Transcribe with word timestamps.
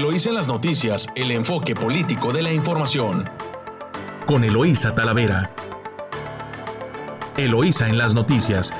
Eloísa 0.00 0.30
en 0.30 0.34
las 0.36 0.48
noticias, 0.48 1.08
el 1.14 1.30
enfoque 1.30 1.74
político 1.74 2.32
de 2.32 2.40
la 2.40 2.50
información. 2.50 3.28
Con 4.24 4.44
Eloísa 4.44 4.94
Talavera. 4.94 5.54
Eloísa 7.36 7.86
en 7.86 7.98
las 7.98 8.14
noticias. 8.14 8.72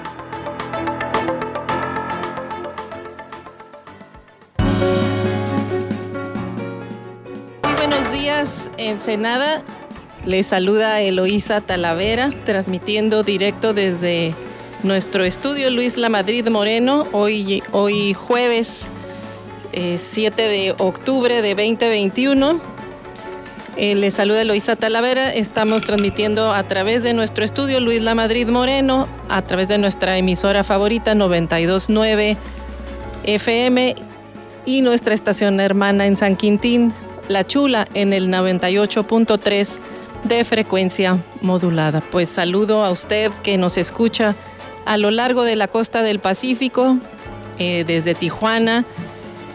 Muy 7.65 7.75
buenos 7.75 8.11
días, 8.11 8.71
Ensenada. 8.79 9.63
Les 10.25 10.47
saluda 10.47 11.03
Eloísa 11.03 11.61
Talavera, 11.61 12.33
transmitiendo 12.47 13.25
directo 13.25 13.75
desde 13.75 14.35
nuestro 14.83 15.25
estudio 15.25 15.71
Luis 15.71 15.99
La 15.99 16.09
Madrid 16.09 16.49
Moreno, 16.49 17.07
hoy, 17.13 17.63
hoy 17.73 18.15
jueves 18.15 18.89
7 19.73 20.45
eh, 20.45 20.49
de 20.49 20.75
octubre 20.79 21.43
de 21.43 21.55
2021. 21.55 22.61
Eh, 23.77 23.95
les 23.95 24.15
saluda 24.15 24.43
Eloisa 24.43 24.77
Talavera. 24.77 25.33
Estamos 25.33 25.85
transmitiendo 25.85 26.53
a 26.53 26.63
través 26.65 27.03
de 27.03 27.15
nuestro 27.15 27.45
estudio 27.45 27.81
Luis 27.81 28.03
La 28.03 28.15
Madrid 28.15 28.49
Moreno, 28.49 29.09
a 29.29 29.43
través 29.43 29.69
de 29.69 29.79
nuestra 29.79 30.19
emisora 30.19 30.65
favorita 30.65 31.15
929 31.15 32.37
FM 33.25 33.95
y 34.67 34.83
nuestra 34.83 35.15
estación 35.15 35.61
hermana 35.61 36.07
en 36.07 36.17
San 36.17 36.37
Quintín, 36.37 36.93
La 37.29 37.47
Chula, 37.47 37.87
en 37.95 38.13
el 38.13 38.29
98.3 38.29 39.79
de 40.25 40.45
frecuencia 40.45 41.19
modulada. 41.41 42.01
Pues 42.01 42.29
saludo 42.29 42.85
a 42.85 42.91
usted 42.91 43.31
que 43.43 43.57
nos 43.57 43.79
escucha 43.79 44.35
a 44.85 44.97
lo 44.97 45.11
largo 45.11 45.45
de 45.45 45.57
la 45.57 45.69
costa 45.69 46.03
del 46.03 46.19
Pacífico, 46.19 46.99
eh, 47.59 47.85
desde 47.87 48.15
Tijuana, 48.15 48.85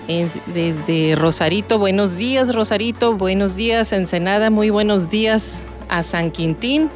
desde 0.07 1.15
Rosarito. 1.15 1.79
Buenos 1.79 2.17
días, 2.17 2.53
Rosarito. 2.53 3.15
Buenos 3.15 3.55
días, 3.55 3.91
Ensenada. 3.91 4.49
Muy 4.49 4.69
buenos 4.69 5.09
días 5.09 5.59
a 5.89 6.03
San 6.03 6.31
Quintín. 6.31 6.89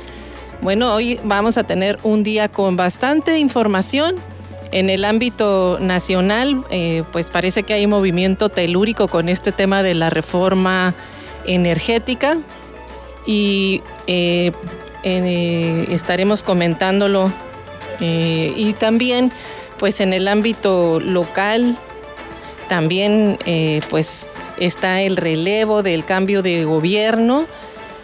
Bueno, 0.61 0.93
hoy 0.93 1.19
vamos 1.23 1.57
a 1.57 1.63
tener 1.63 1.99
un 2.03 2.23
día 2.23 2.49
con 2.49 2.75
bastante 2.75 3.39
información. 3.39 4.15
En 4.71 4.89
el 4.89 5.05
ámbito 5.05 5.79
nacional, 5.79 6.63
eh, 6.69 7.03
pues 7.11 7.31
parece 7.31 7.63
que 7.63 7.73
hay 7.73 7.87
movimiento 7.87 8.49
telúrico 8.49 9.07
con 9.07 9.27
este 9.29 9.51
tema 9.51 9.81
de 9.81 9.95
la 9.95 10.11
reforma 10.11 10.93
energética 11.45 12.37
y 13.25 13.81
eh, 14.05 14.51
eh, 15.03 15.87
estaremos 15.89 16.43
comentándolo. 16.43 17.31
y 18.01 18.73
también, 18.79 19.31
pues 19.77 19.99
en 19.99 20.13
el 20.13 20.27
ámbito 20.27 20.99
local, 21.01 21.77
también 22.69 23.37
eh, 23.45 23.81
pues 23.89 24.27
está 24.57 25.01
el 25.01 25.17
relevo 25.17 25.83
del 25.83 26.05
cambio 26.05 26.41
de 26.41 26.63
gobierno 26.63 27.45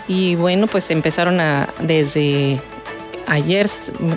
y 0.09 0.35
bueno, 0.35 0.67
pues 0.67 0.91
empezaron 0.91 1.39
a 1.39 1.69
desde 1.79 2.59
ayer 3.27 3.69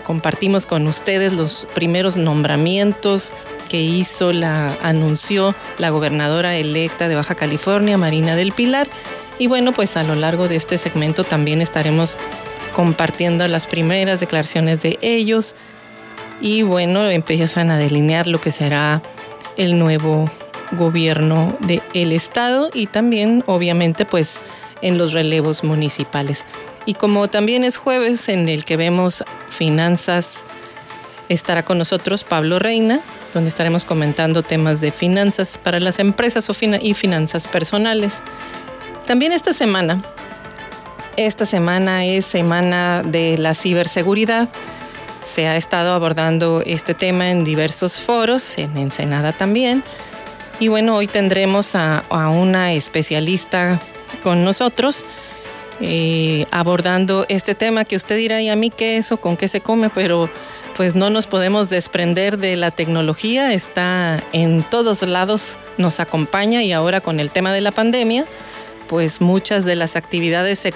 compartimos 0.05 0.67
con 0.67 0.89
ustedes 0.89 1.33
los 1.33 1.67
primeros 1.75 2.17
nombramientos 2.17 3.33
que 3.69 3.81
hizo 3.81 4.33
la 4.33 4.77
anunció 4.83 5.55
la 5.77 5.91
gobernadora 5.91 6.57
electa 6.57 7.09
de 7.09 7.15
Baja 7.15 7.35
California, 7.35 7.97
Marina 7.97 8.35
del 8.35 8.53
Pilar. 8.53 8.89
Y 9.39 9.47
bueno, 9.47 9.73
pues 9.73 9.97
a 9.97 10.03
lo 10.03 10.15
largo 10.15 10.49
de 10.49 10.57
este 10.57 10.79
segmento 10.79 11.23
también 11.23 11.61
estaremos 11.61 12.17
compartiendo 12.73 13.47
las 13.47 13.67
primeras 13.67 14.21
declaraciones 14.21 14.83
de 14.83 14.99
ellos 15.01 15.55
y 16.41 16.63
bueno, 16.63 17.09
empiezan 17.09 17.71
a 17.71 17.79
delinear 17.79 18.27
lo 18.27 18.41
que 18.41 18.53
será 18.53 19.03
el 19.59 19.79
nuevo 19.79 20.31
gobierno 20.73 21.57
del 21.61 22.13
estado 22.13 22.71
y 22.73 22.87
también 22.87 23.45
obviamente 23.47 24.07
pues 24.07 24.39
en 24.81 24.97
los 24.97 25.13
relevos 25.13 25.65
municipales. 25.65 26.45
Y 26.87 26.95
como 26.95 27.29
también 27.29 27.65
es 27.65 27.77
jueves 27.77 28.29
en 28.31 28.49
el 28.49 28.65
que 28.65 28.77
vemos 28.77 29.23
finanzas, 29.51 30.45
estará 31.29 31.63
con 31.63 31.77
nosotros 31.77 32.25
Pablo 32.25 32.59
Reina, 32.59 33.01
donde 33.35 33.51
estaremos 33.51 33.85
comentando 33.85 34.43
temas 34.43 34.81
de 34.81 34.91
finanzas 34.91 35.59
para 35.63 35.81
las 35.81 35.99
empresas 35.99 36.49
y 36.81 36.95
finanzas 36.95 37.49
personales. 37.49 38.21
También 39.07 39.33
esta 39.33 39.53
semana, 39.53 40.03
esta 41.17 41.45
semana 41.45 42.05
es 42.05 42.25
semana 42.25 43.03
de 43.03 43.37
la 43.37 43.55
ciberseguridad 43.55 44.49
se 45.29 45.47
ha 45.47 45.57
estado 45.57 45.93
abordando 45.93 46.63
este 46.65 46.95
tema 46.95 47.31
en 47.31 47.45
diversos 47.45 48.01
foros, 48.01 48.59
en 48.59 48.77
Ensenada 48.77 49.33
también. 49.33 49.85
Y 50.59 50.69
bueno, 50.69 50.97
hoy 50.97 51.07
tendremos 51.07 51.75
a, 51.75 52.03
una 52.11 52.73
especialista 52.73 53.79
con 54.23 54.45
nosotros 54.45 55.05
eh, 55.81 56.47
abordando 56.51 57.27
este 57.29 57.55
tema 57.55 57.85
que 57.85 57.95
usted 57.95 58.17
dirá, 58.17 58.41
¿y 58.41 58.49
a 58.49 58.57
mí 58.57 58.71
qué 58.71 58.97
es 58.97 59.13
o 59.13 59.19
con 59.19 59.37
qué 59.37 59.47
se 59.47 59.61
come? 59.61 59.91
Pero 59.91 60.29
pues 60.75 60.95
no 60.95 61.11
nos 61.11 61.27
podemos 61.27 61.71
desprender 61.71 62.39
de 62.39 62.57
la 62.57 62.71
tecnología, 62.71 63.53
está 63.53 64.23
en 64.33 64.65
todos 64.69 65.03
lados, 65.03 65.59
nos 65.77 66.01
acompaña 66.01 66.63
y 66.63 66.73
ahora 66.73 67.01
con 67.01 67.21
el 67.21 67.31
tema 67.31 67.53
de 67.53 67.61
la 67.61 67.73
pandemia 67.73 68.27
pues 68.89 69.21
muchas 69.21 69.65
de 69.65 69.77
las 69.77 69.97
actividades 69.97 70.59
se, 70.59 70.75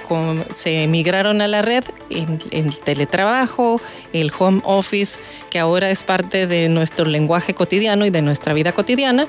se 0.55 0.87
migraron 0.87 1.41
a 1.41 1.49
la 1.49 1.63
red, 1.63 1.85
el 2.11 2.79
teletrabajo, 2.79 3.81
el 4.13 4.31
home 4.39 4.61
office, 4.65 5.19
que 5.51 5.59
ahora 5.59 5.91
es 5.91 6.03
parte 6.03 6.47
de 6.47 6.69
nuestro 6.69 7.07
lenguaje 7.07 7.55
cotidiano 7.55 8.07
y 8.07 8.11
de 8.11 8.23
nuestra 8.23 8.55
vida 8.55 8.73
cotidiana. 8.73 9.27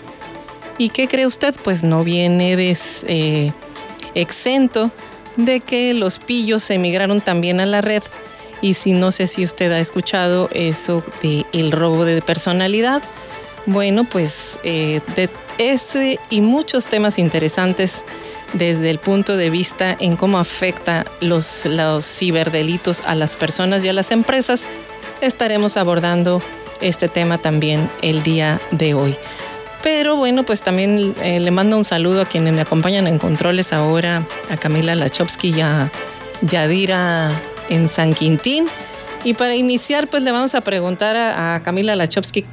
¿Y 0.78 0.90
qué 0.90 1.08
cree 1.08 1.26
usted? 1.26 1.56
Pues 1.64 1.84
no 1.84 2.04
viene 2.04 2.56
eh, 3.08 3.52
exento 4.16 4.92
de 5.38 5.60
que 5.60 5.94
los 5.94 6.20
pillos 6.20 6.64
se 6.64 6.78
migraron 6.78 7.22
también 7.22 7.60
a 7.60 7.66
la 7.66 7.82
red. 7.82 8.04
Y 8.62 8.76
si 8.76 8.94
no 8.94 9.12
sé 9.12 9.28
si 9.28 9.44
usted 9.44 9.72
ha 9.72 9.80
escuchado 9.80 10.50
eso 10.54 11.04
de 11.22 11.46
el 11.52 11.72
robo 11.72 12.06
de 12.06 12.22
personalidad, 12.22 13.02
bueno, 13.66 14.06
pues 14.06 14.60
eh, 14.64 15.02
de 15.16 15.30
ese 15.58 16.20
y 16.30 16.42
muchos 16.42 16.88
temas 16.88 17.20
interesantes 17.20 18.04
desde 18.54 18.90
el 18.90 19.00
punto 19.00 19.36
de 19.36 19.50
vista 19.50 19.96
en 20.00 20.16
cómo 20.16 20.38
afecta 20.38 21.06
los, 21.22 21.66
los 21.66 22.06
ciberdelitos 22.06 23.02
a 23.06 23.16
las 23.16 23.36
personas 23.36 23.84
y 23.84 23.90
a 23.90 23.94
las 23.94 24.12
empresas, 24.12 24.66
estaremos 25.22 25.78
abordando 25.78 26.42
este 26.82 27.10
tema 27.10 27.38
también 27.40 27.90
el 28.02 28.24
día 28.24 28.62
de 28.72 28.94
hoy. 28.94 29.16
Pero 29.82 30.16
bueno, 30.16 30.44
pues 30.46 30.62
también 30.62 31.14
eh, 31.22 31.40
le 31.40 31.52
mando 31.52 31.78
un 31.78 31.84
saludo 31.84 32.22
a 32.22 32.26
quienes 32.26 32.54
me 32.54 32.62
acompañan 32.62 33.06
en 33.08 33.20
controles 33.20 33.74
ahora, 33.74 34.26
a 34.50 34.58
Camila 34.58 34.96
Lachowski 34.96 35.50
y 35.50 35.62
a 35.62 35.92
Yadira 36.42 37.42
en 37.70 37.90
San 37.90 38.14
Quintín. 38.14 38.68
Y 39.26 39.34
para 39.34 39.56
iniciar, 39.56 40.08
pues 40.08 40.24
le 40.24 40.32
vamos 40.32 40.56
a 40.56 40.62
preguntar 40.62 41.16
a, 41.16 41.56
a 41.56 41.64
Camila 41.64 41.96
Lachowski 41.96 42.46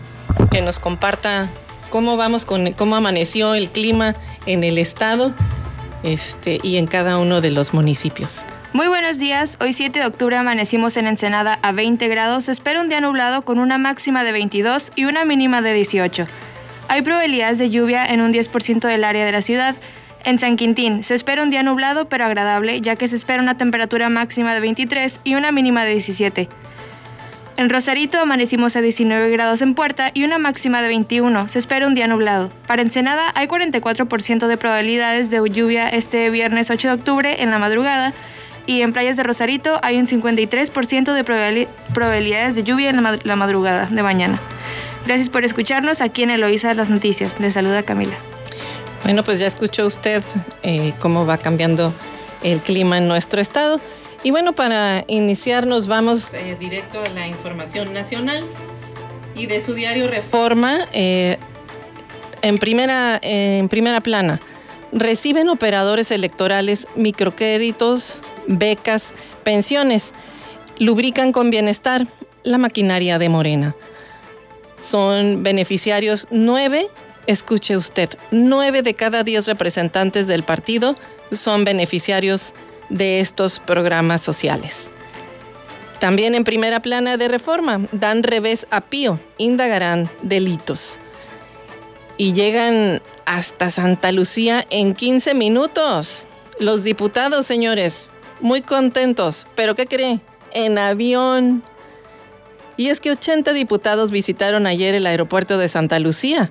que 0.51 0.63
nos 0.63 0.81
comparta 0.81 1.51
cómo 1.91 2.17
vamos 2.17 2.45
con 2.45 2.73
cómo 2.73 2.97
amaneció 2.97 3.55
el 3.55 3.71
clima 3.71 4.15
en 4.47 4.65
el 4.65 4.79
estado 4.79 5.35
este, 6.03 6.59
y 6.63 6.77
en 6.77 6.87
cada 6.87 7.19
uno 7.19 7.41
de 7.41 7.51
los 7.51 7.75
municipios. 7.75 8.45
Muy 8.73 8.87
buenos 8.87 9.19
días, 9.19 9.57
hoy 9.61 9.73
7 9.73 9.99
de 9.99 10.07
octubre 10.07 10.37
amanecimos 10.37 10.97
en 10.97 11.07
Ensenada 11.07 11.59
a 11.63 11.73
20 11.73 12.07
grados, 12.09 12.49
espera 12.49 12.81
un 12.81 12.89
día 12.89 13.01
nublado 13.01 13.43
con 13.43 13.59
una 13.59 13.79
máxima 13.79 14.23
de 14.23 14.33
22 14.33 14.93
y 14.95 15.07
una 15.07 15.25
mínima 15.25 15.61
de 15.61 15.73
18. 15.73 16.27
Hay 16.89 17.03
probabilidades 17.03 17.59
de 17.59 17.71
lluvia 17.71 18.05
en 18.05 18.21
un 18.21 18.33
10% 18.33 18.81
del 18.81 19.05
área 19.05 19.25
de 19.25 19.33
la 19.33 19.43
ciudad. 19.43 19.77
En 20.25 20.39
San 20.39 20.57
Quintín 20.57 21.03
se 21.05 21.15
espera 21.15 21.43
un 21.43 21.51
día 21.51 21.63
nublado 21.63 22.09
pero 22.09 22.25
agradable, 22.25 22.81
ya 22.81 22.97
que 22.97 23.09
se 23.09 23.17
espera 23.17 23.43
una 23.43 23.57
temperatura 23.57 24.09
máxima 24.09 24.55
de 24.55 24.61
23 24.61 25.21
y 25.25 25.35
una 25.35 25.53
mínima 25.53 25.85
de 25.85 25.93
17. 25.93 26.49
En 27.57 27.69
Rosarito 27.69 28.19
amanecimos 28.19 28.77
a 28.77 28.81
19 28.81 29.31
grados 29.31 29.61
en 29.61 29.75
Puerta 29.75 30.11
y 30.15 30.25
una 30.25 30.39
máxima 30.39 30.83
de 30.83 30.89
21. 30.89 31.49
Se 31.49 31.59
espera 31.59 31.87
un 31.87 31.95
día 31.95 32.07
nublado. 32.07 32.51
Para 32.67 32.83
Ensenada 32.83 33.33
hay 33.35 33.49
44% 33.49 34.47
de 34.47 34.57
probabilidades 34.57 35.31
de 35.31 35.43
lluvia 35.51 35.89
este 35.89 36.31
viernes 36.31 36.71
8 36.71 36.89
de 36.89 36.95
octubre 36.95 37.43
en 37.43 37.51
la 37.51 37.59
madrugada 37.59 38.15
y 38.67 38.83
en 38.83 38.93
playas 38.93 39.17
de 39.17 39.25
Rosarito 39.25 39.79
hay 39.83 39.99
un 39.99 40.07
53% 40.07 41.13
de 41.13 41.69
probabilidades 41.93 42.55
de 42.55 42.63
lluvia 42.63 42.91
en 42.91 43.03
la, 43.03 43.37
madrugada 43.37 43.87
de 43.87 44.03
mañana. 44.03 44.39
Gracias 45.07 45.29
por 45.29 45.45
escucharnos 45.45 46.01
aquí 46.01 46.23
en 46.23 46.31
Eloísa 46.31 46.69
de 46.69 46.75
las 46.77 46.89
Noticias. 46.89 47.41
Le 47.41 47.51
saluda 47.51 47.83
Camila. 47.83 48.15
Bueno, 49.03 49.25
pues 49.25 49.41
ya 49.41 49.47
escuchó 49.47 49.87
usted 49.87 50.23
eh, 50.63 50.93
cómo 51.01 51.27
va 51.27 51.39
cambiando 51.39 51.93
el 52.43 52.61
clima 52.61 52.99
en 52.99 53.09
nuestro 53.09 53.41
estado. 53.41 53.81
Y 54.23 54.31
bueno, 54.31 54.55
para 54.55 55.05
iniciar 55.07 55.67
nos 55.67 55.87
vamos 55.87 56.31
eh, 56.35 56.57
directo 56.59 57.03
a 57.03 57.09
la 57.09 57.27
información 57.27 57.95
nacional 57.95 58.45
y 59.35 59.47
de 59.47 59.63
su 59.63 59.75
diario 59.75 60.09
Reforma, 60.09 60.87
eh, 60.93 61.39
en, 62.43 62.59
primera, 62.59 63.19
en 63.23 63.69
primera 63.69 64.01
plana, 64.01 64.41
reciben 64.93 65.49
operadores 65.49 66.11
electorales 66.11 66.87
microcréditos, 66.97 68.19
becas, 68.47 69.13
pensiones, 69.43 70.13
lubrican 70.79 71.33
con 71.33 71.51
bienestar 71.51 72.07
la 72.43 72.59
maquinaria 72.59 73.19
de 73.19 73.29
Morena. 73.29 73.77
Son 74.79 75.43
beneficiarios 75.43 76.27
nueve 76.31 76.89
Escuche 77.27 77.77
usted, 77.77 78.11
nueve 78.31 78.83
de 78.83 78.95
cada 78.95 79.23
diez 79.23 79.47
representantes 79.47 80.27
del 80.27 80.43
partido 80.43 80.97
son 81.31 81.65
beneficiarios 81.65 82.53
de 82.91 83.21
estos 83.21 83.61
programas 83.61 84.21
sociales. 84.21 84.91
También 86.01 86.35
en 86.35 86.45
primera 86.45 86.81
plana 86.81 87.17
de 87.17 87.29
reforma, 87.29 87.81
dan 87.93 88.23
revés 88.23 88.67
a 88.71 88.81
Pío, 88.81 89.21
indagarán 89.39 90.11
delitos. 90.23 90.99
Y 92.17 92.33
llegan 92.33 93.01
hasta 93.27 93.71
Santa 93.71 94.13
Lucía 94.13 94.67
en 94.71 94.95
15 94.95 95.35
minutos. 95.35 96.27
Los 96.59 96.85
diputados, 96.85 97.47
señores, 97.47 98.09
muy 98.41 98.63
contentos, 98.63 99.47
pero 99.55 99.75
¿qué 99.75 99.87
cree? 99.87 100.21
En 100.53 100.79
avión. 100.79 101.63
Y 102.77 102.89
es 102.89 103.01
que 103.01 103.11
80 103.11 103.53
diputados 103.53 104.11
visitaron 104.11 104.67
ayer 104.67 104.95
el 104.95 105.07
aeropuerto 105.07 105.59
de 105.59 105.69
Santa 105.69 105.99
Lucía, 105.99 106.51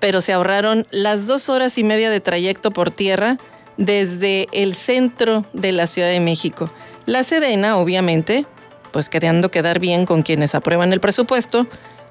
pero 0.00 0.20
se 0.20 0.32
ahorraron 0.32 0.86
las 0.90 1.26
dos 1.26 1.48
horas 1.48 1.78
y 1.78 1.84
media 1.84 2.10
de 2.10 2.20
trayecto 2.20 2.72
por 2.72 2.90
tierra 2.90 3.38
desde 3.76 4.48
el 4.52 4.74
centro 4.74 5.44
de 5.52 5.72
la 5.72 5.86
Ciudad 5.86 6.08
de 6.08 6.20
México. 6.20 6.70
La 7.06 7.24
Sedena, 7.24 7.76
obviamente, 7.78 8.46
pues 8.92 9.08
queriendo 9.08 9.50
quedar 9.50 9.78
bien 9.78 10.06
con 10.06 10.22
quienes 10.22 10.54
aprueban 10.54 10.92
el 10.92 11.00
presupuesto, 11.00 11.66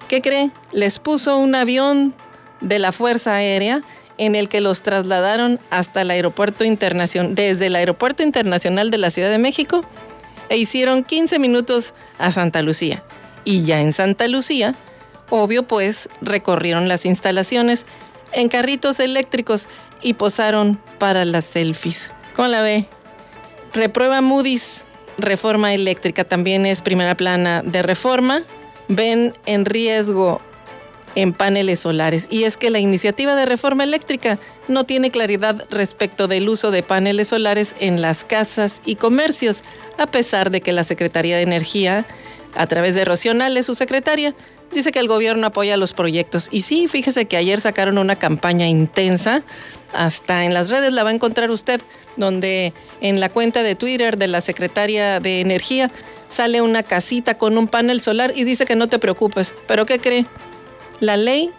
¿qué 0.07 0.21
cree? 0.21 0.51
Les 0.71 1.00
puso 1.00 1.38
un 1.38 1.56
avión 1.56 2.13
de 2.61 2.79
la 2.79 2.91
Fuerza 2.91 3.35
Aérea 3.35 3.81
en 4.17 4.35
el 4.35 4.50
que 4.50 4.59
los 4.59 4.81
trasladaron 4.81 5.59
hasta 5.69 6.01
el 6.01 6.11
aeropuerto 6.11 6.65
internacional, 6.65 7.35
desde 7.35 7.67
el 7.67 7.75
aeropuerto 7.75 8.21
internacional 8.21 8.91
de 8.91 8.97
la 8.97 9.12
Ciudad 9.12 9.29
de 9.29 9.38
México, 9.38 9.85
e 10.50 10.57
hicieron 10.57 11.03
15 11.03 11.39
minutos 11.39 11.94
a 12.17 12.31
Santa 12.31 12.62
Lucía. 12.62 13.03
Y 13.45 13.63
ya 13.63 13.79
en 13.79 13.94
Santa 13.94 14.27
Lucía, 14.27 14.75
obvio 15.29 15.63
pues, 15.63 16.09
recorrieron 16.21 16.89
las 16.89 17.05
instalaciones 17.05 17.85
en 18.33 18.49
carritos 18.49 18.99
eléctricos 18.99 19.67
y 20.01 20.13
posaron 20.13 20.79
para 20.97 21.25
las 21.25 21.45
selfies. 21.45 22.11
¿Cómo 22.35 22.47
la 22.47 22.61
ve? 22.61 22.85
Reprueba 23.73 24.21
Moody's 24.21 24.83
reforma 25.19 25.73
eléctrica, 25.73 26.23
también 26.23 26.65
es 26.65 26.81
primera 26.81 27.15
plana 27.15 27.61
de 27.63 27.81
reforma. 27.81 28.43
Ven 28.87 29.33
en 29.45 29.65
riesgo 29.65 30.41
en 31.15 31.33
paneles 31.33 31.81
solares. 31.81 32.27
Y 32.29 32.43
es 32.43 32.57
que 32.57 32.69
la 32.69 32.79
iniciativa 32.79 33.35
de 33.35 33.45
reforma 33.45 33.83
eléctrica 33.83 34.39
no 34.67 34.85
tiene 34.85 35.11
claridad 35.11 35.65
respecto 35.69 36.27
del 36.27 36.47
uso 36.49 36.71
de 36.71 36.83
paneles 36.83 37.29
solares 37.29 37.75
en 37.79 38.01
las 38.01 38.23
casas 38.23 38.81
y 38.85 38.95
comercios, 38.95 39.63
a 39.97 40.07
pesar 40.07 40.51
de 40.51 40.61
que 40.61 40.73
la 40.73 40.83
Secretaría 40.83 41.37
de 41.37 41.43
Energía, 41.43 42.05
a 42.55 42.67
través 42.67 42.95
de 42.95 43.05
Rocionales, 43.05 43.65
su 43.65 43.75
secretaria, 43.75 44.33
dice 44.71 44.92
que 44.92 45.00
el 45.00 45.07
gobierno 45.07 45.48
apoya 45.48 45.77
los 45.77 45.94
proyectos. 45.94 46.48
Y 46.51 46.62
sí, 46.62 46.88
fíjese 46.88 47.25
que 47.25 47.38
ayer 47.38 47.60
sacaron 47.60 47.98
una 47.98 48.18
campaña 48.18 48.68
intensa, 48.68 49.44
hasta 49.94 50.45
en 50.45 50.54
las 50.54 50.69
redes 50.69 50.94
la 50.94 51.04
va 51.04 51.10
a 51.10 51.13
encontrar 51.13 51.51
usted, 51.51 51.81
donde 52.16 52.74
en 53.01 53.19
la 53.19 53.30
cuenta 53.30 53.63
de 53.63 53.75
Twitter 53.75 54.18
de 54.18 54.27
la 54.27 54.42
secretaria 54.42 55.19
de 55.19 55.42
Energía 55.42 55.92
sale 56.30 56.62
una 56.62 56.83
casita 56.83 57.38
con 57.38 57.57
un 57.57 57.68
panel 57.68 58.01
solar 58.01 58.33
y 58.36 58.44
dice 58.44 58.66
que 58.66 58.75
no 58.75 58.88
te 58.88 59.00
preocupes. 59.00 59.56
¿Pero 59.68 59.86
qué 59.86 60.00
cree? 60.00 60.25
La 61.00 61.18
ley 61.18 61.51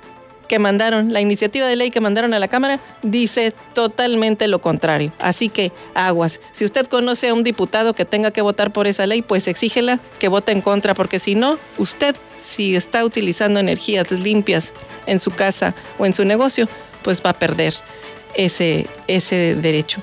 que 0.51 0.59
mandaron, 0.59 1.13
la 1.13 1.21
iniciativa 1.21 1.65
de 1.65 1.77
ley 1.77 1.93
que 1.93 2.01
mandaron 2.01 2.35
a 2.35 2.41
la 2.41 2.49
Cámara, 2.49 2.81
dice 3.03 3.55
totalmente 3.73 4.49
lo 4.49 4.61
contrario. 4.61 5.13
Así 5.21 5.49
que 5.49 5.71
aguas. 5.95 6.41
Si 6.51 6.65
usted 6.65 6.89
conoce 6.89 7.29
a 7.29 7.35
un 7.35 7.45
diputado 7.45 7.95
que 7.95 8.05
tenga 8.05 8.33
que 8.33 8.43
votar 8.43 8.73
por 8.73 8.89
esa 8.89 9.07
ley, 9.07 9.23
pues 9.23 9.47
exígela 9.47 10.01
que 10.19 10.27
vote 10.27 10.51
en 10.51 10.61
contra, 10.61 10.93
porque 10.95 11.21
si 11.21 11.37
no, 11.37 11.61
usted, 11.79 12.17
si 12.37 12.75
está 12.75 13.05
utilizando 13.05 13.61
energías 13.61 14.11
limpias 14.11 14.75
en 15.07 15.21
su 15.21 15.31
casa 15.31 15.73
o 16.01 16.05
en 16.05 16.15
su 16.15 16.25
negocio, 16.25 16.69
pues 17.03 17.23
va 17.25 17.31
a 17.31 17.39
perder 17.39 17.75
ese, 18.35 18.89
ese 19.07 19.55
derecho. 19.55 20.03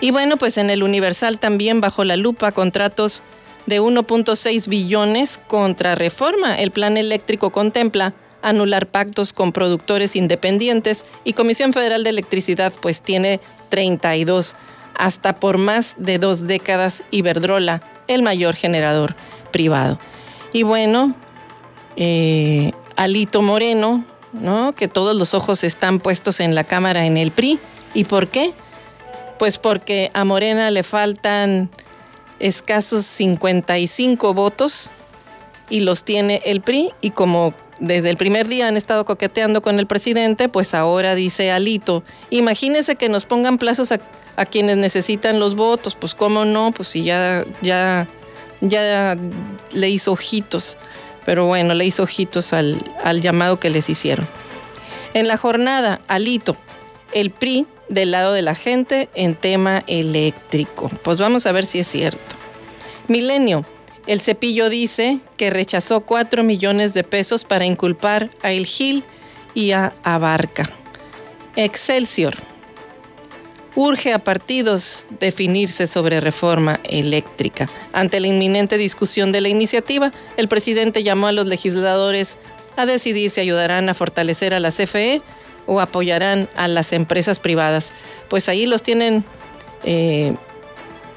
Y 0.00 0.10
bueno, 0.10 0.38
pues 0.38 0.58
en 0.58 0.70
el 0.70 0.82
Universal 0.82 1.38
también 1.38 1.80
bajo 1.80 2.02
la 2.02 2.16
lupa 2.16 2.50
contratos 2.50 3.22
de 3.66 3.80
1.6 3.80 4.66
billones 4.66 5.38
contra 5.46 5.94
reforma. 5.94 6.58
El 6.58 6.72
plan 6.72 6.96
eléctrico 6.96 7.50
contempla 7.50 8.12
anular 8.42 8.86
pactos 8.86 9.32
con 9.32 9.52
productores 9.52 10.16
independientes 10.16 11.04
y 11.24 11.32
Comisión 11.32 11.72
Federal 11.72 12.04
de 12.04 12.10
Electricidad 12.10 12.72
pues 12.80 13.02
tiene 13.02 13.40
32, 13.68 14.56
hasta 14.96 15.36
por 15.36 15.58
más 15.58 15.94
de 15.98 16.18
dos 16.18 16.46
décadas 16.46 17.02
Iberdrola, 17.10 17.82
el 18.06 18.22
mayor 18.22 18.54
generador 18.54 19.16
privado. 19.52 19.98
Y 20.52 20.62
bueno, 20.62 21.14
eh, 21.96 22.72
Alito 22.96 23.42
Moreno, 23.42 24.04
¿no? 24.32 24.74
que 24.74 24.88
todos 24.88 25.16
los 25.16 25.34
ojos 25.34 25.64
están 25.64 26.00
puestos 26.00 26.40
en 26.40 26.54
la 26.54 26.64
Cámara 26.64 27.06
en 27.06 27.16
el 27.16 27.30
PRI. 27.30 27.58
¿Y 27.94 28.04
por 28.04 28.28
qué? 28.28 28.52
Pues 29.38 29.58
porque 29.58 30.10
a 30.14 30.24
Morena 30.24 30.70
le 30.70 30.82
faltan 30.82 31.70
escasos 32.38 33.04
55 33.06 34.34
votos 34.34 34.90
y 35.70 35.80
los 35.80 36.04
tiene 36.04 36.42
el 36.44 36.60
PRI 36.60 36.92
y 37.00 37.10
como 37.10 37.54
desde 37.80 38.10
el 38.10 38.16
primer 38.16 38.48
día 38.48 38.68
han 38.68 38.76
estado 38.76 39.04
coqueteando 39.04 39.62
con 39.62 39.78
el 39.78 39.86
presidente, 39.86 40.48
pues 40.48 40.74
ahora 40.74 41.14
dice 41.14 41.50
Alito, 41.50 42.02
imagínese 42.30 42.96
que 42.96 43.08
nos 43.08 43.24
pongan 43.24 43.58
plazos 43.58 43.92
a, 43.92 44.00
quienes 44.46 44.76
necesitan 44.76 45.40
los 45.40 45.56
votos, 45.56 45.96
pues 45.96 46.14
cómo 46.14 46.44
no, 46.44 46.70
pues 46.70 46.88
si 46.88 47.02
ya, 47.02 47.44
ya, 47.60 48.06
ya 48.60 49.16
le 49.72 49.90
hizo 49.90 50.12
ojitos, 50.12 50.76
pero 51.24 51.46
bueno, 51.46 51.74
le 51.74 51.84
hizo 51.84 52.04
ojitos 52.04 52.52
al, 52.52 52.80
al 53.02 53.20
llamado 53.20 53.58
que 53.58 53.68
les 53.68 53.90
hicieron. 53.90 54.28
En 55.14 55.26
la 55.26 55.38
jornada, 55.38 56.00
Alito, 56.06 56.56
el 57.12 57.30
PRI 57.32 57.66
del 57.88 58.12
lado 58.12 58.32
de 58.32 58.42
la 58.42 58.54
gente 58.54 59.08
en 59.14 59.34
tema 59.34 59.82
eléctrico. 59.86 60.88
Pues 61.02 61.18
vamos 61.18 61.46
a 61.46 61.52
ver 61.52 61.64
si 61.64 61.80
es 61.80 61.88
cierto. 61.88 62.36
Milenio, 63.08 63.64
el 64.08 64.22
cepillo 64.22 64.70
dice 64.70 65.20
que 65.36 65.50
rechazó 65.50 66.00
4 66.00 66.42
millones 66.42 66.94
de 66.94 67.04
pesos 67.04 67.44
para 67.44 67.66
inculpar 67.66 68.30
a 68.42 68.52
El 68.52 68.64
Gil 68.64 69.04
y 69.54 69.72
a 69.72 69.92
Abarca. 70.02 70.70
Excelsior. 71.56 72.34
Urge 73.74 74.14
a 74.14 74.18
partidos 74.18 75.06
definirse 75.20 75.86
sobre 75.86 76.20
reforma 76.20 76.80
eléctrica. 76.84 77.68
Ante 77.92 78.18
la 78.18 78.28
inminente 78.28 78.78
discusión 78.78 79.30
de 79.30 79.42
la 79.42 79.50
iniciativa, 79.50 80.10
el 80.38 80.48
presidente 80.48 81.02
llamó 81.02 81.26
a 81.26 81.32
los 81.32 81.46
legisladores 81.46 82.38
a 82.76 82.86
decidir 82.86 83.30
si 83.30 83.40
ayudarán 83.40 83.90
a 83.90 83.94
fortalecer 83.94 84.54
a 84.54 84.60
la 84.60 84.72
CFE 84.72 85.20
o 85.66 85.80
apoyarán 85.80 86.48
a 86.56 86.66
las 86.66 86.94
empresas 86.94 87.40
privadas. 87.40 87.92
Pues 88.30 88.48
ahí 88.48 88.64
los 88.64 88.82
tienen 88.82 89.22
eh, 89.84 90.34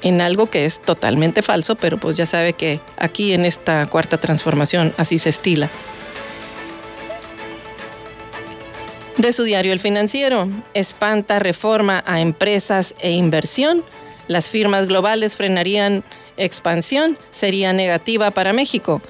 en 0.02 0.20
algo 0.20 0.50
que 0.50 0.64
es 0.64 0.80
totalmente 0.80 1.42
falso, 1.42 1.76
pero 1.76 1.96
pues 1.96 2.16
ya 2.16 2.26
sabe 2.26 2.52
que 2.52 2.80
aquí 2.96 3.32
en 3.32 3.44
esta 3.44 3.86
cuarta 3.86 4.18
transformación 4.18 4.92
así 4.96 5.18
se 5.18 5.30
estila. 5.30 5.70
De 9.16 9.32
su 9.32 9.44
diario 9.44 9.72
El 9.72 9.78
Financiero, 9.78 10.48
espanta 10.74 11.38
reforma 11.38 12.02
a 12.06 12.20
empresas 12.20 12.94
e 12.98 13.12
inversión. 13.12 13.84
Las 14.26 14.50
firmas 14.50 14.88
globales 14.88 15.36
frenarían 15.36 16.02
expansión, 16.36 17.18
sería 17.30 17.72
negativa 17.72 18.30
para 18.30 18.52
México. 18.52 19.02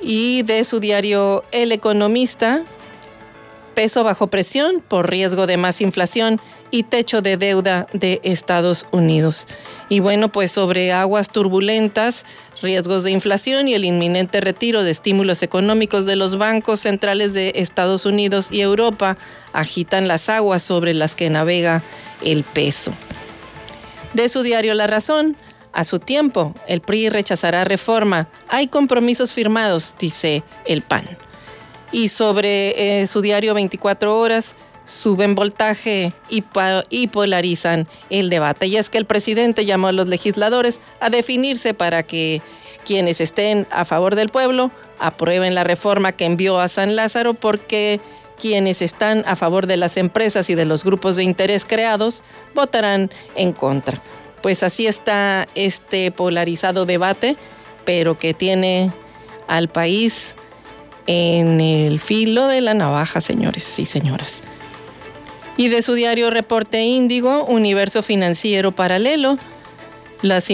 Y 0.00 0.42
de 0.42 0.64
su 0.64 0.80
diario 0.80 1.44
El 1.50 1.72
Economista, 1.72 2.62
peso 3.74 4.04
bajo 4.04 4.28
presión 4.28 4.82
por 4.86 5.10
riesgo 5.10 5.46
de 5.46 5.56
más 5.56 5.80
inflación 5.80 6.40
y 6.70 6.84
techo 6.84 7.22
de 7.22 7.36
deuda 7.36 7.86
de 7.92 8.20
Estados 8.22 8.86
Unidos. 8.90 9.46
Y 9.88 10.00
bueno, 10.00 10.30
pues 10.30 10.52
sobre 10.52 10.92
aguas 10.92 11.30
turbulentas, 11.30 12.24
riesgos 12.62 13.04
de 13.04 13.10
inflación 13.10 13.68
y 13.68 13.74
el 13.74 13.84
inminente 13.84 14.40
retiro 14.40 14.82
de 14.82 14.90
estímulos 14.90 15.42
económicos 15.42 16.06
de 16.06 16.16
los 16.16 16.38
bancos 16.38 16.80
centrales 16.80 17.32
de 17.32 17.52
Estados 17.56 18.06
Unidos 18.06 18.48
y 18.50 18.60
Europa 18.60 19.16
agitan 19.52 20.08
las 20.08 20.28
aguas 20.28 20.62
sobre 20.62 20.94
las 20.94 21.14
que 21.14 21.30
navega 21.30 21.82
el 22.22 22.44
peso. 22.44 22.92
De 24.14 24.28
su 24.28 24.42
diario 24.42 24.74
La 24.74 24.86
Razón, 24.86 25.36
a 25.76 25.84
su 25.84 25.98
tiempo, 25.98 26.54
el 26.66 26.80
PRI 26.80 27.10
rechazará 27.10 27.64
reforma. 27.64 28.28
Hay 28.48 28.66
compromisos 28.68 29.34
firmados, 29.34 29.94
dice 29.98 30.42
el 30.64 30.80
PAN. 30.80 31.04
Y 31.92 32.08
sobre 32.08 33.02
eh, 33.02 33.06
su 33.06 33.20
diario 33.20 33.52
24 33.52 34.18
horas, 34.18 34.54
suben 34.86 35.34
voltaje 35.34 36.12
y, 36.30 37.06
polarizan 37.08 37.86
el 38.08 38.30
debate. 38.30 38.68
Y 38.68 38.76
es 38.76 38.88
que 38.88 38.98
el 38.98 39.04
presidente 39.04 39.66
llamó 39.66 39.88
a 39.88 39.92
los 39.92 40.06
legisladores 40.06 40.80
a 41.00 41.10
definirse 41.10 41.74
para 41.74 42.02
que 42.02 42.40
quienes 42.84 43.20
estén 43.20 43.66
a 43.70 43.84
favor 43.84 44.14
del 44.14 44.30
pueblo 44.30 44.70
aprueben 44.98 45.54
la 45.54 45.64
reforma 45.64 46.12
que 46.12 46.24
envió 46.24 46.58
a 46.60 46.68
San 46.68 46.96
Lázaro 46.96 47.34
porque 47.34 48.00
quienes 48.40 48.80
están 48.80 49.24
a 49.26 49.34
favor 49.36 49.66
de 49.66 49.76
las 49.76 49.96
empresas 49.96 50.48
y 50.48 50.54
de 50.54 50.64
los 50.64 50.84
grupos 50.84 51.16
de 51.16 51.24
interés 51.24 51.64
creados 51.64 52.22
votarán 52.54 53.10
en 53.34 53.52
contra. 53.52 54.00
Pues 54.40 54.62
así 54.62 54.86
está 54.86 55.48
este 55.54 56.12
polarizado 56.12 56.86
debate, 56.86 57.36
pero 57.84 58.18
que 58.18 58.34
tiene 58.34 58.92
al 59.48 59.68
país 59.68 60.36
en 61.06 61.60
el 61.60 61.98
filo 61.98 62.46
de 62.46 62.60
la 62.60 62.74
navaja, 62.74 63.20
señores 63.20 63.78
y 63.78 63.84
señoras. 63.84 64.42
Y 65.56 65.68
de 65.68 65.82
su 65.82 65.94
diario 65.94 66.30
Reporte 66.30 66.82
Índigo, 66.82 67.44
Universo 67.44 68.02
Financiero 68.02 68.72
Paralelo, 68.72 69.38
las 70.22 70.48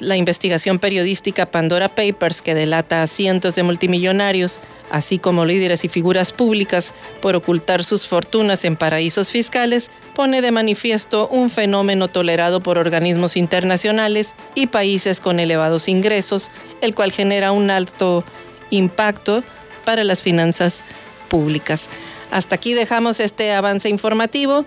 la 0.00 0.16
investigación 0.16 0.78
periodística 0.78 1.50
Pandora 1.50 1.94
Papers, 1.94 2.42
que 2.42 2.54
delata 2.54 3.02
a 3.02 3.06
cientos 3.06 3.54
de 3.54 3.62
multimillonarios, 3.62 4.60
así 4.90 5.18
como 5.18 5.44
líderes 5.44 5.84
y 5.84 5.88
figuras 5.88 6.32
públicas, 6.32 6.94
por 7.20 7.34
ocultar 7.34 7.84
sus 7.84 8.06
fortunas 8.06 8.64
en 8.64 8.76
paraísos 8.76 9.30
fiscales, 9.30 9.90
pone 10.14 10.40
de 10.42 10.52
manifiesto 10.52 11.28
un 11.28 11.50
fenómeno 11.50 12.08
tolerado 12.08 12.62
por 12.62 12.78
organismos 12.78 13.36
internacionales 13.36 14.34
y 14.54 14.68
países 14.68 15.20
con 15.20 15.40
elevados 15.40 15.88
ingresos, 15.88 16.50
el 16.80 16.94
cual 16.94 17.12
genera 17.12 17.52
un 17.52 17.70
alto 17.70 18.24
impacto 18.70 19.42
para 19.84 20.04
las 20.04 20.22
finanzas 20.22 20.82
públicas. 21.28 21.88
Hasta 22.30 22.56
aquí 22.56 22.74
dejamos 22.74 23.20
este 23.20 23.52
avance 23.52 23.88
informativo. 23.88 24.66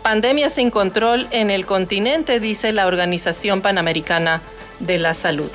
pandemia 0.03 0.51
sin 0.51 0.71
control 0.71 1.29
en 1.31 1.53
el 1.53 1.67
continente, 1.67 2.41
dice 2.41 2.73
la 2.73 2.89
Organización 2.89 3.63
Panamericana 3.63 4.43
de 4.81 4.99
la 4.99 5.15
Salud. 5.15 5.51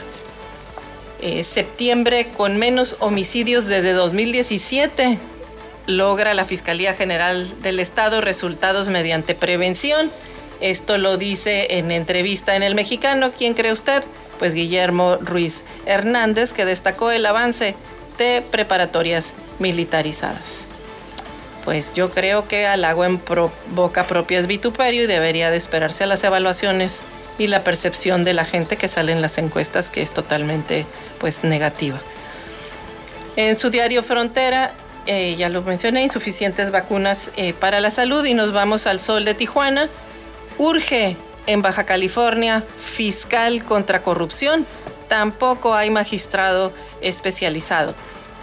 Eh, 1.27 1.43
septiembre 1.43 2.27
con 2.37 2.57
menos 2.57 2.97
homicidios 2.99 3.65
desde 3.65 3.93
2017. 3.93 5.17
Logra 5.87 6.35
la 6.35 6.45
Fiscalía 6.45 6.93
General 6.93 7.51
del 7.63 7.79
Estado 7.79 8.21
resultados 8.21 8.89
mediante 8.89 9.33
prevención. 9.33 10.11
Esto 10.61 10.99
lo 10.99 11.17
dice 11.17 11.79
en 11.79 11.89
entrevista 11.89 12.55
en 12.55 12.61
El 12.61 12.75
Mexicano. 12.75 13.31
¿Quién 13.35 13.55
cree 13.55 13.71
usted? 13.71 14.03
Pues 14.37 14.53
Guillermo 14.53 15.17
Ruiz 15.19 15.63
Hernández, 15.87 16.53
que 16.53 16.63
destacó 16.63 17.09
el 17.09 17.25
avance 17.25 17.73
de 18.19 18.43
preparatorias 18.43 19.33
militarizadas. 19.57 20.67
Pues 21.63 21.91
yo 21.95 22.11
creo 22.11 22.47
que 22.47 22.67
al 22.67 22.85
agua 22.85 23.07
en 23.07 23.19
boca 23.73 24.05
propia 24.05 24.37
es 24.37 24.45
y 25.01 25.07
debería 25.07 25.49
de 25.49 25.57
esperarse 25.57 26.03
a 26.03 26.07
las 26.07 26.23
evaluaciones 26.23 27.01
y 27.37 27.47
la 27.47 27.63
percepción 27.63 28.23
de 28.23 28.33
la 28.33 28.45
gente 28.45 28.77
que 28.77 28.87
sale 28.87 29.11
en 29.11 29.21
las 29.21 29.37
encuestas 29.37 29.89
que 29.89 30.01
es 30.01 30.13
totalmente 30.13 30.85
pues 31.19 31.43
negativa. 31.43 31.99
En 33.35 33.57
su 33.57 33.69
diario 33.69 34.01
Frontera, 34.03 34.73
eh, 35.07 35.35
ya 35.37 35.49
lo 35.49 35.61
mencioné, 35.61 36.03
insuficientes 36.03 36.71
vacunas 36.71 37.31
eh, 37.35 37.53
para 37.53 37.79
la 37.79 37.91
salud 37.91 38.25
y 38.25 38.33
nos 38.33 38.53
vamos 38.53 38.87
al 38.87 38.99
sol 38.99 39.25
de 39.25 39.33
Tijuana. 39.33 39.89
Urge 40.57 41.17
en 41.47 41.61
Baja 41.61 41.85
California 41.85 42.63
fiscal 42.77 43.63
contra 43.65 44.01
corrupción. 44.01 44.65
Tampoco 45.09 45.75
hay 45.75 45.89
magistrado 45.89 46.73
especializado. 47.01 47.93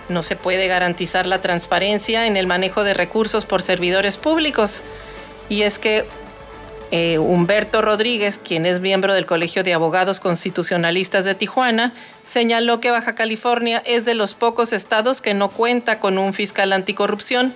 No 0.08 0.22
se 0.22 0.36
puede 0.36 0.68
garantizar 0.68 1.26
la 1.26 1.40
transparencia 1.40 2.26
en 2.26 2.36
el 2.36 2.46
manejo 2.46 2.84
de 2.84 2.94
recursos 2.94 3.46
por 3.46 3.62
servidores 3.62 4.18
públicos. 4.18 4.82
Y 5.48 5.62
es 5.62 5.78
que 5.78 6.06
eh, 6.94 7.18
Humberto 7.18 7.80
Rodríguez, 7.80 8.38
quien 8.38 8.66
es 8.66 8.80
miembro 8.80 9.14
del 9.14 9.24
Colegio 9.24 9.64
de 9.64 9.72
Abogados 9.72 10.20
Constitucionalistas 10.20 11.24
de 11.24 11.34
Tijuana, 11.34 11.94
señaló 12.22 12.80
que 12.80 12.90
Baja 12.90 13.14
California 13.14 13.82
es 13.86 14.04
de 14.04 14.12
los 14.12 14.34
pocos 14.34 14.74
estados 14.74 15.22
que 15.22 15.32
no 15.32 15.48
cuenta 15.48 16.00
con 16.00 16.18
un 16.18 16.34
fiscal 16.34 16.70
anticorrupción, 16.70 17.54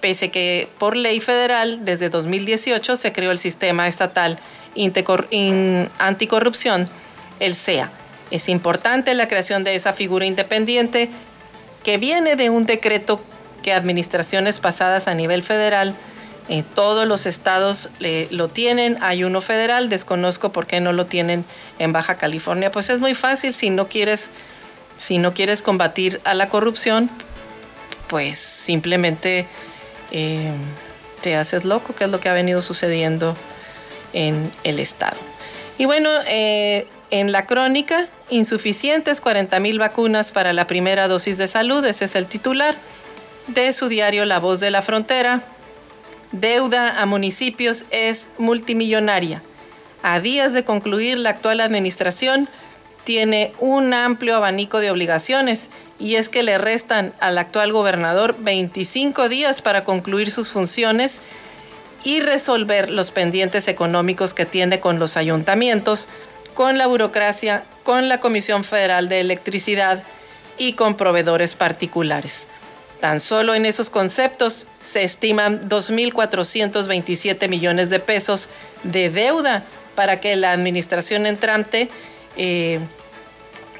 pese 0.00 0.30
que 0.30 0.70
por 0.78 0.96
ley 0.96 1.20
federal 1.20 1.84
desde 1.84 2.08
2018 2.08 2.96
se 2.96 3.12
creó 3.12 3.30
el 3.30 3.38
Sistema 3.38 3.88
Estatal 3.88 4.38
Anticorrupción, 5.98 6.88
el 7.40 7.54
SEA. 7.54 7.90
Es 8.30 8.48
importante 8.48 9.12
la 9.12 9.28
creación 9.28 9.64
de 9.64 9.74
esa 9.74 9.92
figura 9.92 10.24
independiente 10.24 11.10
que 11.84 11.98
viene 11.98 12.36
de 12.36 12.48
un 12.48 12.64
decreto 12.64 13.20
que 13.62 13.74
administraciones 13.74 14.60
pasadas 14.60 15.08
a 15.08 15.14
nivel 15.14 15.42
federal 15.42 15.94
eh, 16.48 16.64
todos 16.74 17.06
los 17.06 17.26
estados 17.26 17.90
lo 18.30 18.48
tienen, 18.48 18.96
hay 19.02 19.22
uno 19.22 19.42
federal, 19.42 19.90
desconozco 19.90 20.50
por 20.50 20.66
qué 20.66 20.80
no 20.80 20.94
lo 20.94 21.04
tienen 21.04 21.44
en 21.78 21.92
Baja 21.92 22.14
California. 22.14 22.70
Pues 22.70 22.88
es 22.88 23.00
muy 23.00 23.14
fácil, 23.14 23.52
si 23.52 23.68
no 23.68 23.88
quieres, 23.88 24.30
si 24.96 25.18
no 25.18 25.34
quieres 25.34 25.62
combatir 25.62 26.22
a 26.24 26.32
la 26.32 26.48
corrupción, 26.48 27.10
pues 28.08 28.38
simplemente 28.38 29.46
eh, 30.10 30.50
te 31.20 31.36
haces 31.36 31.66
loco, 31.66 31.94
que 31.94 32.04
es 32.04 32.10
lo 32.10 32.18
que 32.18 32.30
ha 32.30 32.32
venido 32.32 32.62
sucediendo 32.62 33.36
en 34.14 34.50
el 34.64 34.78
estado. 34.78 35.18
Y 35.76 35.84
bueno, 35.84 36.08
eh, 36.28 36.86
en 37.10 37.30
la 37.30 37.44
crónica, 37.44 38.08
insuficientes 38.30 39.20
40 39.20 39.60
mil 39.60 39.78
vacunas 39.78 40.32
para 40.32 40.54
la 40.54 40.66
primera 40.66 41.08
dosis 41.08 41.36
de 41.36 41.46
salud, 41.46 41.84
ese 41.84 42.06
es 42.06 42.14
el 42.14 42.24
titular 42.24 42.74
de 43.48 43.70
su 43.74 43.88
diario 43.88 44.24
La 44.24 44.38
Voz 44.38 44.60
de 44.60 44.70
la 44.70 44.80
Frontera 44.80 45.42
deuda 46.32 47.00
a 47.00 47.06
municipios 47.06 47.84
es 47.90 48.28
multimillonaria. 48.38 49.42
A 50.02 50.20
días 50.20 50.52
de 50.52 50.64
concluir 50.64 51.18
la 51.18 51.30
actual 51.30 51.60
administración, 51.60 52.48
tiene 53.04 53.52
un 53.58 53.94
amplio 53.94 54.36
abanico 54.36 54.80
de 54.80 54.90
obligaciones 54.90 55.70
y 55.98 56.16
es 56.16 56.28
que 56.28 56.42
le 56.42 56.58
restan 56.58 57.14
al 57.20 57.38
actual 57.38 57.72
gobernador 57.72 58.36
25 58.38 59.30
días 59.30 59.62
para 59.62 59.82
concluir 59.82 60.30
sus 60.30 60.50
funciones 60.50 61.20
y 62.04 62.20
resolver 62.20 62.90
los 62.90 63.10
pendientes 63.10 63.66
económicos 63.66 64.34
que 64.34 64.44
tiene 64.44 64.80
con 64.80 64.98
los 64.98 65.16
ayuntamientos, 65.16 66.06
con 66.54 66.76
la 66.76 66.86
burocracia, 66.86 67.64
con 67.82 68.08
la 68.08 68.20
Comisión 68.20 68.62
Federal 68.62 69.08
de 69.08 69.20
Electricidad 69.20 70.04
y 70.58 70.74
con 70.74 70.96
proveedores 70.96 71.54
particulares. 71.54 72.46
Tan 73.00 73.20
solo 73.20 73.54
en 73.54 73.64
esos 73.64 73.90
conceptos 73.90 74.66
se 74.80 75.04
estiman 75.04 75.68
2.427 75.68 77.48
millones 77.48 77.90
de 77.90 78.00
pesos 78.00 78.48
de 78.82 79.08
deuda 79.08 79.64
para 79.94 80.20
que 80.20 80.34
la 80.34 80.52
administración 80.52 81.26
entrante, 81.26 81.88
eh, 82.36 82.80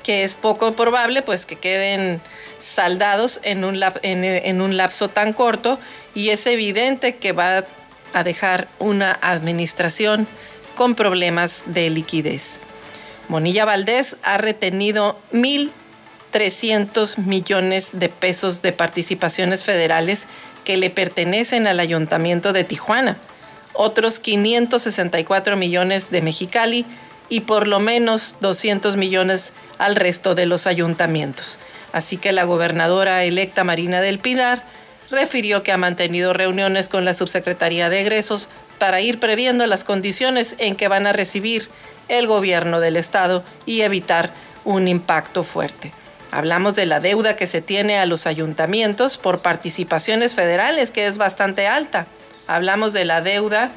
que 0.05 0.23
es 0.23 0.37
poco 0.37 0.75
probable, 0.75 1.23
pues 1.23 1.47
que 1.47 1.57
queden 1.57 2.21
saldados 2.61 3.41
en 3.43 3.65
un, 3.65 3.81
en 4.03 4.61
un 4.61 4.77
lapso 4.77 5.09
tan 5.09 5.33
corto 5.33 5.79
y 6.15 6.31
es 6.31 6.47
evidente 6.47 7.17
que 7.17 7.33
va 7.33 7.65
a 8.13 8.25
dejar 8.25 8.69
una 8.79 9.19
administración 9.21 10.27
con 10.75 10.95
problemas 10.95 11.65
de 11.67 11.91
liquidez. 11.91 12.57
Monilla 13.29 13.65
Valdés 13.65 14.17
ha 14.23 14.39
retenido 14.39 15.19
mil 15.33 15.73
300 16.31 17.19
millones 17.19 17.91
de 17.93 18.09
pesos 18.09 18.63
de 18.63 18.73
participaciones 18.73 19.65
federales 19.65 20.27
que 20.65 20.77
le 20.77 20.91
pertenecen 20.91 21.67
al 21.67 21.81
ayuntamiento 21.81 22.53
de 22.53 22.65
Tijuana, 22.65 23.17
otros 23.73 24.21
564 24.21 25.57
millones 25.57 26.11
de 26.11 26.21
Mexicali 26.21 26.85
y 27.29 27.41
por 27.41 27.67
lo 27.67 27.81
menos 27.81 28.37
200 28.41 28.97
millones 28.97 29.53
al 29.79 29.97
resto 29.97 30.35
de 30.35 30.47
los 30.47 30.67
ayuntamientos. 30.67 31.59
Así 31.93 32.17
que 32.17 32.33
la 32.33 32.45
gobernadora 32.45 33.25
electa 33.25 33.65
Marina 33.65 34.01
del 34.01 34.19
Pilar 34.19 34.63
refirió 35.11 35.63
que 35.63 35.73
ha 35.73 35.79
mantenido 35.79 36.33
reuniones 36.33 36.89
con 36.89 37.05
la 37.05 37.15
Subsecretaría 37.15 37.89
de 37.89 38.01
Egresos 38.01 38.49
para 38.79 39.01
ir 39.01 39.19
previendo 39.19 39.67
las 39.67 39.85
condiciones 39.85 40.55
en 40.59 40.77
que 40.77 40.89
van 40.89 41.07
a 41.07 41.13
recibir 41.13 41.69
el 42.09 42.27
gobierno 42.27 42.81
del 42.81 42.97
Estado 42.97 43.43
y 43.67 43.83
evitar 43.83 44.31
un 44.65 44.89
impacto 44.89 45.45
fuerte. 45.45 45.93
Hablamos 46.31 46.75
de 46.75 46.87
la 46.87 47.01
deuda 47.01 47.37
que 47.37 47.47
se 47.47 47.63
tiene 47.63 47.99
a 47.99 48.07
los 48.07 48.27
ayuntamientos 48.27 49.17
por 49.17 49.41
participaciones 49.41 50.35
federales, 50.35 50.91
que 50.91 51.07
es 51.07 51.17
bastante 51.17 51.67
alta. 51.67 52.07
Hablamos 52.47 52.93
de 52.93 53.05
la 53.05 53.21
deuda 53.23 53.71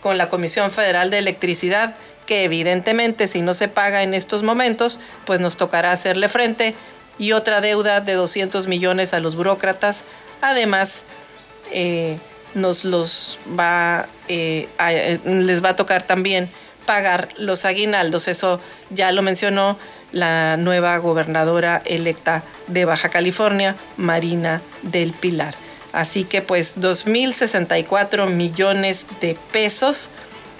con 0.00 0.16
la 0.16 0.28
Comisión 0.28 0.70
Federal 0.70 1.10
de 1.10 1.18
Electricidad, 1.18 1.96
que 2.26 2.44
evidentemente 2.44 3.28
si 3.28 3.42
no 3.42 3.54
se 3.54 3.68
paga 3.68 4.02
en 4.02 4.14
estos 4.14 4.42
momentos, 4.42 5.00
pues 5.26 5.40
nos 5.40 5.56
tocará 5.56 5.92
hacerle 5.92 6.28
frente. 6.28 6.74
Y 7.18 7.32
otra 7.32 7.60
deuda 7.60 8.00
de 8.00 8.14
200 8.14 8.68
millones 8.68 9.12
a 9.12 9.18
los 9.18 9.34
burócratas. 9.34 10.04
Además, 10.40 11.02
eh, 11.72 12.18
nos 12.54 12.84
los 12.84 13.38
va, 13.58 14.08
eh, 14.28 14.68
eh, 14.78 15.18
les 15.24 15.64
va 15.64 15.70
a 15.70 15.76
tocar 15.76 16.02
también 16.02 16.48
pagar 16.86 17.28
los 17.36 17.64
aguinaldos. 17.64 18.28
Eso 18.28 18.60
ya 18.90 19.12
lo 19.12 19.22
mencionó 19.22 19.76
la 20.12 20.56
nueva 20.56 20.96
gobernadora 20.98 21.82
electa 21.84 22.42
de 22.66 22.84
Baja 22.84 23.08
California, 23.08 23.76
Marina 23.96 24.62
del 24.82 25.12
Pilar. 25.12 25.54
Así 25.92 26.24
que 26.24 26.42
pues 26.42 26.76
2.064 26.76 28.28
millones 28.28 29.06
de 29.20 29.36
pesos 29.52 30.10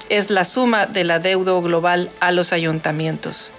es 0.08 0.30
la 0.30 0.44
suma 0.44 0.86
de 0.86 1.04
la 1.04 1.18
deuda 1.18 1.52
global 1.60 2.10
a 2.20 2.32
los 2.32 2.52
ayuntamientos. 2.52 3.52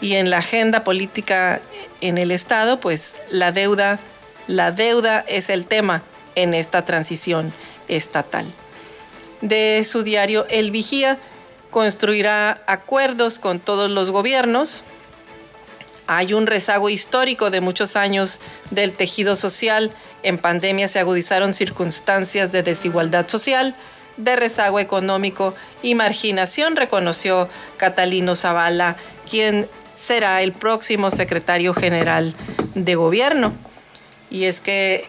Y 0.00 0.14
en 0.14 0.30
la 0.30 0.38
agenda 0.38 0.82
política 0.82 1.60
en 2.00 2.16
el 2.16 2.30
Estado, 2.30 2.80
pues 2.80 3.16
la 3.28 3.52
deuda, 3.52 4.00
la 4.46 4.72
deuda 4.72 5.24
es 5.28 5.50
el 5.50 5.66
tema 5.66 6.02
en 6.34 6.54
esta 6.54 6.84
transición 6.86 7.52
estatal. 7.88 8.46
De 9.42 9.84
su 9.84 10.02
diario 10.02 10.46
El 10.48 10.70
Vigía, 10.70 11.18
construirá 11.70 12.62
acuerdos 12.66 13.38
con 13.38 13.60
todos 13.60 13.90
los 13.90 14.10
gobiernos 14.10 14.82
hay 16.12 16.34
un 16.34 16.48
rezago 16.48 16.90
histórico 16.90 17.50
de 17.50 17.60
muchos 17.60 17.94
años 17.94 18.40
del 18.72 18.94
tejido 18.94 19.36
social. 19.36 19.92
En 20.24 20.38
pandemia 20.38 20.88
se 20.88 20.98
agudizaron 20.98 21.54
circunstancias 21.54 22.50
de 22.50 22.64
desigualdad 22.64 23.28
social, 23.28 23.76
de 24.16 24.34
rezago 24.34 24.80
económico 24.80 25.54
y 25.84 25.94
marginación, 25.94 26.74
reconoció 26.74 27.48
Catalino 27.76 28.34
Zavala, 28.34 28.96
quien 29.30 29.68
será 29.94 30.42
el 30.42 30.52
próximo 30.52 31.12
secretario 31.12 31.74
general 31.74 32.34
de 32.74 32.96
gobierno. 32.96 33.52
Y 34.30 34.46
es 34.46 34.58
que 34.58 35.06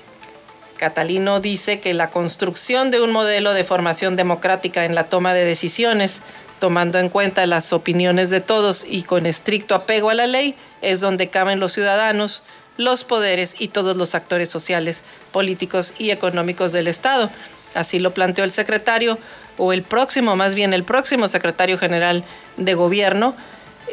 Catalino 0.77 1.39
dice 1.39 1.79
que 1.79 1.95
la 1.95 2.11
construcción 2.11 2.91
de 2.91 3.01
un 3.01 3.11
modelo 3.11 3.55
de 3.55 3.63
formación 3.63 4.15
democrática 4.15 4.85
en 4.85 4.93
la 4.93 5.05
toma 5.05 5.33
de 5.33 5.45
decisiones, 5.45 6.21
tomando 6.59 6.99
en 6.99 7.09
cuenta 7.09 7.47
las 7.47 7.73
opiniones 7.73 8.29
de 8.29 8.39
todos 8.39 8.85
y 8.87 9.01
con 9.01 9.25
estricto 9.25 9.73
apego 9.73 10.11
a 10.11 10.13
la 10.13 10.27
ley, 10.27 10.55
es 10.81 10.99
donde 10.99 11.29
caben 11.29 11.59
los 11.59 11.73
ciudadanos, 11.73 12.43
los 12.77 13.03
poderes 13.03 13.55
y 13.59 13.67
todos 13.67 13.97
los 13.97 14.15
actores 14.15 14.49
sociales, 14.49 15.03
políticos 15.31 15.93
y 15.97 16.11
económicos 16.11 16.71
del 16.71 16.87
Estado. 16.87 17.29
Así 17.73 17.99
lo 17.99 18.13
planteó 18.13 18.43
el 18.43 18.51
secretario, 18.51 19.17
o 19.57 19.73
el 19.73 19.83
próximo, 19.83 20.35
más 20.35 20.55
bien 20.55 20.73
el 20.73 20.83
próximo 20.83 21.27
secretario 21.27 21.77
general 21.77 22.23
de 22.57 22.73
gobierno, 22.73 23.35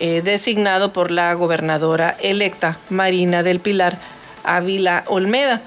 eh, 0.01 0.23
designado 0.23 0.93
por 0.93 1.11
la 1.11 1.35
gobernadora 1.35 2.17
electa, 2.21 2.79
Marina 2.89 3.43
del 3.43 3.61
Pilar 3.61 3.99
Ávila 4.45 5.05
Olmeda. 5.09 5.61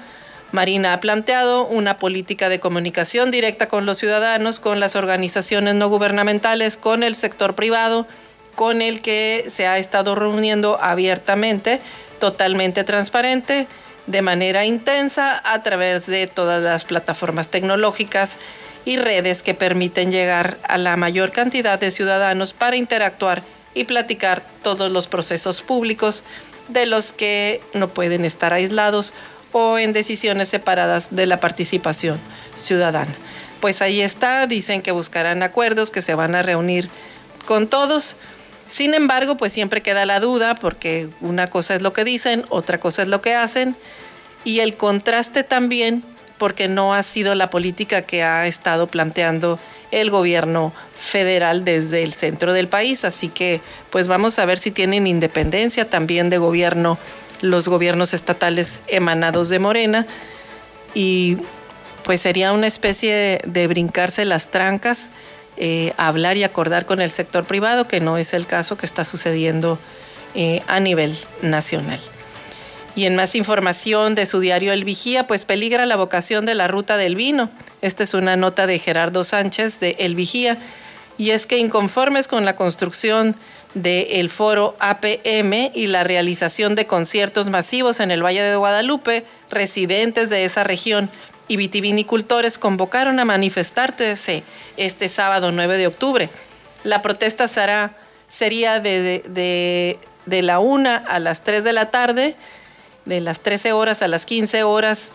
Marina 0.50 0.92
ha 0.92 1.00
planteado 1.00 1.66
una 1.66 1.98
política 1.98 2.48
de 2.48 2.60
comunicación 2.60 3.30
directa 3.30 3.68
con 3.68 3.86
los 3.86 3.98
ciudadanos, 3.98 4.60
con 4.60 4.80
las 4.80 4.96
organizaciones 4.96 5.74
no 5.74 5.88
gubernamentales, 5.88 6.76
con 6.76 7.02
el 7.02 7.14
sector 7.14 7.54
privado, 7.54 8.06
con 8.54 8.82
el 8.82 9.00
que 9.00 9.46
se 9.50 9.66
ha 9.66 9.78
estado 9.78 10.14
reuniendo 10.14 10.78
abiertamente, 10.80 11.80
totalmente 12.18 12.84
transparente, 12.84 13.66
de 14.06 14.22
manera 14.22 14.64
intensa 14.64 15.40
a 15.44 15.62
través 15.62 16.06
de 16.06 16.26
todas 16.26 16.62
las 16.62 16.84
plataformas 16.84 17.48
tecnológicas 17.48 18.38
y 18.84 18.96
redes 18.96 19.42
que 19.42 19.54
permiten 19.54 20.10
llegar 20.10 20.58
a 20.64 20.76
la 20.76 20.96
mayor 20.96 21.30
cantidad 21.30 21.78
de 21.78 21.90
ciudadanos 21.90 22.52
para 22.52 22.76
interactuar 22.76 23.42
y 23.74 23.84
platicar 23.84 24.42
todos 24.62 24.90
los 24.90 25.08
procesos 25.08 25.62
públicos 25.62 26.24
de 26.68 26.86
los 26.86 27.12
que 27.12 27.60
no 27.74 27.88
pueden 27.88 28.24
estar 28.24 28.52
aislados 28.52 29.14
o 29.52 29.78
en 29.78 29.92
decisiones 29.92 30.48
separadas 30.48 31.08
de 31.10 31.26
la 31.26 31.40
participación 31.40 32.18
ciudadana. 32.56 33.14
Pues 33.60 33.82
ahí 33.82 34.00
está, 34.00 34.46
dicen 34.46 34.82
que 34.82 34.90
buscarán 34.90 35.42
acuerdos, 35.42 35.90
que 35.90 36.02
se 36.02 36.14
van 36.14 36.34
a 36.34 36.42
reunir 36.42 36.88
con 37.44 37.68
todos 37.68 38.16
sin 38.72 38.94
embargo, 38.94 39.36
pues 39.36 39.52
siempre 39.52 39.82
queda 39.82 40.06
la 40.06 40.18
duda 40.18 40.54
porque 40.54 41.10
una 41.20 41.46
cosa 41.46 41.74
es 41.74 41.82
lo 41.82 41.92
que 41.92 42.04
dicen, 42.04 42.46
otra 42.48 42.80
cosa 42.80 43.02
es 43.02 43.08
lo 43.08 43.20
que 43.20 43.34
hacen. 43.34 43.76
Y 44.44 44.60
el 44.60 44.78
contraste 44.78 45.44
también 45.44 46.02
porque 46.38 46.68
no 46.68 46.94
ha 46.94 47.02
sido 47.02 47.34
la 47.34 47.50
política 47.50 48.00
que 48.00 48.22
ha 48.22 48.46
estado 48.46 48.86
planteando 48.86 49.58
el 49.90 50.08
gobierno 50.08 50.72
federal 50.96 51.66
desde 51.66 52.02
el 52.02 52.14
centro 52.14 52.54
del 52.54 52.66
país. 52.66 53.04
Así 53.04 53.28
que 53.28 53.60
pues 53.90 54.08
vamos 54.08 54.38
a 54.38 54.46
ver 54.46 54.56
si 54.56 54.70
tienen 54.70 55.06
independencia 55.06 55.90
también 55.90 56.30
de 56.30 56.38
gobierno 56.38 56.98
los 57.42 57.68
gobiernos 57.68 58.14
estatales 58.14 58.80
emanados 58.86 59.50
de 59.50 59.58
Morena. 59.58 60.06
Y 60.94 61.36
pues 62.04 62.22
sería 62.22 62.54
una 62.54 62.68
especie 62.68 63.42
de 63.44 63.66
brincarse 63.66 64.24
las 64.24 64.50
trancas 64.50 65.10
eh, 65.56 65.92
hablar 65.96 66.36
y 66.36 66.44
acordar 66.44 66.86
con 66.86 67.00
el 67.00 67.10
sector 67.10 67.44
privado, 67.44 67.86
que 67.86 68.00
no 68.00 68.16
es 68.16 68.34
el 68.34 68.46
caso 68.46 68.76
que 68.76 68.86
está 68.86 69.04
sucediendo 69.04 69.78
eh, 70.34 70.62
a 70.66 70.80
nivel 70.80 71.16
nacional. 71.42 72.00
Y 72.94 73.06
en 73.06 73.16
más 73.16 73.34
información 73.34 74.14
de 74.14 74.26
su 74.26 74.40
diario 74.40 74.72
El 74.72 74.84
Vigía, 74.84 75.26
pues 75.26 75.44
peligra 75.44 75.86
la 75.86 75.96
vocación 75.96 76.46
de 76.46 76.54
la 76.54 76.68
ruta 76.68 76.96
del 76.96 77.16
vino. 77.16 77.50
Esta 77.80 78.02
es 78.02 78.14
una 78.14 78.36
nota 78.36 78.66
de 78.66 78.78
Gerardo 78.78 79.24
Sánchez 79.24 79.80
de 79.80 79.96
El 79.98 80.14
Vigía. 80.14 80.58
Y 81.18 81.30
es 81.30 81.46
que 81.46 81.58
inconformes 81.58 82.28
con 82.28 82.44
la 82.44 82.56
construcción 82.56 83.34
del 83.74 84.28
foro 84.28 84.76
APM 84.80 85.70
y 85.74 85.86
la 85.86 86.04
realización 86.04 86.74
de 86.74 86.86
conciertos 86.86 87.48
masivos 87.48 88.00
en 88.00 88.10
el 88.10 88.22
Valle 88.24 88.42
de 88.42 88.56
Guadalupe, 88.56 89.24
residentes 89.50 90.28
de 90.28 90.44
esa 90.44 90.64
región 90.64 91.10
y 91.48 91.56
vitivinicultores 91.56 92.58
convocaron 92.58 93.18
a 93.18 93.24
manifestarse 93.24 94.44
este 94.76 95.08
sábado 95.08 95.52
9 95.52 95.76
de 95.76 95.86
octubre. 95.86 96.30
La 96.84 97.02
protesta 97.02 97.48
será, 97.48 97.96
sería 98.28 98.80
de, 98.80 99.22
de, 100.26 100.42
la 100.42 100.60
1 100.60 101.02
a 101.06 101.18
las 101.18 101.42
3 101.42 101.64
de 101.64 101.72
la 101.72 101.90
tarde, 101.90 102.36
de 103.04 103.20
las 103.20 103.40
13 103.40 103.72
horas 103.72 104.02
a 104.02 104.08
las 104.08 104.26
15 104.26 104.62
horas, 104.62 105.12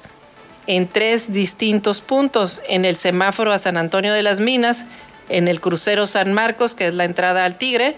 en 0.67 0.87
tres 0.87 1.31
distintos 1.31 2.01
puntos, 2.01 2.61
en 2.67 2.83
el 2.83 2.97
semáforo 2.97 3.53
a 3.53 3.57
San 3.57 3.77
Antonio 3.77 4.13
de 4.13 4.21
las 4.21 4.41
Minas, 4.41 4.85
en 5.29 5.47
el 5.47 5.61
crucero 5.61 6.07
San 6.07 6.33
Marcos, 6.33 6.75
que 6.75 6.87
es 6.87 6.93
la 6.93 7.05
entrada 7.05 7.45
al 7.45 7.57
Tigre, 7.57 7.95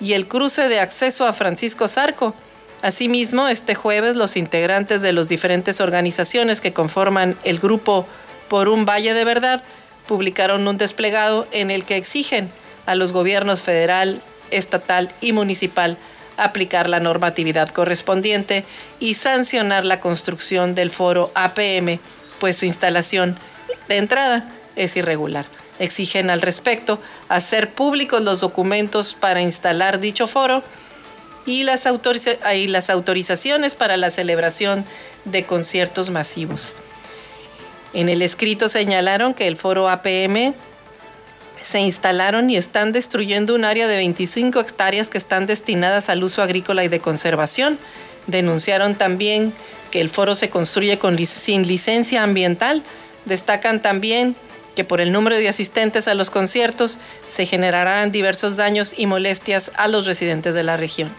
y 0.00 0.14
el 0.14 0.26
cruce 0.26 0.68
de 0.68 0.80
acceso 0.80 1.26
a 1.26 1.32
Francisco 1.32 1.86
Zarco. 1.86 2.34
Asimismo, 2.82 3.48
este 3.48 3.74
jueves 3.74 4.14
los 4.14 4.36
integrantes 4.36 5.02
de 5.02 5.12
las 5.12 5.28
diferentes 5.28 5.80
organizaciones 5.80 6.60
que 6.60 6.72
conforman 6.72 7.36
el 7.44 7.58
grupo 7.58 8.06
Por 8.48 8.68
un 8.68 8.84
Valle 8.84 9.14
de 9.14 9.24
Verdad 9.24 9.64
publicaron 10.06 10.66
un 10.66 10.78
desplegado 10.78 11.46
en 11.50 11.70
el 11.70 11.84
que 11.84 11.96
exigen 11.96 12.50
a 12.86 12.94
los 12.94 13.12
gobiernos 13.12 13.62
federal, 13.62 14.22
estatal 14.50 15.10
y 15.20 15.32
municipal 15.32 15.98
aplicar 16.38 16.88
la 16.88 17.00
normatividad 17.00 17.68
correspondiente 17.68 18.64
y 19.00 19.14
sancionar 19.14 19.84
la 19.84 20.00
construcción 20.00 20.74
del 20.74 20.90
foro 20.90 21.30
APM, 21.34 21.98
pues 22.38 22.56
su 22.56 22.64
instalación 22.64 23.36
de 23.88 23.96
entrada 23.96 24.48
es 24.76 24.96
irregular. 24.96 25.46
Exigen 25.80 26.30
al 26.30 26.40
respecto 26.40 27.00
hacer 27.28 27.70
públicos 27.70 28.22
los 28.22 28.40
documentos 28.40 29.14
para 29.14 29.42
instalar 29.42 30.00
dicho 30.00 30.26
foro 30.26 30.62
y 31.48 31.62
las, 31.64 31.84
las 31.86 32.90
autorizaciones 32.90 33.74
para 33.74 33.96
la 33.96 34.10
celebración 34.10 34.84
de 35.24 35.44
conciertos 35.44 36.10
masivos. 36.10 36.74
En 37.94 38.10
el 38.10 38.20
escrito 38.20 38.68
señalaron 38.68 39.32
que 39.32 39.48
el 39.48 39.56
foro 39.56 39.88
APM 39.88 40.54
se 41.62 41.80
instalaron 41.80 42.50
y 42.50 42.56
están 42.58 42.92
destruyendo 42.92 43.54
un 43.54 43.64
área 43.64 43.88
de 43.88 43.96
25 43.96 44.60
hectáreas 44.60 45.08
que 45.08 45.16
están 45.16 45.46
destinadas 45.46 46.10
al 46.10 46.22
uso 46.22 46.42
agrícola 46.42 46.84
y 46.84 46.88
de 46.88 47.00
conservación. 47.00 47.78
Denunciaron 48.26 48.94
también 48.94 49.54
que 49.90 50.02
el 50.02 50.10
foro 50.10 50.34
se 50.34 50.50
construye 50.50 50.98
con, 50.98 51.16
sin 51.26 51.66
licencia 51.66 52.22
ambiental. 52.22 52.82
Destacan 53.24 53.80
también 53.80 54.36
que 54.76 54.84
por 54.84 55.00
el 55.00 55.12
número 55.12 55.36
de 55.36 55.48
asistentes 55.48 56.08
a 56.08 56.14
los 56.14 56.28
conciertos 56.30 56.98
se 57.26 57.46
generarán 57.46 58.12
diversos 58.12 58.56
daños 58.56 58.92
y 58.96 59.06
molestias 59.06 59.70
a 59.76 59.88
los 59.88 60.06
residentes 60.06 60.54
de 60.54 60.62
la 60.62 60.76
región 60.76 61.10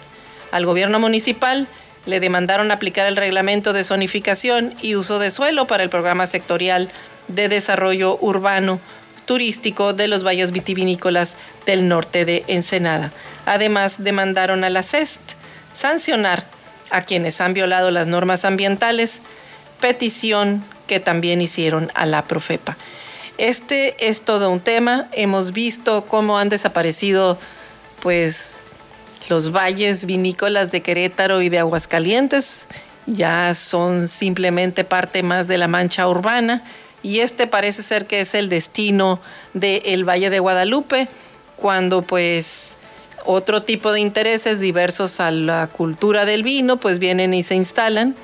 al 0.51 0.65
gobierno 0.65 0.99
municipal 0.99 1.67
le 2.05 2.19
demandaron 2.19 2.71
aplicar 2.71 3.05
el 3.05 3.15
reglamento 3.15 3.73
de 3.73 3.83
zonificación 3.83 4.73
y 4.81 4.95
uso 4.95 5.19
de 5.19 5.31
suelo 5.31 5.67
para 5.67 5.83
el 5.83 5.89
programa 5.89 6.27
sectorial 6.27 6.89
de 7.27 7.49
desarrollo 7.49 8.17
urbano 8.21 8.79
turístico 9.25 9.93
de 9.93 10.07
los 10.07 10.25
valles 10.25 10.51
vitivinícolas 10.51 11.37
del 11.65 11.87
norte 11.87 12.25
de 12.25 12.43
Ensenada. 12.47 13.11
Además, 13.45 13.95
demandaron 13.99 14.63
a 14.63 14.71
la 14.71 14.81
CEST 14.81 15.19
sancionar 15.73 16.45
a 16.89 17.03
quienes 17.03 17.39
han 17.39 17.53
violado 17.53 17.91
las 17.91 18.07
normas 18.07 18.43
ambientales, 18.43 19.21
petición 19.79 20.63
que 20.87 20.99
también 20.99 21.41
hicieron 21.41 21.91
a 21.93 22.07
la 22.07 22.23
Profepa. 22.23 22.75
Este 23.37 23.95
es 24.09 24.23
todo 24.23 24.49
un 24.49 24.59
tema. 24.59 25.07
Hemos 25.11 25.53
visto 25.53 26.05
cómo 26.05 26.39
han 26.39 26.49
desaparecido 26.49 27.39
pues 28.01 28.55
los 29.29 29.51
valles 29.51 30.05
vinícolas 30.05 30.71
de 30.71 30.81
Querétaro 30.81 31.41
y 31.41 31.49
de 31.49 31.59
Aguascalientes. 31.59 32.67
Ya 33.05 33.53
son 33.53 34.07
simplemente 34.07 34.83
parte 34.83 35.23
más 35.23 35.47
de 35.47 35.57
la 35.57 35.67
mancha 35.67 36.07
urbana 36.07 36.63
y 37.01 37.19
este 37.19 37.47
parece 37.47 37.83
ser 37.83 38.05
que 38.05 38.21
es 38.21 38.33
el 38.33 38.49
destino 38.49 39.21
del 39.53 40.07
Valle 40.07 40.29
de 40.29 40.39
Guadalupe, 40.39 41.07
cuando 41.55 42.01
pues 42.01 42.75
otro 43.25 43.63
tipo 43.63 43.91
de 43.91 43.99
intereses 43.99 44.59
diversos 44.59 45.19
a 45.19 45.31
la 45.31 45.67
cultura 45.67 46.25
del 46.25 46.43
vino 46.43 46.77
pues 46.77 46.99
vienen 46.99 47.33
y 47.33 47.43
se 47.43 47.55
instalan 47.55 48.15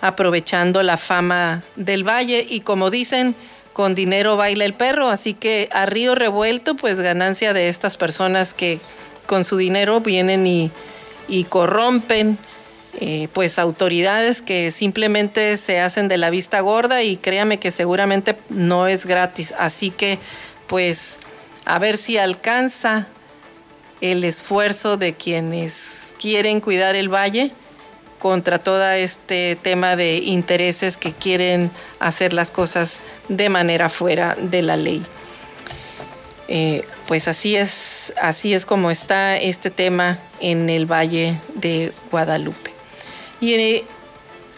aprovechando 0.00 0.82
la 0.82 0.96
fama 0.96 1.62
del 1.76 2.04
valle 2.04 2.46
y 2.48 2.60
como 2.60 2.90
dicen, 2.90 3.34
con 3.72 3.94
dinero 3.94 4.36
baila 4.36 4.64
el 4.64 4.74
perro, 4.74 5.08
así 5.08 5.34
que 5.34 5.68
a 5.72 5.84
río 5.86 6.14
revuelto 6.14 6.76
pues 6.76 7.00
ganancia 7.00 7.52
de 7.52 7.68
estas 7.68 7.96
personas 7.96 8.54
que 8.54 8.78
con 9.26 9.44
su 9.44 9.56
dinero 9.56 10.00
vienen 10.00 10.46
y, 10.46 10.70
corrompen 11.48 12.38
eh, 12.98 13.28
pues 13.32 13.58
autoridades 13.58 14.40
que 14.40 14.70
simplemente 14.70 15.56
se 15.58 15.80
hacen 15.80 16.08
de 16.08 16.16
la 16.16 16.30
vista 16.30 16.60
gorda 16.60 17.02
y 17.02 17.16
créame 17.16 17.58
que 17.58 17.70
seguramente 17.70 18.36
no 18.48 18.86
es 18.86 19.04
gratis. 19.04 19.52
Así 19.58 19.90
que 19.90 20.18
pues 20.66 21.18
a 21.64 21.78
ver 21.78 21.96
si 21.96 22.16
alcanza 22.16 23.06
el 24.00 24.24
esfuerzo 24.24 24.96
de 24.96 25.14
quienes 25.14 25.90
quieren 26.18 26.60
cuidar 26.60 26.96
el 26.96 27.12
valle 27.12 27.52
contra 28.18 28.58
todo 28.58 28.88
este 28.90 29.56
tema 29.60 29.96
de 29.96 30.18
intereses 30.18 30.96
que 30.96 31.12
quieren 31.12 31.70
hacer 32.00 32.32
las 32.32 32.50
cosas 32.50 33.00
de 33.28 33.48
manera 33.48 33.88
fuera 33.88 34.36
de 34.40 34.62
la 34.62 34.76
ley. 34.76 35.02
Eh, 36.48 36.82
pues 37.06 37.28
así 37.28 37.56
es, 37.56 38.12
así 38.20 38.54
es 38.54 38.66
como 38.66 38.90
está 38.90 39.36
este 39.36 39.70
tema 39.70 40.18
en 40.40 40.68
el 40.68 40.90
Valle 40.90 41.40
de 41.54 41.92
Guadalupe. 42.10 42.72
Y 43.40 43.84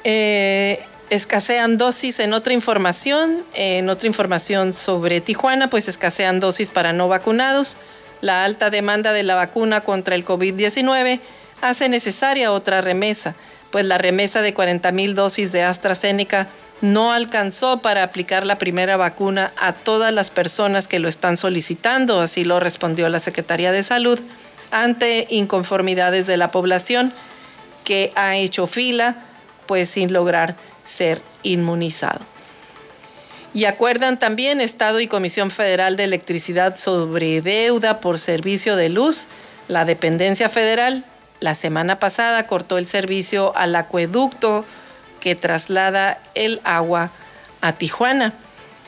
eh, 0.04 0.80
escasean 1.10 1.76
dosis 1.76 2.20
en 2.20 2.32
otra 2.32 2.52
información, 2.54 3.44
en 3.54 3.88
otra 3.88 4.06
información 4.06 4.72
sobre 4.74 5.20
Tijuana, 5.20 5.68
pues 5.68 5.88
escasean 5.88 6.40
dosis 6.40 6.70
para 6.70 6.92
no 6.92 7.08
vacunados. 7.08 7.76
La 8.20 8.44
alta 8.44 8.70
demanda 8.70 9.12
de 9.12 9.22
la 9.22 9.34
vacuna 9.34 9.82
contra 9.82 10.14
el 10.14 10.24
COVID-19 10.24 11.20
hace 11.60 11.88
necesaria 11.88 12.52
otra 12.52 12.80
remesa, 12.80 13.34
pues 13.70 13.84
la 13.84 13.98
remesa 13.98 14.42
de 14.42 14.54
40 14.54 14.90
mil 14.92 15.14
dosis 15.14 15.52
de 15.52 15.62
AstraZeneca 15.62 16.48
no 16.80 17.12
alcanzó 17.12 17.78
para 17.78 18.02
aplicar 18.02 18.46
la 18.46 18.58
primera 18.58 18.96
vacuna 18.96 19.52
a 19.56 19.72
todas 19.72 20.12
las 20.12 20.30
personas 20.30 20.88
que 20.88 20.98
lo 20.98 21.08
están 21.08 21.36
solicitando, 21.36 22.20
así 22.20 22.44
lo 22.44 22.60
respondió 22.60 23.08
la 23.08 23.20
Secretaría 23.20 23.72
de 23.72 23.82
Salud, 23.82 24.20
ante 24.70 25.26
inconformidades 25.30 26.26
de 26.26 26.36
la 26.36 26.50
población 26.50 27.12
que 27.84 28.12
ha 28.14 28.36
hecho 28.36 28.66
fila, 28.66 29.16
pues 29.66 29.88
sin 29.88 30.12
lograr 30.12 30.56
ser 30.84 31.22
inmunizado. 31.42 32.20
Y 33.54 33.64
acuerdan 33.64 34.18
también 34.18 34.60
Estado 34.60 35.00
y 35.00 35.08
Comisión 35.08 35.50
Federal 35.50 35.96
de 35.96 36.04
Electricidad 36.04 36.76
sobre 36.76 37.40
deuda 37.40 38.00
por 38.00 38.18
servicio 38.18 38.76
de 38.76 38.90
luz. 38.90 39.26
La 39.68 39.84
dependencia 39.84 40.48
federal 40.48 41.04
la 41.40 41.54
semana 41.54 41.98
pasada 41.98 42.46
cortó 42.46 42.78
el 42.78 42.86
servicio 42.86 43.56
al 43.56 43.74
acueducto 43.74 44.64
que 45.28 45.34
traslada 45.34 46.16
el 46.34 46.58
agua 46.64 47.10
a 47.60 47.74
Tijuana. 47.74 48.32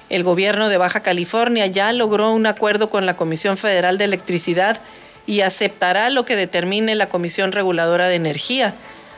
El 0.08 0.24
gobierno 0.24 0.70
de 0.70 0.78
Baja 0.78 1.00
California 1.00 1.66
ya 1.66 1.92
logró 1.92 2.32
un 2.32 2.46
acuerdo 2.46 2.88
con 2.88 3.04
la 3.04 3.14
Comisión 3.14 3.58
Federal 3.58 3.98
de 3.98 4.06
Electricidad 4.06 4.78
y 5.26 5.42
aceptará 5.42 6.08
lo 6.08 6.24
que 6.24 6.36
determine 6.36 6.94
la 6.94 7.10
Comisión 7.10 7.52
Reguladora 7.52 8.08
de 8.08 8.14
Energía. 8.14 8.72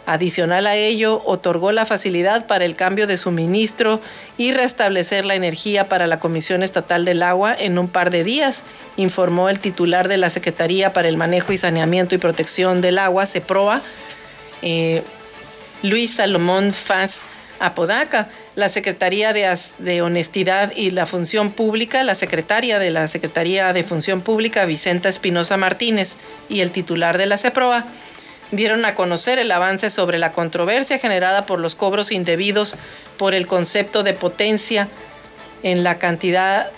Adicional 0.04 0.66
a 0.66 0.74
ello, 0.74 1.22
otorgó 1.24 1.70
la 1.70 1.86
facilidad 1.86 2.48
para 2.48 2.64
el 2.64 2.74
cambio 2.74 3.06
de 3.06 3.16
suministro 3.16 4.00
y 4.36 4.52
restablecer 4.52 5.24
la 5.24 5.36
energía 5.36 5.88
para 5.88 6.08
la 6.08 6.18
Comisión 6.18 6.64
Estatal 6.64 7.04
del 7.04 7.22
Agua 7.22 7.54
en 7.56 7.78
un 7.78 7.86
par 7.86 8.10
de 8.10 8.24
días, 8.24 8.64
informó 8.96 9.48
el 9.48 9.60
titular 9.60 10.08
de 10.08 10.16
la 10.16 10.28
Secretaría 10.28 10.92
para 10.92 11.06
el 11.06 11.16
Manejo 11.16 11.52
y 11.52 11.58
Saneamiento 11.58 12.16
y 12.16 12.18
Protección 12.18 12.80
del 12.80 12.98
Agua, 12.98 13.26
CEPROA, 13.26 13.80
eh, 14.62 15.04
Luis 15.82 16.14
Salomón 16.14 16.72
Faz 16.72 17.22
Apodaca. 17.58 18.28
La 18.54 18.68
Secretaría 18.68 19.32
de, 19.32 20.02
Honestidad 20.02 20.72
y 20.76 20.90
la 20.90 21.06
Función 21.06 21.52
Pública, 21.52 22.02
la 22.02 22.14
secretaria 22.14 22.78
de 22.78 22.90
la 22.90 23.08
Secretaría 23.08 23.72
de 23.72 23.82
Función 23.82 24.20
Pública, 24.20 24.66
Vicenta 24.66 25.08
Espinosa 25.08 25.56
Martínez, 25.56 26.16
y 26.48 26.60
el 26.60 26.70
titular 26.70 27.16
de 27.16 27.26
la 27.26 27.38
CEPROA 27.38 27.86
dieron 28.50 28.84
a 28.84 28.94
conocer 28.94 29.38
el 29.38 29.50
avance 29.50 29.88
sobre 29.88 30.18
la 30.18 30.32
controversia 30.32 30.98
generada 30.98 31.46
por 31.46 31.58
los 31.60 31.74
cobros 31.74 32.12
indebidos 32.12 32.76
por 33.16 33.32
el 33.34 33.46
concepto 33.46 34.02
de 34.02 34.12
potencia 34.12 34.88
en 35.62 35.82
la 35.82 35.98
cantidad 35.98 36.70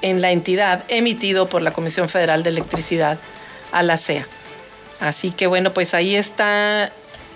en 0.00 0.22
la 0.22 0.32
entidad 0.32 0.84
emitido 0.88 1.48
por 1.48 1.62
la 1.62 1.72
Comisión 1.72 2.08
Federal 2.08 2.42
de 2.42 2.50
Electricidad 2.50 3.18
a 3.72 3.82
la 3.82 3.98
CEA. 3.98 4.26
Así 5.00 5.30
que 5.30 5.46
bueno, 5.46 5.72
pues 5.72 5.94
ahí 5.94 6.14
está 6.14 6.92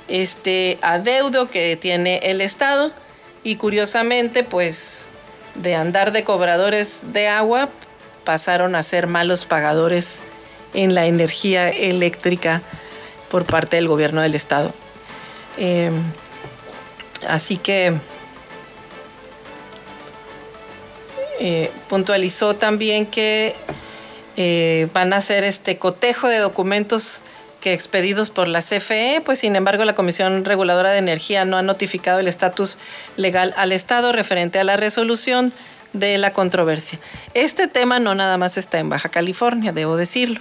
este 0.09 0.79
adeudo 0.83 1.51
que 1.51 1.77
tiene 1.77 2.19
el 2.25 2.41
Estado 2.41 2.93
y 3.45 3.57
curiosamente 3.57 4.45
pues 4.45 5.07
de 5.55 5.75
andar 5.75 6.13
de 6.13 6.25
cobradores 6.25 7.01
de 7.03 7.29
agua 7.29 7.69
pasaron 8.25 8.75
a 8.75 8.83
ser 8.83 9.07
malos 9.07 9.45
pagadores 9.45 10.19
en 10.75 10.95
la 10.95 11.07
energía 11.07 11.71
eléctrica 11.71 12.63
por 13.29 13.45
parte 13.45 13.77
del 13.77 13.89
gobierno 13.89 14.21
del 14.21 14.35
estado. 14.35 14.73
Eh, 15.57 15.91
así 17.27 17.57
que 17.57 17.95
eh, 21.41 21.71
puntualizó 21.89 22.55
también 22.55 23.07
que 23.07 23.55
eh, 24.37 24.89
van 24.93 25.13
a 25.13 25.17
hacer 25.17 25.45
este 25.45 25.79
cotejo 25.79 26.29
de 26.29 26.39
documentos 26.39 27.23
que 27.61 27.73
expedidos 27.73 28.31
por 28.31 28.49
la 28.49 28.61
CFE, 28.61 29.23
pues 29.25 29.41
sin 29.41 29.57
embargo 29.57 29.85
la 29.85 29.95
Comisión 29.95 30.45
Reguladora 30.45 30.91
de 30.91 30.99
Energía 30.99 31.45
no 31.45 31.57
ha 31.57 31.63
notificado 31.63 32.21
el 32.21 32.29
estatus 32.29 32.79
legal 33.17 33.53
al 33.57 33.73
Estado 33.73 34.13
referente 34.13 34.59
a 34.59 34.65
la 34.65 34.77
resolución 34.77 35.53
de 35.93 36.19
la 36.19 36.33
controversia. 36.33 36.99
Este 37.35 37.67
tema 37.67 37.99
no 37.99 38.15
nada 38.15 38.37
más 38.39 38.59
está 38.59 38.79
en 38.79 38.89
Baja 38.89 39.09
California, 39.09 39.73
debo 39.73 39.97
decirlo. 39.97 40.41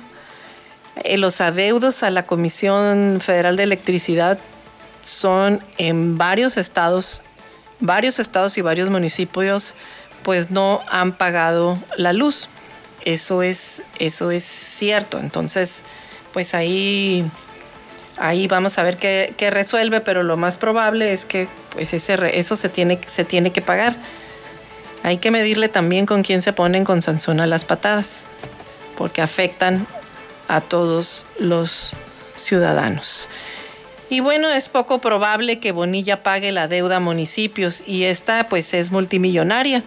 Eh, 1.04 1.18
los 1.18 1.42
adeudos 1.42 2.04
a 2.04 2.12
la 2.12 2.26
Comisión 2.26 3.20
Federal 3.22 3.58
de 3.58 3.64
Electricidad 3.64 4.40
son 5.06 5.62
en 5.78 6.18
varios 6.18 6.58
estados, 6.58 7.22
varios 7.80 8.20
estados 8.20 8.58
y 8.58 8.62
varios 8.62 8.90
municipios, 8.90 9.74
pues 10.24 10.52
no 10.52 10.82
han 10.90 11.14
pagado 11.14 11.80
la 11.96 12.14
luz. 12.14 12.50
Eso 13.06 13.42
es, 13.42 13.84
eso 14.00 14.32
es 14.32 14.44
cierto. 14.44 15.20
Entonces, 15.20 15.84
pues 16.38 16.54
ahí, 16.54 17.26
ahí 18.20 18.46
vamos 18.46 18.78
a 18.78 18.84
ver 18.84 18.98
qué, 18.98 19.50
resuelve, 19.50 20.02
pero 20.02 20.22
lo 20.22 20.38
más 20.38 20.56
probable 20.56 21.12
es 21.12 21.26
que 21.26 21.48
pues 21.72 21.96
ese, 21.96 22.16
eso 22.38 22.56
se 22.56 22.70
tiene, 22.70 23.00
se 23.08 23.26
tiene 23.26 23.52
que 23.52 23.64
pagar. 23.64 23.96
Hay 25.02 25.18
que 25.18 25.32
medirle 25.32 25.68
también 25.68 26.06
con 26.06 26.22
quién 26.22 26.44
se 26.44 26.54
ponen 26.54 26.84
con 26.84 27.02
Sansón 27.02 27.40
a 27.40 27.48
las 27.48 27.66
patadas, 27.66 28.26
porque 29.00 29.24
afectan 29.24 29.88
a 30.48 30.62
todos 30.62 31.26
los 31.40 31.94
ciudadanos. 32.36 33.30
Y 34.08 34.20
bueno, 34.20 34.52
es 34.52 34.70
poco 34.70 35.02
probable 35.02 35.60
que 35.60 35.72
Bonilla 35.72 36.22
pague 36.22 36.52
la 36.52 36.68
deuda 36.68 36.98
a 36.98 37.00
municipios 37.00 37.82
y 37.88 38.04
esta 38.04 38.48
pues 38.48 38.76
es 38.76 38.92
multimillonaria. 38.92 39.82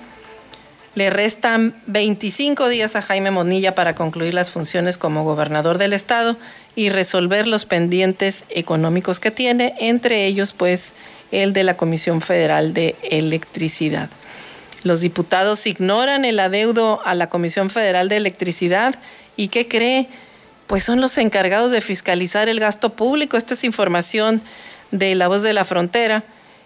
Le 0.94 1.10
restan 1.10 1.74
25 1.86 2.68
días 2.68 2.96
a 2.96 3.02
Jaime 3.02 3.30
Bonilla 3.30 3.74
para 3.74 3.94
concluir 3.94 4.34
las 4.34 4.50
funciones 4.50 4.98
como 4.98 5.24
gobernador 5.24 5.78
del 5.78 5.92
estado 5.92 6.36
y 6.74 6.88
resolver 6.88 7.46
los 7.46 7.64
pendientes 7.64 8.44
económicos 8.50 9.20
que 9.20 9.30
tiene, 9.30 9.74
entre 9.78 10.26
ellos 10.26 10.52
pues 10.52 10.92
el 11.30 11.52
de 11.52 11.64
la 11.64 11.76
Comisión 11.76 12.20
Federal 12.20 12.74
de 12.74 12.96
Electricidad. 13.08 14.10
Los 14.82 15.00
diputados 15.00 15.66
ignoran 15.66 16.24
el 16.24 16.40
adeudo 16.40 17.00
a 17.04 17.14
la 17.14 17.28
Comisión 17.28 17.70
Federal 17.70 18.08
de 18.08 18.16
Electricidad 18.16 18.94
y 19.36 19.48
¿qué 19.48 19.68
cree? 19.68 20.08
pues 20.70 20.84
son 20.84 21.00
los 21.00 21.18
encargados 21.18 21.72
de 21.72 21.80
fiscalizar 21.80 22.48
el 22.48 22.60
gasto 22.60 22.90
público. 22.90 23.36
Esta 23.36 23.54
es 23.54 23.64
información 23.64 24.40
de 24.92 25.16
La 25.16 25.26
Voz 25.26 25.42
de 25.42 25.52
la 25.52 25.64
Frontera, 25.64 26.22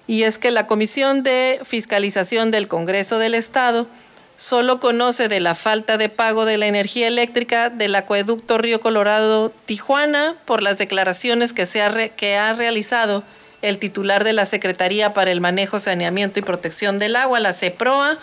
y 0.07 0.25
es 0.25 0.37
que 0.37 0.51
la 0.51 0.67
Comisión 0.67 1.23
de 1.23 1.59
Fiscalización 1.65 2.51
del 2.51 2.69
Congreso 2.69 3.19
del 3.19 3.35
Estado 3.35 3.87
solo 4.37 4.81
conoce 4.81 5.29
de 5.29 5.41
la 5.41 5.55
falta 5.55 5.97
de 5.97 6.09
pago 6.09 6.45
de 6.45 6.59
la 6.59 6.67
energía 6.67 7.07
eléctrica 7.07 7.71
del 7.71 7.95
acueducto 7.95 8.59
Río 8.59 8.81
Colorado 8.81 9.51
Tijuana 9.65 10.37
por 10.45 10.63
las 10.63 10.79
declaraciones 10.79 11.53
que, 11.53 11.67
se 11.67 11.83
ha, 11.83 12.09
que 12.11 12.37
ha 12.37 12.53
realizado 12.53 13.23
el 13.63 13.79
titular 13.79 14.25
de 14.25 14.33
la 14.33 14.45
Secretaría 14.45 15.15
para 15.15 15.31
el 15.31 15.41
Manejo, 15.41 15.79
Saneamiento 15.79 16.39
y 16.39 16.43
Protección 16.43 16.99
del 16.99 17.17
Agua, 17.17 17.41
la 17.41 17.53
CEPROA, 17.53 18.19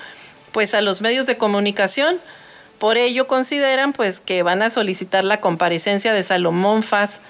pues 0.52 0.76
a 0.76 0.82
los 0.82 1.02
medios 1.02 1.26
de 1.26 1.38
comunicación. 1.38 2.20
Por 2.78 2.98
ello 2.98 3.28
consideran 3.28 3.94
pues 3.94 4.20
que 4.20 4.44
van 4.44 4.62
a 4.62 4.70
solicitar 4.70 5.24
la 5.24 5.40
comparecencia 5.40 6.14
de 6.14 6.24
Salomón 6.24 6.84
Faz 6.84 7.22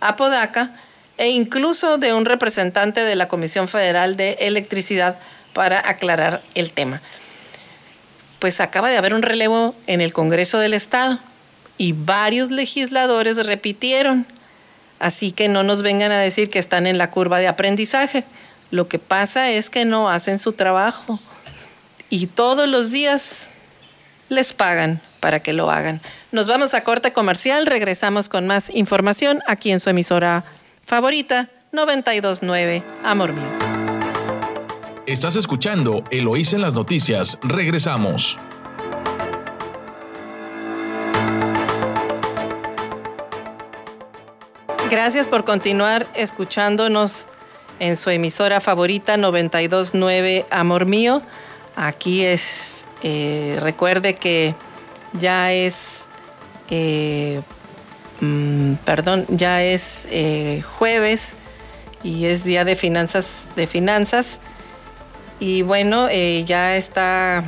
Apodaca 0.00 0.70
e 1.18 1.28
incluso 1.28 1.98
de 1.98 2.14
un 2.14 2.24
representante 2.24 3.02
de 3.02 3.14
la 3.16 3.28
Comisión 3.28 3.68
Federal 3.68 4.16
de 4.16 4.38
Electricidad 4.40 5.18
para 5.52 5.86
aclarar 5.88 6.40
el 6.54 6.72
tema 6.72 7.02
pues 8.40 8.60
acaba 8.60 8.90
de 8.90 8.96
haber 8.96 9.14
un 9.14 9.22
relevo 9.22 9.74
en 9.86 10.00
el 10.00 10.12
Congreso 10.12 10.58
del 10.58 10.74
Estado 10.74 11.20
y 11.78 11.92
varios 11.92 12.50
legisladores 12.50 13.36
repitieron. 13.46 14.26
Así 14.98 15.30
que 15.30 15.48
no 15.48 15.62
nos 15.62 15.82
vengan 15.82 16.10
a 16.10 16.18
decir 16.18 16.50
que 16.50 16.58
están 16.58 16.86
en 16.86 16.98
la 16.98 17.10
curva 17.10 17.38
de 17.38 17.48
aprendizaje. 17.48 18.24
Lo 18.70 18.88
que 18.88 18.98
pasa 18.98 19.50
es 19.50 19.70
que 19.70 19.84
no 19.84 20.10
hacen 20.10 20.38
su 20.38 20.52
trabajo 20.52 21.20
y 22.08 22.26
todos 22.26 22.68
los 22.68 22.90
días 22.90 23.50
les 24.28 24.52
pagan 24.52 25.00
para 25.20 25.40
que 25.40 25.52
lo 25.52 25.70
hagan. 25.70 26.00
Nos 26.32 26.46
vamos 26.46 26.74
a 26.74 26.82
corte 26.82 27.12
comercial, 27.12 27.66
regresamos 27.66 28.28
con 28.28 28.46
más 28.46 28.70
información 28.70 29.42
aquí 29.46 29.70
en 29.70 29.80
su 29.80 29.90
emisora 29.90 30.44
favorita 30.84 31.48
929 31.72 32.82
Amor 33.04 33.32
Mío. 33.32 33.69
Estás 35.10 35.34
escuchando 35.34 36.04
Eloís 36.12 36.52
en 36.52 36.60
las 36.60 36.74
noticias. 36.74 37.36
Regresamos. 37.42 38.38
Gracias 44.88 45.26
por 45.26 45.42
continuar 45.42 46.06
escuchándonos 46.14 47.26
en 47.80 47.96
su 47.96 48.10
emisora 48.10 48.60
favorita 48.60 49.16
929 49.16 50.46
Amor 50.48 50.86
Mío. 50.86 51.22
Aquí 51.74 52.22
es, 52.22 52.86
eh, 53.02 53.58
recuerde 53.58 54.14
que 54.14 54.54
ya 55.14 55.50
es, 55.50 56.04
eh, 56.70 57.42
mm, 58.20 58.74
perdón, 58.84 59.26
ya 59.28 59.64
es 59.64 60.06
eh, 60.12 60.62
jueves 60.62 61.34
y 62.04 62.26
es 62.26 62.44
día 62.44 62.64
de 62.64 62.76
finanzas, 62.76 63.48
de 63.56 63.66
finanzas. 63.66 64.38
Y 65.40 65.62
bueno, 65.62 66.08
eh, 66.10 66.44
ya 66.46 66.76
está, 66.76 67.42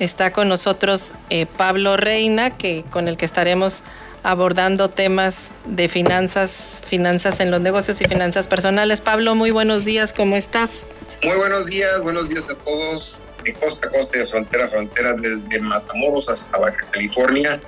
está 0.00 0.32
con 0.32 0.48
nosotros 0.48 1.12
eh, 1.30 1.46
Pablo 1.46 1.96
Reina, 1.96 2.58
que, 2.58 2.84
con 2.90 3.06
el 3.06 3.16
que 3.16 3.24
estaremos 3.24 3.84
abordando 4.24 4.90
temas 4.90 5.50
de 5.66 5.88
finanzas, 5.88 6.80
finanzas 6.84 7.38
en 7.38 7.52
los 7.52 7.60
negocios 7.60 8.00
y 8.00 8.06
finanzas 8.06 8.48
personales. 8.48 9.00
Pablo, 9.00 9.36
muy 9.36 9.52
buenos 9.52 9.84
días, 9.84 10.12
¿cómo 10.12 10.36
estás? 10.36 10.82
Muy 11.22 11.36
buenos 11.36 11.66
días, 11.66 12.02
buenos 12.02 12.28
días 12.28 12.50
a 12.50 12.54
todos, 12.56 13.22
de 13.44 13.54
costa 13.54 13.86
a 13.88 13.92
costa, 13.92 14.18
de 14.18 14.26
frontera 14.26 14.64
a 14.64 14.68
frontera, 14.68 15.14
desde 15.14 15.60
Matamoros 15.60 16.28
hasta 16.28 16.58
Baja 16.58 16.90
California. 16.90 17.60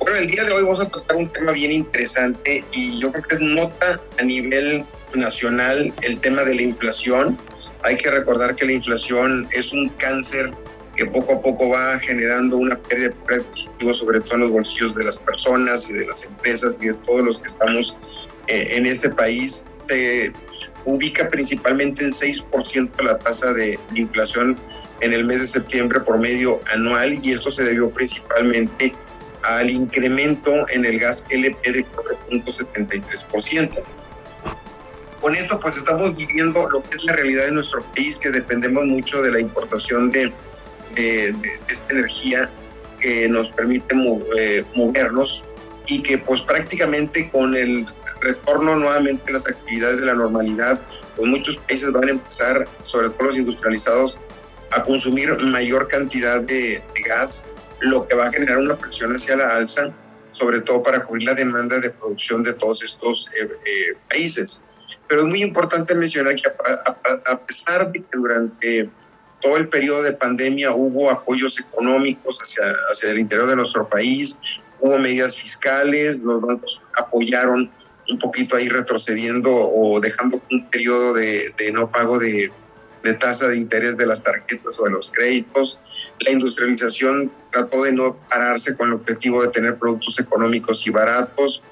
Bueno, 0.00 0.16
el 0.18 0.26
día 0.26 0.42
de 0.42 0.52
hoy 0.52 0.64
vamos 0.64 0.80
a 0.80 0.88
tratar 0.88 1.16
un 1.16 1.32
tema 1.32 1.52
bien 1.52 1.70
interesante 1.70 2.64
y 2.72 2.98
yo 2.98 3.12
creo 3.12 3.24
que 3.24 3.36
es 3.36 3.40
nota 3.40 4.00
a 4.18 4.22
nivel 4.24 4.84
nacional 5.14 5.94
el 6.02 6.18
tema 6.18 6.42
de 6.42 6.56
la 6.56 6.62
inflación 6.62 7.38
hay 7.84 7.96
que 7.96 8.10
recordar 8.10 8.56
que 8.56 8.64
la 8.64 8.72
inflación 8.72 9.46
es 9.52 9.72
un 9.72 9.90
cáncer 9.90 10.50
que 10.96 11.06
poco 11.06 11.34
a 11.34 11.42
poco 11.42 11.68
va 11.68 11.98
generando 11.98 12.56
una 12.56 12.80
pérdida 12.80 13.08
de 13.08 13.14
poder 13.16 13.40
adquisitivo, 13.40 13.94
sobre 13.94 14.20
todo 14.20 14.34
en 14.34 14.40
los 14.40 14.50
bolsillos 14.50 14.94
de 14.94 15.04
las 15.04 15.18
personas 15.18 15.90
y 15.90 15.92
de 15.92 16.06
las 16.06 16.24
empresas 16.24 16.78
y 16.80 16.86
de 16.86 16.94
todos 17.06 17.22
los 17.22 17.40
que 17.40 17.48
estamos 17.48 17.96
eh, 18.46 18.66
en 18.76 18.86
este 18.86 19.10
país. 19.10 19.66
Se 19.82 20.32
ubica 20.86 21.28
principalmente 21.30 22.04
en 22.04 22.10
6% 22.10 23.02
la 23.02 23.18
tasa 23.18 23.52
de 23.52 23.78
inflación 23.96 24.58
en 25.00 25.12
el 25.12 25.24
mes 25.24 25.40
de 25.40 25.46
septiembre 25.46 26.00
por 26.00 26.18
medio 26.18 26.58
anual 26.72 27.12
y 27.22 27.32
esto 27.32 27.50
se 27.50 27.64
debió 27.64 27.90
principalmente 27.90 28.94
al 29.42 29.68
incremento 29.68 30.66
en 30.70 30.86
el 30.86 30.98
gas 30.98 31.26
LP 31.30 31.72
de 31.72 31.84
4.73% 32.30 33.84
con 35.24 35.34
esto 35.34 35.58
pues 35.58 35.78
estamos 35.78 36.14
viviendo 36.14 36.68
lo 36.68 36.82
que 36.82 36.98
es 36.98 37.04
la 37.04 37.14
realidad 37.14 37.46
de 37.46 37.52
nuestro 37.52 37.82
país, 37.94 38.18
que 38.18 38.28
dependemos 38.28 38.84
mucho 38.84 39.22
de 39.22 39.32
la 39.32 39.40
importación 39.40 40.10
de, 40.10 40.30
de, 40.96 41.34
esta 41.66 41.94
energía 41.94 42.50
que 43.00 43.26
nos 43.30 43.48
permite 43.52 43.96
eh, 44.36 44.62
movernos 44.74 45.42
y 45.86 46.02
que 46.02 46.18
pues 46.18 46.42
prácticamente 46.42 47.26
con 47.30 47.56
el 47.56 47.86
retorno 48.20 48.76
nuevamente 48.76 49.22
a 49.30 49.32
las 49.32 49.50
actividades 49.50 50.00
de 50.00 50.06
la 50.08 50.14
normalidad, 50.14 50.78
pues 51.16 51.26
muchos 51.26 51.56
países 51.56 51.90
van 51.90 52.06
a 52.06 52.10
empezar, 52.10 52.68
sobre 52.82 53.08
todo 53.08 53.28
los 53.28 53.38
industrializados, 53.38 54.18
a 54.72 54.84
consumir 54.84 55.34
mayor 55.44 55.88
cantidad 55.88 56.42
de, 56.42 56.84
gas, 57.06 57.46
lo 57.80 58.06
que 58.06 58.14
va 58.14 58.26
a 58.26 58.30
generar 58.30 58.58
una 58.58 58.76
presión 58.76 59.10
hacia 59.14 59.36
la 59.36 59.56
alza, 59.56 59.90
sobre 60.32 60.60
todo 60.60 60.82
para 60.82 61.02
cubrir 61.02 61.28
la 61.28 61.34
demanda 61.34 61.80
de 61.80 61.88
producción 61.88 62.42
de 62.42 62.52
todos 62.52 62.82
estos 62.82 63.26
eh, 63.40 63.48
eh, 63.48 63.96
países. 64.10 64.60
Pero 65.08 65.22
es 65.22 65.26
muy 65.26 65.42
importante 65.42 65.94
mencionar 65.94 66.34
que 66.34 66.48
a, 66.48 67.40
pesar 67.46 67.92
de 67.92 68.00
que 68.00 68.08
durante 68.12 68.90
todo 69.40 69.56
el 69.56 69.68
periodo 69.68 70.02
de 70.02 70.12
pandemia 70.12 70.72
hubo 70.72 71.10
apoyos 71.10 71.60
económicos 71.60 72.38
hacia, 72.40 72.64
hacia 72.90 73.10
el 73.10 73.18
interior 73.18 73.48
de 73.48 73.56
nuestro 73.56 73.88
país, 73.88 74.40
hubo 74.80 74.98
medidas 74.98 75.36
fiscales, 75.36 76.18
los 76.18 76.40
bancos 76.40 76.80
apoyaron 76.98 77.70
un 78.08 78.18
poquito 78.18 78.56
ahí 78.56 78.68
retrocediendo 78.68 79.50
o 79.50 80.00
dejando 80.00 80.42
un 80.50 80.68
periodo 80.70 81.14
de, 81.14 81.52
de 81.56 81.72
no 81.72 81.90
pago 81.90 82.18
de, 82.18 82.52
de, 83.02 83.14
tasa 83.14 83.48
de 83.48 83.56
interés 83.56 83.96
de 83.96 84.06
las 84.06 84.22
tarjetas 84.22 84.78
o 84.78 84.84
de 84.84 84.90
los 84.90 85.10
créditos. 85.10 85.78
La 86.20 86.30
industrialización 86.30 87.32
trató 87.52 87.82
de 87.82 87.92
no 87.92 88.16
pararse 88.28 88.76
con 88.76 88.88
el 88.88 88.94
objetivo 88.94 89.42
de 89.42 89.48
tener 89.48 89.78
productos 89.78 90.18
económicos 90.18 90.86
y 90.86 90.90
baratos 90.90 91.62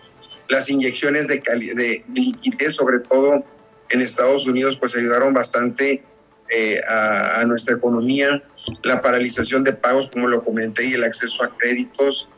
las 0.48 0.70
inyecciones 0.70 1.28
de, 1.28 1.38
de, 1.38 2.04
liquidez, 2.14 2.74
sobre 2.74 3.00
todo 3.00 3.44
en 3.90 4.00
Estados 4.00 4.46
Unidos, 4.46 4.76
pues 4.76 4.96
ayudaron 4.96 5.32
bastante 5.34 6.02
eh, 6.50 6.80
a, 6.88 7.44
nuestra 7.46 7.76
economía. 7.76 8.42
La 8.82 9.02
paralización 9.02 9.64
de 9.64 9.72
pagos, 9.72 10.08
como 10.08 10.28
lo 10.28 10.44
comenté, 10.44 10.84
y 10.86 10.94
el 10.94 11.04
acceso 11.04 11.42
a 11.42 11.56
créditos, 11.56 12.28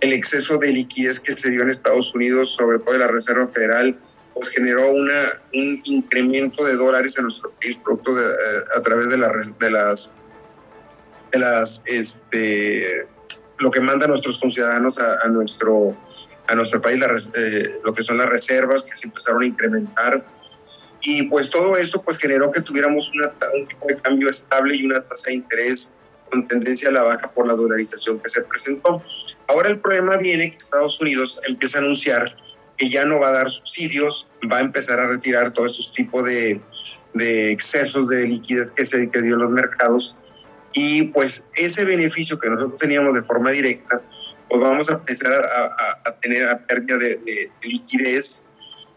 el 0.00 0.12
exceso 0.12 0.58
de 0.58 0.72
liquidez 0.72 1.20
que 1.20 1.32
se 1.32 1.50
dio 1.50 1.62
en 1.62 1.70
Estados 1.70 2.14
Unidos, 2.14 2.50
sobre 2.50 2.78
todo 2.78 2.92
de 2.92 3.00
la 3.00 3.08
Reserva 3.08 3.48
Federal, 3.48 3.98
pues 4.34 4.48
generó 4.48 4.90
una, 4.90 5.22
un 5.54 5.80
incremento 5.84 6.64
de 6.64 6.74
dólares 6.74 7.16
en 7.18 7.24
nuestro 7.24 7.52
país, 7.60 7.78
producto 7.82 8.14
de, 8.14 8.24
eh, 8.24 8.60
a 8.76 8.82
través 8.82 9.08
de, 9.08 9.18
la, 9.18 9.32
de 9.60 9.70
las, 9.70 10.12
de 11.32 11.38
las, 11.38 11.82
este, 11.86 13.08
lo 13.58 13.70
que 13.70 13.80
mandan 13.80 14.10
nuestros 14.10 14.38
conciudadanos 14.38 14.98
a 14.98 15.28
nuestro 15.28 15.96
a 16.46 16.54
nuestro 16.54 16.80
país 16.80 17.02
eh, 17.36 17.80
lo 17.82 17.92
que 17.92 18.02
son 18.02 18.18
las 18.18 18.28
reservas 18.28 18.82
que 18.84 18.96
se 18.96 19.06
empezaron 19.06 19.42
a 19.42 19.46
incrementar 19.46 20.24
y 21.00 21.24
pues 21.24 21.50
todo 21.50 21.76
eso 21.76 22.02
pues 22.02 22.18
generó 22.18 22.50
que 22.50 22.62
tuviéramos 22.62 23.10
una, 23.10 23.32
un 23.58 23.68
tipo 23.68 23.86
de 23.86 23.96
cambio 23.96 24.28
estable 24.28 24.76
y 24.76 24.86
una 24.86 25.00
tasa 25.02 25.30
de 25.30 25.36
interés 25.36 25.92
con 26.30 26.46
tendencia 26.48 26.88
a 26.88 26.92
la 26.92 27.02
baja 27.02 27.32
por 27.34 27.46
la 27.46 27.54
dolarización 27.54 28.18
que 28.20 28.30
se 28.30 28.42
presentó. 28.44 29.02
Ahora 29.46 29.68
el 29.68 29.80
problema 29.80 30.16
viene 30.16 30.50
que 30.50 30.56
Estados 30.56 31.00
Unidos 31.00 31.40
empieza 31.46 31.78
a 31.78 31.82
anunciar 31.82 32.34
que 32.78 32.88
ya 32.88 33.04
no 33.04 33.20
va 33.20 33.28
a 33.28 33.32
dar 33.32 33.50
subsidios, 33.50 34.26
va 34.50 34.58
a 34.58 34.60
empezar 34.62 34.98
a 34.98 35.06
retirar 35.06 35.52
todos 35.52 35.72
esos 35.72 35.92
tipos 35.92 36.24
de, 36.24 36.60
de 37.12 37.52
excesos 37.52 38.08
de 38.08 38.26
liquidez 38.26 38.72
que 38.72 38.86
se 38.86 39.10
que 39.10 39.22
dio 39.22 39.34
en 39.34 39.42
los 39.42 39.50
mercados 39.50 40.16
y 40.72 41.04
pues 41.04 41.48
ese 41.54 41.84
beneficio 41.84 42.38
que 42.38 42.50
nosotros 42.50 42.80
teníamos 42.80 43.14
de 43.14 43.22
forma 43.22 43.50
directa 43.50 44.02
pues 44.48 44.60
vamos 44.60 44.90
a 44.90 44.94
empezar 44.94 45.32
a, 45.32 46.12
tener 46.20 46.48
a 46.48 46.58
pérdida 46.66 46.98
de, 46.98 47.50
liquidez, 47.62 48.42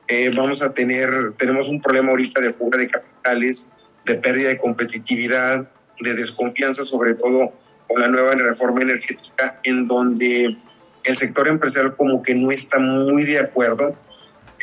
eh, 0.08 0.32
vamos 0.36 0.62
a 0.62 0.74
tener, 0.74 1.34
tenemos 1.38 1.68
un 1.68 1.82
problema 1.82 2.12
ahorita 2.12 2.42
de 2.42 2.54
fuga 2.54 2.78
de 2.78 2.90
capitales, 2.90 3.70
de 4.06 4.16
pérdida 4.16 4.50
de 4.50 4.58
competitividad, 4.58 5.70
de 6.00 6.14
desconfianza, 6.14 6.84
sobre 6.84 7.16
todo 7.16 7.52
con 7.88 8.02
la 8.02 8.08
nueva 8.08 8.36
reforma 8.36 8.82
energética, 8.82 9.56
en 9.64 9.88
donde 9.88 10.58
el 11.06 11.18
sector 11.18 11.48
empresarial 11.48 11.96
como 11.96 12.22
que 12.22 12.36
no 12.36 12.52
está 12.52 12.80
muy 12.80 13.24
de 13.24 13.40
acuerdo, 13.40 13.98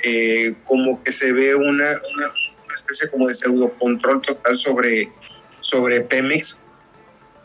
eh, 0.04 0.54
como 0.64 1.02
que 1.02 1.12
se 1.12 1.32
ve 1.32 1.54
una, 1.54 1.86
una, 2.14 2.32
especie 2.72 3.08
como 3.10 3.28
de 3.28 3.34
pseudo 3.34 3.72
control 3.78 4.20
total 4.22 4.56
sobre, 4.56 5.10
sobre 5.60 6.00
Pemex, 6.02 6.60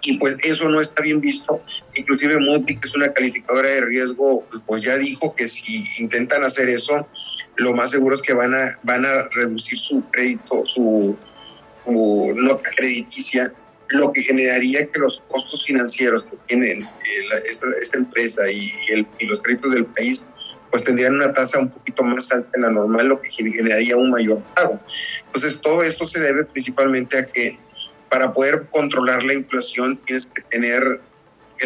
y 0.01 0.17
pues 0.17 0.37
eso 0.43 0.69
no 0.69 0.79
está 0.79 1.01
bien 1.01 1.21
visto. 1.21 1.61
Inclusive 1.95 2.39
Moody, 2.39 2.75
que 2.75 2.87
es 2.87 2.95
una 2.95 3.09
calificadora 3.09 3.69
de 3.69 3.85
riesgo, 3.85 4.47
pues 4.65 4.81
ya 4.81 4.97
dijo 4.97 5.33
que 5.35 5.47
si 5.47 5.83
intentan 5.99 6.43
hacer 6.43 6.69
eso, 6.69 7.07
lo 7.57 7.73
más 7.73 7.91
seguro 7.91 8.15
es 8.15 8.21
que 8.21 8.33
van 8.33 8.53
a, 8.53 8.77
van 8.83 9.05
a 9.05 9.27
reducir 9.29 9.77
su 9.77 10.03
crédito, 10.11 10.65
su, 10.65 11.17
nota 11.85 12.69
crediticia, 12.75 13.53
lo 13.89 14.13
que 14.13 14.21
generaría 14.21 14.85
que 14.91 14.99
los 14.99 15.23
costos 15.29 15.65
financieros 15.65 16.23
que 16.23 16.37
tienen 16.47 16.83
eh, 16.83 16.89
esta, 17.49 17.65
esta, 17.81 17.97
empresa 17.97 18.49
y, 18.51 18.71
el, 18.89 19.07
y 19.17 19.25
los 19.25 19.41
créditos 19.41 19.71
del 19.71 19.85
país 19.85 20.27
pues 20.69 20.83
tendrían 20.83 21.15
una 21.15 21.33
tasa 21.33 21.59
un 21.59 21.69
poquito 21.69 22.03
más 22.03 22.31
alta 22.31 22.49
de 22.53 22.61
la 22.61 22.69
normal, 22.69 23.07
lo 23.07 23.21
que 23.21 23.31
generaría 23.31 23.97
un 23.97 24.11
mayor 24.11 24.41
pago. 24.55 24.79
Entonces, 25.25 25.59
todo 25.61 25.83
esto 25.83 26.05
se 26.05 26.19
debe 26.19 26.45
principalmente 26.45 27.17
a 27.17 27.25
que 27.25 27.53
para 28.09 28.33
poder 28.33 28.67
controlar 28.71 29.23
la 29.23 29.33
inflación 29.33 29.97
tienes 30.05 30.27
que 30.27 30.41
tener 30.43 31.01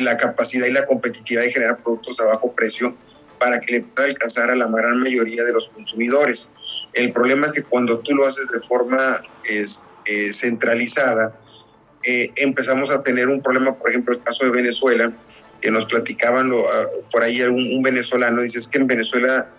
la 0.02 0.18
capacidad 0.18 0.68
y 0.68 0.72
la 0.72 0.86
competitividad 0.86 1.44
de 1.44 1.52
generar 1.52 1.84
productos 1.84 2.20
a 2.20 2.26
bajo 2.26 2.52
precio 2.54 2.96
para 3.40 3.60
que 3.60 3.74
le 3.74 3.82
pueda 3.82 4.08
alcanzar 4.08 4.50
a 4.50 4.56
la 4.56 4.68
gran 4.68 5.00
mayoría 5.02 5.44
de 5.44 5.52
los 5.52 5.70
consumidores. 5.70 6.50
El 6.94 7.12
problema 7.12 7.46
es 7.46 7.52
que 7.52 7.64
cuando 7.64 8.00
tú 8.00 8.16
lo 8.16 8.26
haces 8.26 8.48
de 8.50 8.62
forma 8.62 9.18
este, 9.44 10.34
centralizada, 10.34 11.38
eh, 12.04 12.32
empezamos 12.38 12.92
a 12.92 13.04
tener 13.04 13.28
un 13.28 13.42
problema, 13.42 13.78
por 13.78 13.90
ejemplo, 13.90 14.16
el 14.16 14.24
caso 14.24 14.46
de 14.46 14.52
Venezuela, 14.52 15.14
que 15.62 15.72
nos 15.72 15.86
platicaban 15.86 16.52
ah, 16.54 16.86
por 17.12 17.24
ahí 17.24 17.42
un, 17.44 17.56
un 17.56 17.84
venezolano, 17.84 18.42
dice, 18.42 18.60
es 18.60 18.68
que 18.68 18.80
en 18.80 18.88
Venezuela 18.88 19.50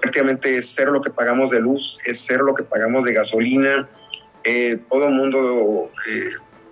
prácticamente 0.00 0.56
es 0.56 0.72
cero 0.74 0.92
lo 0.92 1.00
que 1.00 1.10
pagamos 1.10 1.50
de 1.50 1.60
luz, 1.60 2.00
es 2.06 2.22
cero 2.26 2.44
lo 2.44 2.54
que 2.54 2.64
pagamos 2.64 3.04
de 3.04 3.12
gasolina, 3.12 3.88
eh, 4.44 4.78
todo 4.90 5.08
el 5.08 5.14
mundo 5.14 5.90
eh, 6.08 6.28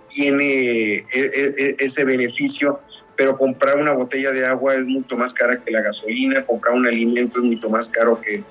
tiene 0.09 0.95
e, 0.95 1.03
e, 1.13 1.53
e, 1.57 1.75
ese 1.79 2.03
beneficio, 2.03 2.79
pero 3.15 3.37
comprar 3.37 3.77
una 3.77 3.93
botella 3.93 4.31
de 4.31 4.45
agua 4.45 4.75
es 4.75 4.85
mucho 4.85 5.17
más 5.17 5.33
cara 5.33 5.61
que 5.63 5.71
la 5.71 5.81
gasolina, 5.81 6.45
comprar 6.45 6.75
un 6.75 6.87
alimento 6.87 7.39
es 7.39 7.45
mucho 7.45 7.69
más 7.69 7.89
caro 7.89 8.19
que, 8.21 8.43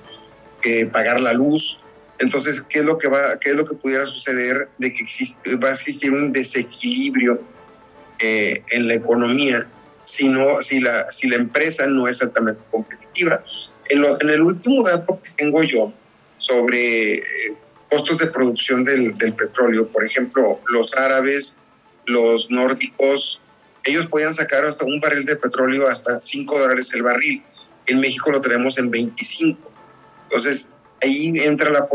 pagar 0.91 1.19
la 1.19 1.33
luz. 1.33 1.79
Entonces, 2.19 2.61
¿qué 2.61 2.79
es 2.79 2.85
lo 2.85 2.99
que 2.99 3.07
va, 3.07 3.39
qué 3.39 3.49
es 3.49 3.55
lo 3.55 3.65
que 3.65 3.75
pudiera 3.75 4.05
suceder 4.05 4.69
de 4.77 4.93
que 4.93 5.03
existe, 5.03 5.55
va 5.55 5.69
a 5.69 5.71
existir 5.71 6.11
un 6.11 6.31
desequilibrio 6.31 7.41
eh, 8.19 8.61
en 8.69 8.87
la 8.87 8.93
economía 8.93 9.67
si, 10.03 10.27
no, 10.27 10.61
si, 10.61 10.79
la, 10.79 11.09
si 11.11 11.29
la 11.29 11.37
empresa 11.37 11.87
no 11.87 12.07
es 12.07 12.21
altamente 12.21 12.61
competitiva? 12.69 13.43
En, 13.89 14.05
en 14.05 14.29
el 14.29 14.41
último 14.43 14.83
dato 14.83 15.19
que 15.23 15.31
tengo 15.31 15.63
yo 15.63 15.91
sobre 16.37 17.21
costos 17.91 18.17
de 18.19 18.27
producción 18.27 18.85
del, 18.85 19.13
petróleo. 19.35 19.87
Por 19.89 20.05
ejemplo, 20.05 20.61
los 20.69 20.95
árabes, 20.95 21.57
los 22.05 22.49
nórdicos, 22.49 23.41
ellos 23.83 24.07
podían 24.07 24.33
sacar 24.33 24.63
hasta 24.63 24.85
un 24.85 25.01
barril 25.01 25.25
de 25.25 25.35
petróleo 25.35 25.87
hasta 25.87 26.15
5 26.15 26.57
dólares 26.57 26.93
el 26.93 27.03
barril. 27.03 27.43
En 27.87 27.99
México 27.99 28.31
lo 28.31 28.41
tenemos 28.41 28.77
en 28.77 28.89
25. 28.89 29.59
Entonces, 30.23 30.69
ahí 31.01 31.33
entra 31.39 31.69
la, 31.69 31.87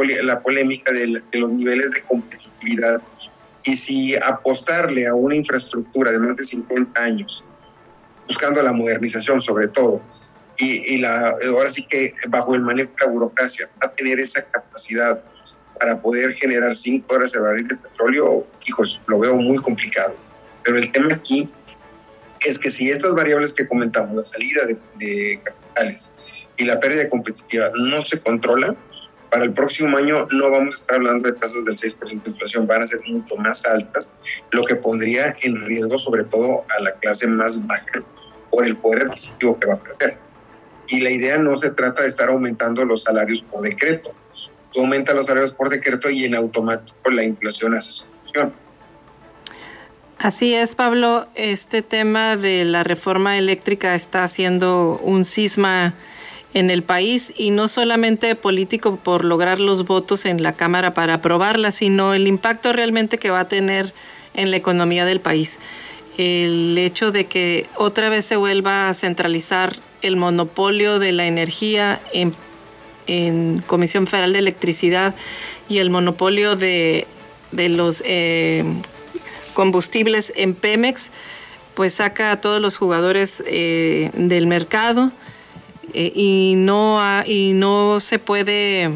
polémica 0.43 0.93
de, 0.93 1.23
los 1.39 1.51
niveles 1.51 1.91
de 1.93 2.03
competitividad. 2.03 3.01
Y 3.65 3.77
si 3.77 4.15
apostarle 4.17 5.07
a 5.07 5.15
una 5.15 5.35
infraestructura 5.35 6.13
de 6.13 6.19
más 6.19 6.37
de 6.37 6.45
50 6.45 7.03
años, 7.03 7.43
buscando 8.29 8.63
la 8.63 8.73
modernización 8.73 9.41
sobre 9.41 9.69
todo, 9.69 10.03
y, 10.59 10.95
y 10.95 10.99
la, 10.99 11.35
ahora 11.49 11.71
sí 11.71 11.87
que 11.87 12.13
bajo 12.29 12.55
el 12.55 12.61
manejo 12.61 12.91
de 12.91 13.07
la 13.07 13.13
burocracia, 13.13 13.67
va 13.83 13.89
a 13.89 13.95
tener 13.95 14.19
esa 14.21 14.45
capacidad 14.51 15.23
para 15.79 16.01
poder 16.01 16.33
generar 16.33 16.75
5 16.75 17.15
horas 17.15 17.33
de 17.33 17.41
barril 17.41 17.69
de 17.69 17.77
petróleo, 17.77 18.45
hijos, 18.67 19.01
lo 19.07 19.19
veo 19.19 19.37
muy 19.37 19.57
complicado. 19.59 20.17
Pero 20.65 20.79
el 20.79 20.91
tema 20.93 21.15
aquí 21.15 21.49
es 22.41 22.59
que 22.59 22.71
si 22.71 22.91
estas 22.91 23.15
variables 23.15 23.53
que 23.53 23.67
comentamos, 23.67 24.15
la 24.15 24.23
salida 24.23 24.63
de, 24.99 25.41
capitales 25.43 26.13
y 26.57 26.65
la 26.65 26.81
pérdida 26.81 27.03
de 27.03 27.09
competitividad 27.09 27.73
no 27.75 28.01
se 28.03 28.21
controlan, 28.21 28.77
para 29.31 29.45
el 29.45 29.53
próximo 29.53 29.97
año 29.99 30.27
no 30.31 30.51
vamos 30.51 30.77
a 30.77 30.79
estar 30.79 30.97
hablando 30.97 31.29
de 31.29 31.37
tasas 31.37 31.65
del 31.65 31.77
6% 31.77 32.23
de 32.23 32.31
inflación, 32.31 32.67
van 32.67 32.83
a 32.83 32.87
ser 32.87 33.01
mucho 33.07 33.37
más 33.37 33.67
altas, 33.67 34.13
lo 34.53 34.63
que 34.65 34.77
pondría 34.77 35.33
en 35.43 35.65
riesgo 35.65 35.99
sobre 35.99 36.25
todo 36.25 36.65
a 36.77 36.83
la 36.83 36.93
clase 36.93 37.27
más 37.27 37.67
baja 37.67 38.03
por 38.51 38.65
el 38.65 38.77
poder 38.77 39.03
adquisitivo 39.03 39.59
que 39.59 39.67
va 39.67 39.75
a 39.75 39.83
perder. 39.83 40.17
Y 40.89 41.01
la 41.01 41.11
idea 41.11 41.39
no 41.39 41.57
se 41.57 41.71
trata 41.71 42.03
de 42.03 42.09
estar 42.09 42.29
aumentando 42.29 42.85
los 42.85 43.03
salarios 43.03 43.43
por 43.43 43.63
decreto, 43.63 44.15
aumenta 44.77 45.15
los 45.15 45.27
salarios 45.27 45.53
por 45.53 45.69
decreto 45.69 46.11
y 46.11 46.25
en 46.25 46.35
automático 46.35 47.11
la 47.11 47.25
inflación 47.25 47.75
hace 47.75 47.93
su 47.93 48.07
función. 48.07 48.53
Así 50.19 50.55
es, 50.55 50.75
Pablo. 50.75 51.27
Este 51.35 51.83
tema 51.83 52.37
de 52.37 52.65
la 52.65 52.83
reforma 52.85 53.37
eléctrica 53.37 53.95
está 53.95 54.25
haciendo 54.25 54.99
un 55.03 55.25
cisma 55.25 55.95
en 56.55 56.71
el 56.71 56.83
país 56.83 57.35
y 57.37 57.51
no 57.51 57.69
solamente 57.69 58.35
político 58.35 58.97
por 58.97 59.25
lograr 59.25 59.61
los 59.61 59.85
votos 59.85 60.25
en 60.25 60.43
la 60.43 60.55
Cámara 60.55 60.95
para 60.95 61.15
aprobarla, 61.15 61.71
sino 61.71 62.15
el 62.15 62.27
impacto 62.27 62.73
realmente 62.73 63.19
que 63.19 63.31
va 63.31 63.41
a 63.41 63.49
tener 63.49 63.93
en 64.33 64.51
la 64.51 64.57
economía 64.57 65.05
del 65.05 65.21
país. 65.21 65.59
El 66.17 66.79
hecho 66.79 67.13
de 67.13 67.27
que 67.27 67.67
otra 67.77 68.09
vez 68.09 68.25
se 68.25 68.37
vuelva 68.37 68.89
a 68.89 68.95
centralizar 68.95 69.77
el 70.01 70.17
monopolio 70.17 70.99
de 70.99 71.13
la 71.13 71.27
energía 71.27 72.01
en 72.15 72.33
en 73.07 73.63
Comisión 73.67 74.07
Federal 74.07 74.33
de 74.33 74.39
Electricidad 74.41 75.15
y 75.69 75.79
el 75.79 75.91
monopolio 75.91 76.57
de, 76.57 77.07
los 77.53 78.03
eh, 78.07 78.65
combustibles 79.55 80.33
en 80.37 80.55
Pemex, 80.55 81.11
pues 81.75 81.95
saca 81.95 82.33
a 82.33 82.41
todos 82.41 82.61
los 82.61 82.77
jugadores 82.77 83.43
eh, 83.47 84.11
del 84.15 84.47
mercado 84.47 85.13
eh, 85.93 86.13
y, 86.15 86.55
no 86.57 87.01
y 87.27 87.53
no 87.55 88.01
se 88.01 88.19
puede 88.19 88.91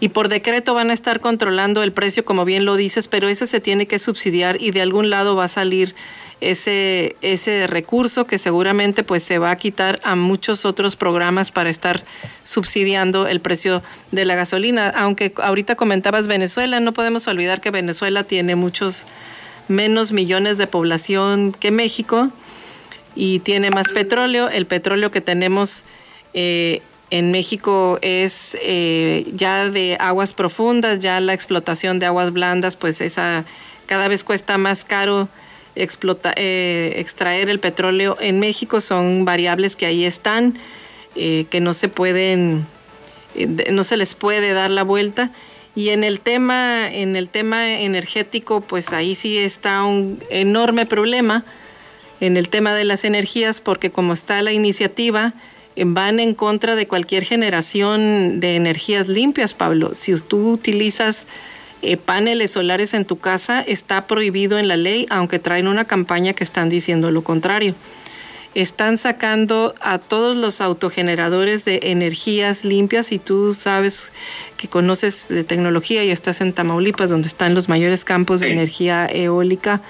y 0.00 0.10
por 0.10 0.28
decreto 0.28 0.74
van 0.74 0.90
a 0.90 0.94
estar 0.94 1.20
controlando 1.20 1.82
el 1.82 1.92
precio, 1.92 2.24
como 2.24 2.44
bien 2.44 2.64
lo 2.64 2.76
dices, 2.76 3.08
pero 3.08 3.28
eso 3.28 3.46
se 3.46 3.60
tiene 3.60 3.86
que 3.86 3.98
subsidiar 3.98 4.60
y 4.60 4.70
de 4.70 4.80
algún 4.80 5.10
lado 5.10 5.34
va 5.34 5.44
a 5.44 5.48
salir 5.48 5.94
ese, 6.40 7.16
ese 7.20 7.66
recurso 7.66 8.26
que 8.26 8.38
seguramente 8.38 9.02
pues 9.02 9.22
se 9.22 9.38
va 9.38 9.50
a 9.50 9.56
quitar 9.56 10.00
a 10.04 10.14
muchos 10.14 10.64
otros 10.64 10.96
programas 10.96 11.50
para 11.50 11.70
estar 11.70 12.04
subsidiando 12.44 13.26
el 13.26 13.40
precio 13.40 13.82
de 14.12 14.24
la 14.24 14.34
gasolina. 14.34 14.88
Aunque 14.90 15.32
ahorita 15.36 15.74
comentabas 15.74 16.28
Venezuela, 16.28 16.80
no 16.80 16.92
podemos 16.92 17.26
olvidar 17.26 17.60
que 17.60 17.70
Venezuela 17.70 18.24
tiene 18.24 18.54
muchos 18.54 19.06
menos 19.66 20.12
millones 20.12 20.58
de 20.58 20.66
población 20.66 21.52
que 21.52 21.70
México 21.70 22.30
y 23.14 23.40
tiene 23.40 23.70
más 23.70 23.88
petróleo. 23.92 24.48
El 24.48 24.66
petróleo 24.66 25.10
que 25.10 25.20
tenemos 25.20 25.84
eh, 26.34 26.82
en 27.10 27.30
México 27.30 27.98
es 28.00 28.56
eh, 28.62 29.26
ya 29.34 29.68
de 29.70 29.96
aguas 29.98 30.32
profundas, 30.32 31.00
ya 31.00 31.20
la 31.20 31.34
explotación 31.34 31.98
de 31.98 32.06
aguas 32.06 32.32
blandas, 32.32 32.76
pues 32.76 33.00
esa 33.00 33.44
cada 33.86 34.08
vez 34.08 34.22
cuesta 34.22 34.58
más 34.58 34.84
caro 34.84 35.28
explota, 35.74 36.32
eh, 36.36 36.94
extraer 36.96 37.48
el 37.48 37.60
petróleo 37.60 38.16
en 38.20 38.40
México 38.40 38.80
son 38.80 39.24
variables 39.24 39.76
que 39.76 39.86
ahí 39.86 40.04
están, 40.04 40.58
eh, 41.16 41.46
que 41.50 41.60
no 41.60 41.74
se 41.74 41.88
pueden, 41.88 42.66
eh, 43.34 43.70
no 43.70 43.84
se 43.84 43.96
les 43.96 44.14
puede 44.14 44.52
dar 44.52 44.70
la 44.70 44.82
vuelta. 44.82 45.30
Y 45.74 45.90
en 45.90 46.02
el 46.02 46.20
tema, 46.20 46.92
en 46.92 47.14
el 47.14 47.28
tema 47.28 47.78
energético, 47.80 48.60
pues 48.60 48.92
ahí 48.92 49.14
sí 49.14 49.38
está 49.38 49.84
un 49.84 50.20
enorme 50.30 50.86
problema 50.86 51.44
en 52.20 52.36
el 52.36 52.48
tema 52.48 52.74
de 52.74 52.84
las 52.84 53.04
energías, 53.04 53.60
porque 53.60 53.90
como 53.90 54.12
está 54.12 54.42
la 54.42 54.52
iniciativa, 54.52 55.34
van 55.86 56.18
en 56.18 56.34
contra 56.34 56.74
de 56.74 56.88
cualquier 56.88 57.24
generación 57.24 58.40
de 58.40 58.56
energías 58.56 59.06
limpias, 59.06 59.54
Pablo. 59.54 59.94
Si 59.94 60.16
tú 60.16 60.50
utilizas 60.50 61.26
eh, 61.82 61.96
paneles 61.96 62.52
solares 62.52 62.94
en 62.94 63.04
tu 63.04 63.18
casa 63.18 63.60
está 63.60 64.06
prohibido 64.06 64.58
en 64.58 64.68
la 64.68 64.76
ley, 64.76 65.06
aunque 65.10 65.38
traen 65.38 65.68
una 65.68 65.84
campaña 65.84 66.32
que 66.32 66.44
están 66.44 66.68
diciendo 66.68 67.10
lo 67.10 67.22
contrario. 67.22 67.74
Están 68.54 68.98
sacando 68.98 69.74
a 69.80 69.98
todos 69.98 70.36
los 70.36 70.60
autogeneradores 70.60 71.64
de 71.64 71.80
energías 71.84 72.64
limpias 72.64 73.12
y 73.12 73.18
tú 73.18 73.54
sabes 73.54 74.10
que 74.56 74.68
conoces 74.68 75.26
de 75.28 75.44
tecnología 75.44 76.02
y 76.02 76.10
estás 76.10 76.40
en 76.40 76.52
Tamaulipas, 76.52 77.10
donde 77.10 77.28
están 77.28 77.54
los 77.54 77.68
mayores 77.68 78.04
campos 78.04 78.40
de 78.40 78.52
energía 78.52 79.06
eólica 79.06 79.80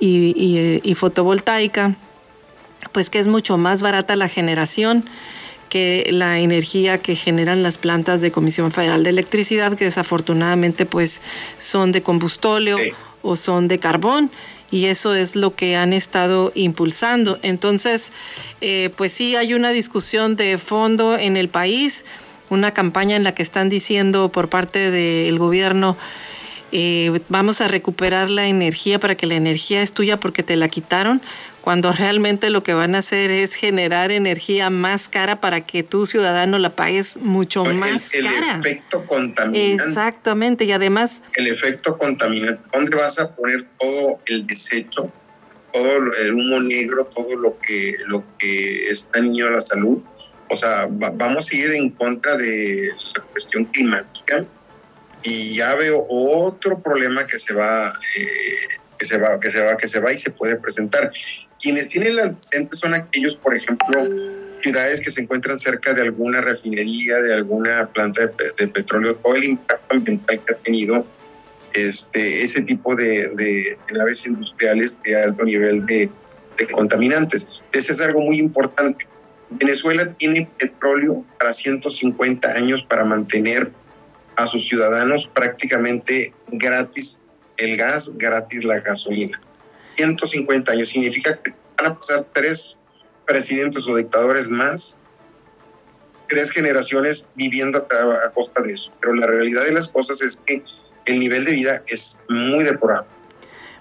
y, 0.00 0.80
y 0.82 0.94
fotovoltaica, 0.94 1.96
pues 2.92 3.08
que 3.08 3.20
es 3.20 3.28
mucho 3.28 3.56
más 3.56 3.80
barata 3.80 4.16
la 4.16 4.28
generación 4.28 5.04
que 5.74 6.06
la 6.12 6.38
energía 6.38 6.98
que 6.98 7.16
generan 7.16 7.64
las 7.64 7.78
plantas 7.78 8.20
de 8.20 8.30
Comisión 8.30 8.70
Federal 8.70 9.02
de 9.02 9.10
Electricidad, 9.10 9.74
que 9.74 9.86
desafortunadamente 9.86 10.86
pues 10.86 11.20
son 11.58 11.90
de 11.90 12.00
combustóleo 12.00 12.76
o 13.22 13.34
son 13.34 13.66
de 13.66 13.80
carbón 13.80 14.30
y 14.70 14.84
eso 14.84 15.16
es 15.16 15.34
lo 15.34 15.56
que 15.56 15.74
han 15.74 15.92
estado 15.92 16.52
impulsando. 16.54 17.40
Entonces, 17.42 18.12
eh, 18.60 18.90
pues 18.96 19.10
sí 19.10 19.34
hay 19.34 19.52
una 19.52 19.70
discusión 19.70 20.36
de 20.36 20.58
fondo 20.58 21.18
en 21.18 21.36
el 21.36 21.48
país, 21.48 22.04
una 22.50 22.72
campaña 22.72 23.16
en 23.16 23.24
la 23.24 23.34
que 23.34 23.42
están 23.42 23.68
diciendo 23.68 24.30
por 24.30 24.48
parte 24.48 24.92
del 24.92 25.40
gobierno 25.40 25.96
eh, 26.76 27.20
vamos 27.28 27.60
a 27.60 27.68
recuperar 27.68 28.30
la 28.30 28.48
energía 28.48 28.98
para 28.98 29.14
que 29.14 29.26
la 29.26 29.34
energía 29.34 29.80
es 29.80 29.92
tuya 29.92 30.18
porque 30.18 30.42
te 30.42 30.56
la 30.56 30.68
quitaron, 30.68 31.22
cuando 31.64 31.92
realmente 31.92 32.50
lo 32.50 32.62
que 32.62 32.74
van 32.74 32.94
a 32.94 32.98
hacer 32.98 33.30
es 33.30 33.54
generar 33.54 34.12
energía 34.12 34.68
más 34.68 35.08
cara 35.08 35.40
para 35.40 35.64
que 35.64 35.82
tu 35.82 36.06
ciudadano 36.06 36.58
la 36.58 36.76
pagues 36.76 37.16
mucho 37.16 37.64
más 37.64 38.10
cara. 38.10 38.56
El 38.56 38.60
efecto 38.60 39.06
contaminante. 39.06 39.82
Exactamente, 39.82 40.64
y 40.66 40.72
además... 40.72 41.22
El 41.32 41.46
efecto 41.46 41.96
contaminante. 41.96 42.68
¿Dónde 42.70 42.94
vas 42.98 43.18
a 43.18 43.34
poner 43.34 43.66
todo 43.80 44.14
el 44.26 44.46
desecho, 44.46 45.10
todo 45.72 45.96
el 46.22 46.34
humo 46.34 46.60
negro, 46.60 47.06
todo 47.06 47.34
lo 47.34 47.58
que, 47.58 47.94
lo 48.08 48.22
que 48.36 48.90
está 48.90 49.22
niño 49.22 49.46
a 49.46 49.52
la 49.52 49.62
salud? 49.62 50.02
O 50.50 50.56
sea, 50.58 50.86
vamos 50.90 51.50
a 51.50 51.56
ir 51.56 51.72
en 51.72 51.88
contra 51.88 52.36
de 52.36 52.90
la 53.16 53.22
cuestión 53.22 53.64
climática 53.64 54.44
y 55.22 55.56
ya 55.56 55.74
veo 55.76 56.04
otro 56.10 56.78
problema 56.78 57.26
que 57.26 57.38
se 57.38 57.54
va... 57.54 57.88
Eh, 58.18 58.80
que 58.98 59.06
se 59.06 59.18
va, 59.18 59.40
que 59.40 59.50
se 59.50 59.64
va, 59.64 59.76
que 59.76 59.88
se 59.88 60.00
va 60.00 60.12
y 60.12 60.18
se 60.18 60.30
puede 60.30 60.56
presentar. 60.56 61.10
Quienes 61.64 61.88
tienen 61.88 62.16
la 62.16 62.24
antecedentes 62.24 62.78
son 62.78 62.92
aquellos, 62.92 63.36
por 63.36 63.54
ejemplo, 63.54 64.06
ciudades 64.60 65.00
que 65.00 65.10
se 65.10 65.22
encuentran 65.22 65.58
cerca 65.58 65.94
de 65.94 66.02
alguna 66.02 66.42
refinería, 66.42 67.16
de 67.22 67.32
alguna 67.32 67.90
planta 67.90 68.30
de, 68.58 68.68
petróleo, 68.68 69.16
todo 69.16 69.34
el 69.34 69.44
impacto 69.44 69.96
ambiental 69.96 70.44
que 70.44 70.52
ha 70.52 70.58
tenido 70.58 71.06
este, 71.72 72.44
ese 72.44 72.60
tipo 72.64 72.94
de, 72.94 73.78
naves 73.90 74.26
industriales 74.26 75.02
de 75.04 75.22
alto 75.22 75.42
nivel 75.46 75.86
de, 75.86 76.10
contaminantes. 76.70 77.62
Ese 77.72 77.92
es 77.92 78.00
algo 78.02 78.20
muy 78.20 78.38
importante. 78.38 79.06
Venezuela 79.48 80.12
tiene 80.18 80.46
petróleo 80.58 81.24
para 81.38 81.54
150 81.54 82.46
años 82.58 82.84
para 82.84 83.06
mantener 83.06 83.72
a 84.36 84.46
sus 84.46 84.68
ciudadanos 84.68 85.30
prácticamente 85.32 86.34
gratis 86.48 87.22
el 87.56 87.78
gas, 87.78 88.18
gratis 88.18 88.66
la 88.66 88.80
gasolina. 88.80 89.40
150 89.96 90.72
años 90.72 90.88
significa 90.88 91.36
que 91.42 91.54
van 91.76 91.92
a 91.92 91.94
pasar 91.94 92.26
tres 92.32 92.80
presidentes 93.26 93.86
o 93.88 93.96
dictadores 93.96 94.50
más, 94.50 94.98
tres 96.28 96.50
generaciones 96.50 97.30
viviendo 97.34 97.78
a, 97.78 98.30
costa 98.32 98.62
de 98.62 98.72
eso. 98.72 98.92
Pero 99.00 99.14
la 99.14 99.26
realidad 99.26 99.64
de 99.64 99.72
las 99.72 99.88
cosas 99.88 100.20
es 100.22 100.42
que 100.44 100.62
el 101.06 101.20
nivel 101.20 101.44
de 101.44 101.52
vida 101.52 101.80
es 101.88 102.22
muy 102.28 102.64
depurado. 102.64 103.06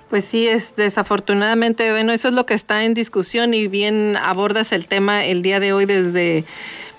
Pues 0.09 0.25
sí, 0.25 0.47
es 0.47 0.75
desafortunadamente, 0.75 1.89
bueno, 1.91 2.13
eso 2.13 2.27
es 2.27 2.33
lo 2.35 2.45
que 2.45 2.53
está 2.53 2.83
en 2.83 2.93
discusión 2.93 3.53
y 3.53 3.67
bien 3.67 4.15
abordas 4.17 4.71
el 4.71 4.87
tema 4.87 5.25
el 5.25 5.41
día 5.41 5.59
de 5.59 5.73
hoy 5.73 5.85
desde 5.85 6.45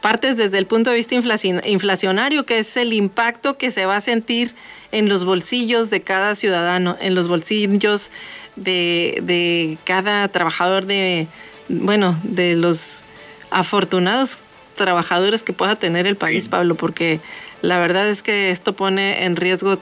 partes 0.05 0.37
desde 0.37 0.59
el 0.59 0.67
punto 0.67 0.91
de 0.91 0.97
vista 0.97 1.15
inflacionario, 1.15 2.45
que 2.45 2.59
es 2.59 2.77
el 2.77 2.93
impacto 2.93 3.57
que 3.57 3.71
se 3.71 3.87
va 3.87 3.97
a 3.97 4.01
sentir 4.03 4.55
en 4.93 5.09
los 5.09 5.25
bolsillos 5.25 5.89
de 5.89 6.03
cada 6.03 6.35
ciudadano, 6.35 6.99
en 7.01 7.15
los 7.15 7.27
bolsillos 7.27 8.11
de, 8.57 9.79
cada 9.85 10.29
trabajador 10.29 10.87
de, 10.87 11.27
bueno, 11.69 12.19
de 12.23 12.55
los 12.57 13.03
afortunados 13.51 14.41
trabajadores 14.77 15.43
que 15.43 15.53
pueda 15.53 15.77
tener 15.77 16.07
el 16.07 16.17
país, 16.17 16.49
Pablo, 16.49 16.75
porque 16.75 17.21
la 17.63 17.79
verdad 17.79 18.09
es 18.09 18.23
que 18.23 18.51
esto 18.51 18.75
pone 18.75 19.25
en 19.25 19.37
riesgo 19.37 19.79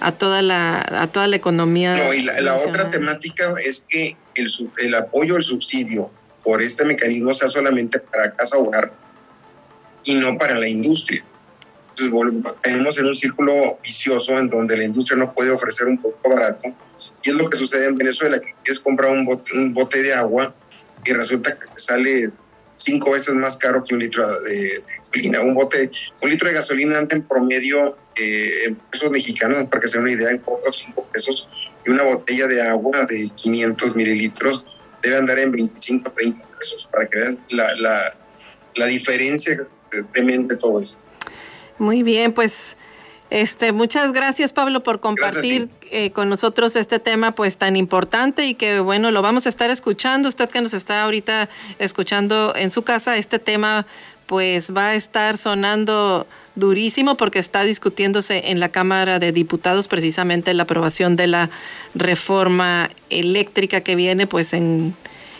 a 0.00 0.12
toda 0.12 0.40
la, 0.40 0.84
a 0.88 1.08
toda 1.08 1.26
la 1.26 1.36
economía. 1.36 1.96
No, 1.96 2.14
y 2.14 2.22
la, 2.22 2.54
otra 2.54 2.90
temática 2.90 3.52
es 3.64 3.86
que 3.88 4.16
el, 4.36 4.48
el 4.84 4.94
apoyo, 4.94 5.36
el 5.36 5.42
subsidio 5.42 6.12
por 6.44 6.62
este 6.62 6.84
mecanismo 6.84 7.34
sea 7.34 7.48
solamente 7.48 7.98
para 7.98 8.34
casa 8.36 8.56
hogar 8.56 8.92
y 10.04 10.14
no 10.14 10.38
para 10.38 10.54
la 10.58 10.68
industria. 10.68 11.24
Entonces 11.98 12.54
tenemos 12.60 12.98
en 12.98 13.06
un 13.06 13.16
círculo 13.16 13.78
vicioso 13.82 14.38
en 14.38 14.48
donde 14.48 14.76
la 14.76 14.84
industria 14.84 15.18
no 15.18 15.34
puede 15.34 15.50
ofrecer 15.50 15.88
un 15.88 15.98
poco 16.00 16.30
barato 16.30 16.72
y 17.22 17.30
es 17.30 17.36
lo 17.36 17.48
que 17.50 17.56
sucede 17.56 17.86
en 17.86 17.96
Venezuela, 17.96 18.38
que 18.38 18.54
quieres 18.64 18.80
comprar 18.80 19.12
un 19.12 19.24
bote, 19.24 19.56
un 19.56 19.72
bote 19.72 20.02
de 20.02 20.14
agua 20.14 20.54
y 21.04 21.12
resulta 21.12 21.58
que 21.58 21.66
te 21.66 21.80
sale 21.80 22.30
cinco 22.74 23.12
veces 23.12 23.34
más 23.34 23.56
caro 23.56 23.84
que 23.84 23.94
un 23.94 24.00
litro 24.00 24.26
de, 24.26 24.82
gasolina. 24.98 25.40
Un 25.40 25.54
bote, 25.54 25.90
un 26.22 26.30
litro 26.30 26.48
de 26.48 26.54
gasolina 26.54 26.98
anda 26.98 27.16
en 27.16 27.22
promedio 27.22 27.98
eh, 28.16 28.66
en 28.66 28.76
pesos 28.76 29.10
mexicanos, 29.10 29.66
para 29.66 29.80
que 29.80 29.88
se 29.88 29.98
den 29.98 30.04
una 30.04 30.12
idea, 30.12 30.30
en 30.30 30.40
pocos 30.40 30.76
cinco 30.76 31.06
pesos, 31.12 31.72
y 31.86 31.90
una 31.90 32.02
botella 32.04 32.46
de 32.46 32.62
agua 32.62 33.04
de 33.06 33.30
500 33.34 33.96
mililitros 33.96 34.64
debe 35.02 35.16
andar 35.16 35.38
en 35.38 35.52
25, 35.52 36.12
30 36.12 36.46
pesos, 36.58 36.88
para 36.92 37.06
que 37.06 37.18
veas 37.18 37.52
la, 37.52 37.74
la, 37.76 38.00
la 38.76 38.86
diferencia 38.86 39.66
de 39.90 40.56
todo 40.56 40.80
eso. 40.80 40.98
Muy 41.78 42.02
bien, 42.02 42.32
pues 42.32 42.76
este, 43.30 43.72
muchas 43.72 44.12
gracias 44.12 44.52
Pablo 44.52 44.82
por 44.82 45.00
compartir 45.00 45.68
eh, 45.90 46.10
con 46.10 46.28
nosotros 46.28 46.76
este 46.76 46.98
tema 46.98 47.32
pues 47.32 47.56
tan 47.58 47.76
importante 47.76 48.46
y 48.46 48.54
que 48.54 48.80
bueno, 48.80 49.10
lo 49.10 49.22
vamos 49.22 49.46
a 49.46 49.48
estar 49.48 49.70
escuchando. 49.70 50.28
Usted 50.28 50.48
que 50.48 50.60
nos 50.60 50.74
está 50.74 51.04
ahorita 51.04 51.48
escuchando 51.78 52.54
en 52.56 52.70
su 52.70 52.82
casa, 52.82 53.16
este 53.16 53.38
tema 53.38 53.86
pues 54.26 54.74
va 54.76 54.88
a 54.88 54.94
estar 54.94 55.36
sonando 55.36 56.26
durísimo 56.56 57.16
porque 57.16 57.38
está 57.38 57.62
discutiéndose 57.62 58.50
en 58.50 58.58
la 58.58 58.70
Cámara 58.70 59.18
de 59.18 59.30
Diputados 59.32 59.86
precisamente 59.86 60.52
la 60.54 60.64
aprobación 60.64 61.14
de 61.14 61.28
la 61.28 61.50
reforma 61.94 62.90
eléctrica 63.08 63.82
que 63.82 63.94
viene 63.94 64.26
pues 64.26 64.52
en, 64.52 64.94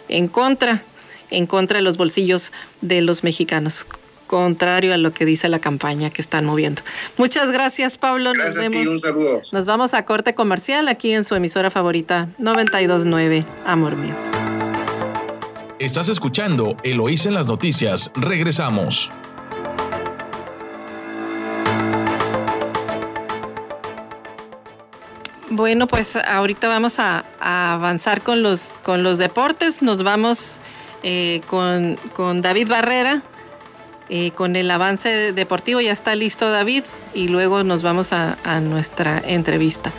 en 0.09 0.29
contra, 0.29 0.83
en 1.31 1.47
contra 1.47 1.79
de 1.79 1.83
los 1.83 1.97
bolsillos 1.97 2.53
de 2.81 3.03
los 3.03 3.25
mexicanos 3.25 3.87
contrario 4.27 4.95
a 4.95 4.97
lo 4.97 5.13
que 5.13 5.25
dice 5.25 5.49
la 5.49 5.59
campaña 5.59 6.11
que 6.11 6.23
están 6.23 6.45
moviendo. 6.45 6.83
Muchas 7.17 7.51
gracias, 7.53 7.99
Pablo. 7.99 8.33
Gracias 8.33 8.57
Nos 8.57 8.71
vemos. 8.71 8.87
un 8.87 9.01
saludo. 9.01 9.43
Nos 9.53 9.67
vamos 9.67 9.95
a 9.95 10.05
corte 10.05 10.35
comercial 10.35 10.89
aquí 10.89 11.13
en 11.13 11.25
su 11.25 11.35
emisora 11.35 11.71
favorita, 11.71 12.29
929, 12.39 13.45
Amor 13.65 13.97
Mío. 13.97 14.15
Estás 15.79 16.09
escuchando 16.09 16.77
Eloís 16.83 17.27
en 17.27 17.35
las 17.35 17.47
noticias. 17.47 18.11
Regresamos. 18.15 19.11
Bueno, 25.51 25.87
pues 25.87 26.17
ahorita 26.17 26.69
vamos 26.69 26.99
a, 26.99 27.25
avanzar 27.41 28.23
con 28.23 28.43
los, 28.43 28.81
con 28.83 29.03
los 29.03 29.19
deportes. 29.19 29.81
Nos 29.81 30.03
vamos 30.03 30.57
eh, 31.03 31.41
con, 31.47 31.97
con 32.15 32.43
David 32.43 32.69
Barrera, 32.69 33.23
eh, 34.09 34.31
con 34.31 34.55
el 34.55 34.71
avance 34.71 35.33
deportivo 35.33 35.81
ya 35.81 35.91
está 35.91 36.15
listo 36.15 36.49
David 36.51 36.85
y 37.13 37.27
luego 37.27 37.65
nos 37.65 37.83
vamos 37.83 38.13
a, 38.13 38.37
nuestra 38.61 39.21
entrevista. 39.25 39.93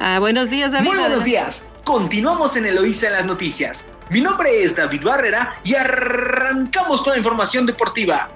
Ah, 0.00 0.18
buenos 0.18 0.50
días 0.50 0.72
David. 0.72 0.88
Muy 0.88 0.98
buenos 0.98 1.24
días. 1.24 1.64
Continuamos 1.84 2.56
en 2.56 2.66
Eloísa 2.66 3.06
en 3.06 3.14
las 3.14 3.26
noticias. 3.26 3.86
Mi 4.10 4.20
nombre 4.20 4.62
es 4.62 4.76
David 4.76 5.02
Barrera 5.02 5.58
y 5.64 5.74
arrancamos 5.74 7.00
con 7.00 7.12
la 7.12 7.18
información 7.18 7.64
deportiva. 7.64 8.30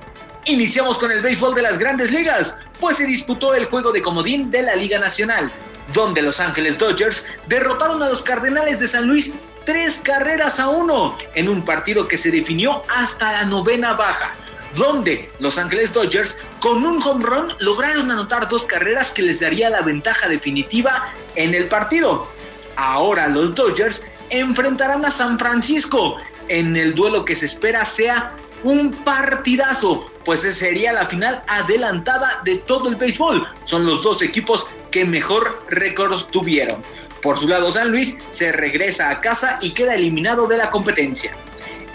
Iniciamos 0.46 0.98
con 0.98 1.12
el 1.12 1.20
béisbol 1.20 1.54
de 1.54 1.62
las 1.62 1.78
grandes 1.78 2.10
ligas, 2.10 2.58
pues 2.80 2.96
se 2.96 3.04
disputó 3.04 3.54
el 3.54 3.66
juego 3.66 3.92
de 3.92 4.00
comodín 4.00 4.50
de 4.50 4.62
la 4.62 4.74
Liga 4.74 4.98
Nacional, 4.98 5.50
donde 5.92 6.22
Los 6.22 6.40
Ángeles 6.40 6.78
Dodgers 6.78 7.26
derrotaron 7.46 8.02
a 8.02 8.08
los 8.08 8.22
Cardenales 8.22 8.80
de 8.80 8.88
San 8.88 9.06
Luis 9.06 9.34
tres 9.66 10.00
carreras 10.02 10.58
a 10.58 10.68
uno 10.68 11.18
en 11.34 11.48
un 11.48 11.62
partido 11.62 12.08
que 12.08 12.16
se 12.16 12.30
definió 12.30 12.82
hasta 12.88 13.32
la 13.32 13.44
novena 13.44 13.92
baja 13.92 14.34
donde 14.76 15.30
Los 15.38 15.58
Ángeles 15.58 15.92
Dodgers 15.92 16.40
con 16.60 16.84
un 16.84 17.02
home 17.02 17.24
run 17.24 17.52
lograron 17.58 18.10
anotar 18.10 18.48
dos 18.48 18.64
carreras 18.64 19.12
que 19.12 19.22
les 19.22 19.40
daría 19.40 19.70
la 19.70 19.80
ventaja 19.80 20.28
definitiva 20.28 21.12
en 21.34 21.54
el 21.54 21.68
partido. 21.68 22.28
Ahora 22.76 23.28
los 23.28 23.54
Dodgers 23.54 24.06
enfrentarán 24.30 25.04
a 25.04 25.10
San 25.10 25.38
Francisco 25.38 26.16
en 26.48 26.76
el 26.76 26.94
duelo 26.94 27.24
que 27.24 27.36
se 27.36 27.46
espera 27.46 27.84
sea 27.84 28.34
un 28.62 28.92
partidazo, 28.92 30.10
pues 30.24 30.40
sería 30.40 30.92
la 30.92 31.06
final 31.06 31.42
adelantada 31.46 32.40
de 32.44 32.56
todo 32.56 32.88
el 32.88 32.96
béisbol. 32.96 33.46
Son 33.62 33.86
los 33.86 34.02
dos 34.02 34.22
equipos 34.22 34.68
que 34.90 35.04
mejor 35.04 35.64
récord 35.68 36.22
tuvieron. 36.30 36.82
Por 37.22 37.38
su 37.38 37.48
lado, 37.48 37.70
San 37.70 37.90
Luis 37.90 38.18
se 38.30 38.52
regresa 38.52 39.10
a 39.10 39.20
casa 39.20 39.58
y 39.60 39.70
queda 39.72 39.94
eliminado 39.94 40.46
de 40.46 40.56
la 40.56 40.70
competencia. 40.70 41.32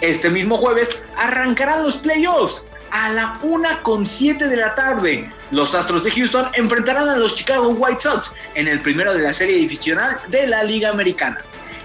Este 0.00 0.28
mismo 0.28 0.58
jueves 0.58 1.00
arrancarán 1.16 1.82
los 1.82 1.96
playoffs 1.96 2.68
a 2.90 3.12
la 3.12 3.34
1.7 3.42 4.46
de 4.46 4.56
la 4.56 4.74
tarde. 4.74 5.30
Los 5.50 5.74
Astros 5.74 6.04
de 6.04 6.10
Houston 6.10 6.46
enfrentarán 6.54 7.08
a 7.08 7.16
los 7.16 7.34
Chicago 7.34 7.68
White 7.68 8.00
Sox 8.00 8.34
en 8.54 8.68
el 8.68 8.80
primero 8.80 9.14
de 9.14 9.20
la 9.20 9.32
serie 9.32 9.56
divisional 9.56 10.18
de 10.28 10.46
la 10.46 10.62
Liga 10.62 10.90
Americana. 10.90 11.38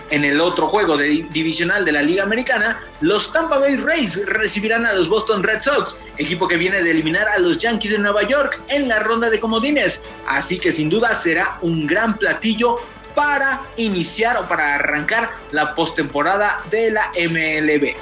En 0.10 0.26
el 0.26 0.42
otro 0.42 0.68
juego 0.68 0.98
de 0.98 1.26
divisional 1.32 1.86
de 1.86 1.94
la 1.94 2.02
Liga 2.02 2.24
Americana, 2.24 2.82
los 3.00 3.32
Tampa 3.32 3.60
Bay 3.60 3.78
Rays 3.78 4.26
recibirán 4.26 4.86
a 4.86 4.92
los 4.92 5.08
Boston 5.08 5.42
Red 5.42 5.62
Sox, 5.62 5.98
equipo 6.18 6.50
que 6.50 6.58
viene 6.58 6.84
de 6.84 6.92
eliminar 6.92 7.30
a 7.30 7.40
los 7.40 7.60
Yankees 7.60 7.92
de 7.92 7.98
Nueva 7.98 8.28
York 8.28 8.62
en 8.68 8.90
la 8.90 9.00
ronda 9.00 9.30
de 9.30 9.40
comodines. 9.40 10.04
Así 10.28 10.60
que 10.60 10.74
sin 10.74 10.90
duda 10.90 11.16
será 11.16 11.58
un 11.62 11.88
gran 11.88 12.18
platillo 12.18 12.76
para 13.16 13.62
iniciar 13.78 14.38
o 14.38 14.48
para 14.48 14.76
arrancar 14.76 15.32
la 15.52 15.74
postemporada 15.76 16.62
de 16.70 16.92
la 16.92 17.12
MLB. 17.16 17.96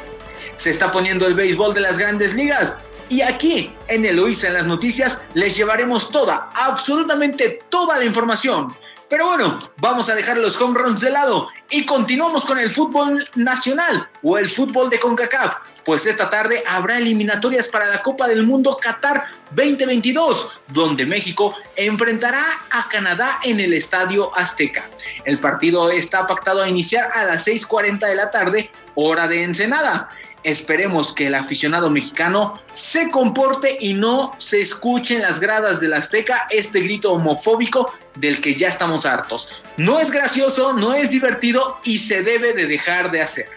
Se 0.56 0.70
está 0.70 0.92
poniendo 0.92 1.26
el 1.26 1.34
béisbol 1.34 1.74
de 1.74 1.82
las 1.82 1.98
grandes 1.98 2.36
ligas. 2.36 2.78
Y 3.08 3.22
aquí, 3.22 3.72
en 3.88 4.06
Eloísa 4.06 4.48
en 4.48 4.54
las 4.54 4.68
noticias, 4.68 5.24
les 5.34 5.56
llevaremos 5.56 6.12
toda, 6.12 6.50
absolutamente 6.54 7.60
toda 7.70 7.98
la 7.98 8.06
información. 8.06 8.76
Pero 9.10 9.26
bueno, 9.26 9.58
vamos 9.78 10.08
a 10.08 10.14
dejar 10.14 10.38
los 10.38 10.60
home 10.62 10.80
runs 10.80 11.02
de 11.02 11.10
lado 11.10 11.50
y 11.72 11.84
continuamos 11.84 12.46
con 12.46 12.60
el 12.60 12.70
fútbol 12.70 13.28
nacional 13.36 14.08
o 14.22 14.38
el 14.38 14.48
fútbol 14.48 14.88
de 14.92 15.00
CONCACAF. 15.00 15.56
Pues 15.84 16.06
esta 16.06 16.30
tarde 16.30 16.64
habrá 16.68 17.00
eliminatorias 17.00 17.68
para 17.70 17.88
la 17.88 18.04
Copa 18.04 18.28
del 18.28 18.44
Mundo 18.44 18.78
Qatar 18.80 19.26
2022, 19.50 20.60
donde 20.68 21.08
México 21.08 21.56
enfrentará 21.76 22.46
a 22.70 22.88
Canadá 22.88 23.40
en 23.44 23.60
el 23.60 23.74
Estadio 23.74 24.36
Azteca. 24.38 24.88
El 25.26 25.40
partido 25.40 25.90
está 25.90 26.28
pactado 26.28 26.62
a 26.62 26.70
iniciar 26.70 27.10
a 27.12 27.26
las 27.26 27.48
6.40 27.48 28.08
de 28.08 28.16
la 28.16 28.30
tarde, 28.30 28.70
hora 28.94 29.28
de 29.28 29.44
Ensenada. 29.44 30.08
Esperemos 30.44 31.14
que 31.14 31.28
el 31.28 31.36
aficionado 31.36 31.90
mexicano 31.90 32.62
se 32.72 33.12
comporte 33.12 33.78
y 33.80 33.94
no 33.94 34.32
se 34.38 34.62
escuche 34.62 35.16
en 35.16 35.24
las 35.24 35.40
gradas 35.40 35.82
del 35.82 35.94
Azteca 35.94 36.48
este 36.50 36.80
grito 36.80 37.12
homofóbico 37.12 37.94
del 38.16 38.40
que 38.40 38.56
ya 38.56 38.70
estamos 38.70 39.06
hartos. 39.06 39.64
No 39.76 40.00
es 40.00 40.12
gracioso, 40.12 40.72
no 40.72 40.94
es 40.94 41.10
divertido 41.12 41.80
y 41.84 41.98
se 41.98 42.24
debe 42.24 42.54
de 42.54 42.68
dejar 42.68 43.12
de 43.12 43.22
hacer. 43.22 43.50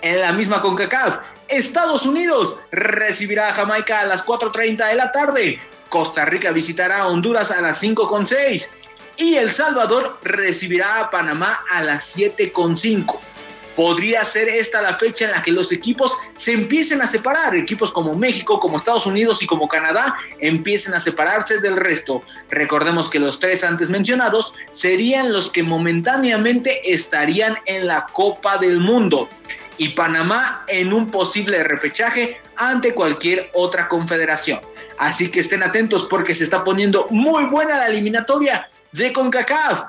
En 0.00 0.20
la 0.20 0.32
misma 0.32 0.60
CONCACAF, 0.60 1.18
Estados 1.48 2.06
Unidos 2.06 2.56
recibirá 2.70 3.48
a 3.48 3.52
Jamaica 3.52 4.00
a 4.00 4.06
las 4.06 4.24
4.30 4.24 4.88
de 4.88 4.94
la 4.94 5.12
tarde. 5.12 5.60
Costa 5.90 6.24
Rica 6.24 6.52
visitará 6.52 7.02
a 7.02 7.08
Honduras 7.08 7.50
a 7.50 7.60
las 7.60 7.82
5.6 7.82 8.72
y 9.18 9.34
El 9.34 9.52
Salvador 9.52 10.18
recibirá 10.22 11.00
a 11.00 11.10
Panamá 11.10 11.60
a 11.70 11.82
las 11.82 12.16
7.5 12.16 13.33
podría 13.76 14.24
ser 14.24 14.48
esta 14.48 14.82
la 14.82 14.98
fecha 14.98 15.24
en 15.24 15.32
la 15.32 15.42
que 15.42 15.52
los 15.52 15.72
equipos 15.72 16.16
se 16.34 16.52
empiecen 16.52 17.02
a 17.02 17.06
separar. 17.06 17.56
Equipos 17.56 17.92
como 17.92 18.14
México, 18.14 18.58
como 18.58 18.76
Estados 18.76 19.06
Unidos 19.06 19.42
y 19.42 19.46
como 19.46 19.68
Canadá 19.68 20.14
empiecen 20.40 20.94
a 20.94 21.00
separarse 21.00 21.60
del 21.60 21.76
resto. 21.76 22.22
Recordemos 22.50 23.10
que 23.10 23.18
los 23.18 23.40
tres 23.40 23.64
antes 23.64 23.90
mencionados 23.90 24.54
serían 24.70 25.32
los 25.32 25.50
que 25.50 25.62
momentáneamente 25.62 26.92
estarían 26.92 27.56
en 27.66 27.86
la 27.86 28.06
Copa 28.06 28.58
del 28.58 28.80
Mundo 28.80 29.28
y 29.76 29.90
Panamá 29.90 30.64
en 30.68 30.92
un 30.92 31.10
posible 31.10 31.62
repechaje 31.64 32.40
ante 32.56 32.94
cualquier 32.94 33.50
otra 33.54 33.88
confederación. 33.88 34.60
Así 34.98 35.28
que 35.28 35.40
estén 35.40 35.62
atentos 35.62 36.04
porque 36.04 36.34
se 36.34 36.44
está 36.44 36.62
poniendo 36.62 37.08
muy 37.10 37.44
buena 37.46 37.78
la 37.78 37.88
eliminatoria 37.88 38.68
de 38.92 39.12
CONCACAF 39.12 39.82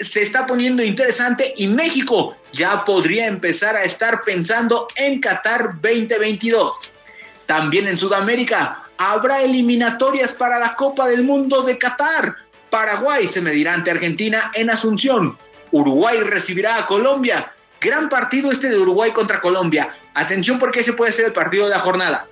se 0.00 0.22
está 0.22 0.46
poniendo 0.46 0.82
interesante 0.82 1.52
y 1.56 1.66
México 1.66 2.36
ya 2.52 2.84
podría 2.84 3.26
empezar 3.26 3.76
a 3.76 3.84
estar 3.84 4.24
pensando 4.24 4.88
en 4.96 5.20
Qatar 5.20 5.74
2022. 5.80 6.90
También 7.46 7.86
en 7.86 7.98
Sudamérica 7.98 8.84
habrá 8.96 9.42
eliminatorias 9.42 10.32
para 10.32 10.58
la 10.58 10.74
Copa 10.74 11.06
del 11.08 11.22
Mundo 11.22 11.62
de 11.62 11.76
Qatar. 11.76 12.36
Paraguay 12.70 13.26
se 13.26 13.40
medirá 13.40 13.74
ante 13.74 13.90
Argentina 13.90 14.50
en 14.54 14.70
Asunción. 14.70 15.36
Uruguay 15.70 16.18
recibirá 16.20 16.76
a 16.76 16.86
Colombia. 16.86 17.52
Gran 17.80 18.08
partido 18.08 18.50
este 18.50 18.68
de 18.68 18.78
Uruguay 18.78 19.10
contra 19.12 19.40
Colombia. 19.40 19.94
Atención 20.14 20.58
porque 20.58 20.80
ese 20.80 20.92
puede 20.92 21.12
ser 21.12 21.26
el 21.26 21.32
partido 21.32 21.64
de 21.64 21.70
la 21.70 21.78
jornada. 21.78 22.26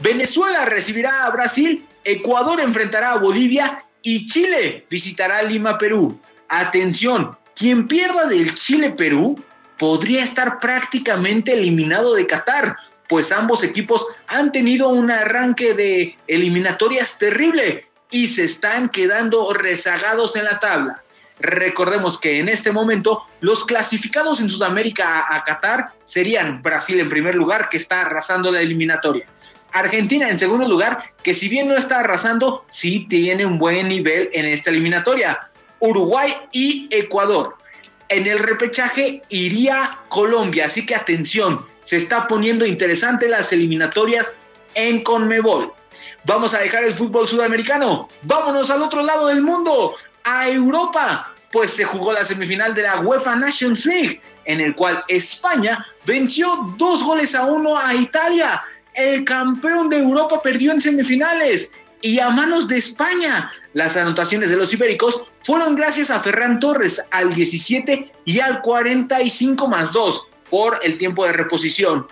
Venezuela 0.00 0.64
recibirá 0.64 1.24
a 1.24 1.30
Brasil. 1.30 1.86
Ecuador 2.04 2.60
enfrentará 2.60 3.12
a 3.12 3.18
Bolivia 3.18 3.84
y 4.02 4.26
Chile 4.26 4.86
visitará 4.88 5.42
Lima, 5.42 5.76
Perú. 5.76 6.18
Atención, 6.52 7.36
quien 7.54 7.86
pierda 7.86 8.26
del 8.26 8.56
Chile-Perú 8.56 9.40
podría 9.78 10.24
estar 10.24 10.58
prácticamente 10.58 11.52
eliminado 11.52 12.14
de 12.14 12.26
Qatar, 12.26 12.76
pues 13.08 13.30
ambos 13.30 13.62
equipos 13.62 14.04
han 14.26 14.50
tenido 14.50 14.88
un 14.88 15.12
arranque 15.12 15.74
de 15.74 16.18
eliminatorias 16.26 17.18
terrible 17.18 17.86
y 18.10 18.26
se 18.26 18.42
están 18.42 18.88
quedando 18.88 19.52
rezagados 19.54 20.34
en 20.34 20.44
la 20.44 20.58
tabla. 20.58 21.04
Recordemos 21.38 22.18
que 22.18 22.40
en 22.40 22.48
este 22.48 22.72
momento 22.72 23.22
los 23.40 23.64
clasificados 23.64 24.40
en 24.40 24.50
Sudamérica 24.50 25.26
a, 25.30 25.44
Qatar 25.44 25.92
serían 26.02 26.62
Brasil 26.62 26.98
en 26.98 27.08
primer 27.08 27.36
lugar, 27.36 27.68
que 27.68 27.76
está 27.76 28.00
arrasando 28.00 28.50
la 28.50 28.60
eliminatoria. 28.60 29.26
Argentina 29.72 30.28
en 30.28 30.38
segundo 30.40 30.66
lugar, 30.66 31.12
que 31.22 31.32
si 31.32 31.48
bien 31.48 31.68
no 31.68 31.76
está 31.76 32.00
arrasando, 32.00 32.64
sí 32.68 33.06
tiene 33.08 33.46
un 33.46 33.56
buen 33.56 33.86
nivel 33.86 34.30
en 34.32 34.46
esta 34.46 34.70
eliminatoria. 34.70 35.49
Uruguay 35.80 36.34
y 36.52 36.88
Ecuador. 36.90 37.56
En 38.08 38.26
el 38.26 38.38
repechaje 38.38 39.22
iría 39.28 39.98
Colombia, 40.08 40.66
así 40.66 40.84
que 40.84 40.94
atención, 40.94 41.64
se 41.82 41.96
está 41.96 42.26
poniendo 42.26 42.66
interesante 42.66 43.28
las 43.28 43.52
eliminatorias 43.52 44.36
en 44.74 45.02
Conmebol. 45.02 45.72
Vamos 46.24 46.54
a 46.54 46.58
dejar 46.58 46.84
el 46.84 46.94
fútbol 46.94 47.26
sudamericano, 47.26 48.08
vámonos 48.22 48.70
al 48.70 48.82
otro 48.82 49.02
lado 49.02 49.28
del 49.28 49.42
mundo, 49.42 49.94
a 50.24 50.48
Europa, 50.48 51.32
pues 51.50 51.70
se 51.70 51.84
jugó 51.84 52.12
la 52.12 52.24
semifinal 52.24 52.74
de 52.74 52.82
la 52.82 53.00
UEFA 53.00 53.36
Nations 53.36 53.86
League, 53.86 54.20
en 54.44 54.60
el 54.60 54.74
cual 54.74 55.02
España 55.08 55.86
venció 56.04 56.74
dos 56.76 57.02
goles 57.02 57.34
a 57.34 57.44
uno 57.44 57.78
a 57.78 57.94
Italia. 57.94 58.62
El 58.94 59.24
campeón 59.24 59.88
de 59.88 59.98
Europa 59.98 60.42
perdió 60.42 60.72
en 60.72 60.80
semifinales 60.80 61.72
y 62.02 62.18
a 62.18 62.30
manos 62.30 62.68
de 62.68 62.78
España. 62.78 63.50
Las 63.72 63.96
anotaciones 63.96 64.50
de 64.50 64.56
los 64.56 64.72
ibéricos 64.72 65.26
fueron 65.44 65.74
gracias 65.74 66.10
a 66.10 66.20
Ferran 66.20 66.58
Torres 66.58 67.04
al 67.10 67.32
17 67.32 68.12
y 68.24 68.40
al 68.40 68.60
45 68.62 69.68
más 69.68 69.92
2 69.92 70.26
por 70.50 70.78
el 70.82 70.98
tiempo 70.98 71.24
de 71.24 71.32
reposición. 71.32 72.06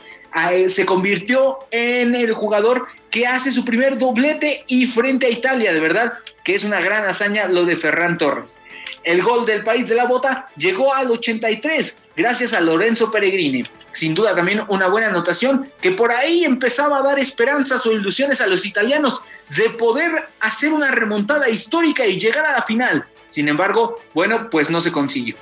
Se 0.68 0.86
convirtió 0.86 1.58
en 1.70 2.14
el 2.14 2.32
jugador 2.32 2.86
que 3.10 3.26
hace 3.26 3.50
su 3.50 3.64
primer 3.64 3.98
doblete 3.98 4.64
y 4.68 4.86
frente 4.86 5.26
a 5.26 5.30
Italia, 5.30 5.72
de 5.72 5.80
verdad 5.80 6.14
que 6.44 6.54
es 6.54 6.64
una 6.64 6.80
gran 6.80 7.04
hazaña 7.04 7.48
lo 7.48 7.64
de 7.64 7.76
Ferran 7.76 8.18
Torres. 8.18 8.60
El 9.08 9.22
gol 9.22 9.46
del 9.46 9.62
país 9.62 9.88
de 9.88 9.94
la 9.94 10.04
bota 10.04 10.50
llegó 10.58 10.92
al 10.92 11.10
83 11.10 11.98
gracias 12.14 12.52
a 12.52 12.60
Lorenzo 12.60 13.10
Peregrini. 13.10 13.64
Sin 13.90 14.12
duda 14.12 14.34
también 14.34 14.60
una 14.68 14.86
buena 14.86 15.06
anotación 15.06 15.72
que 15.80 15.92
por 15.92 16.12
ahí 16.12 16.44
empezaba 16.44 16.98
a 16.98 17.02
dar 17.02 17.18
esperanzas 17.18 17.86
o 17.86 17.92
ilusiones 17.92 18.42
a 18.42 18.46
los 18.46 18.66
italianos 18.66 19.24
de 19.56 19.70
poder 19.70 20.28
hacer 20.40 20.74
una 20.74 20.90
remontada 20.90 21.48
histórica 21.48 22.06
y 22.06 22.20
llegar 22.20 22.44
a 22.44 22.52
la 22.52 22.62
final. 22.64 23.06
Sin 23.30 23.48
embargo, 23.48 23.98
bueno, 24.12 24.50
pues 24.50 24.68
no 24.68 24.78
se 24.78 24.92
consiguió. 24.92 25.36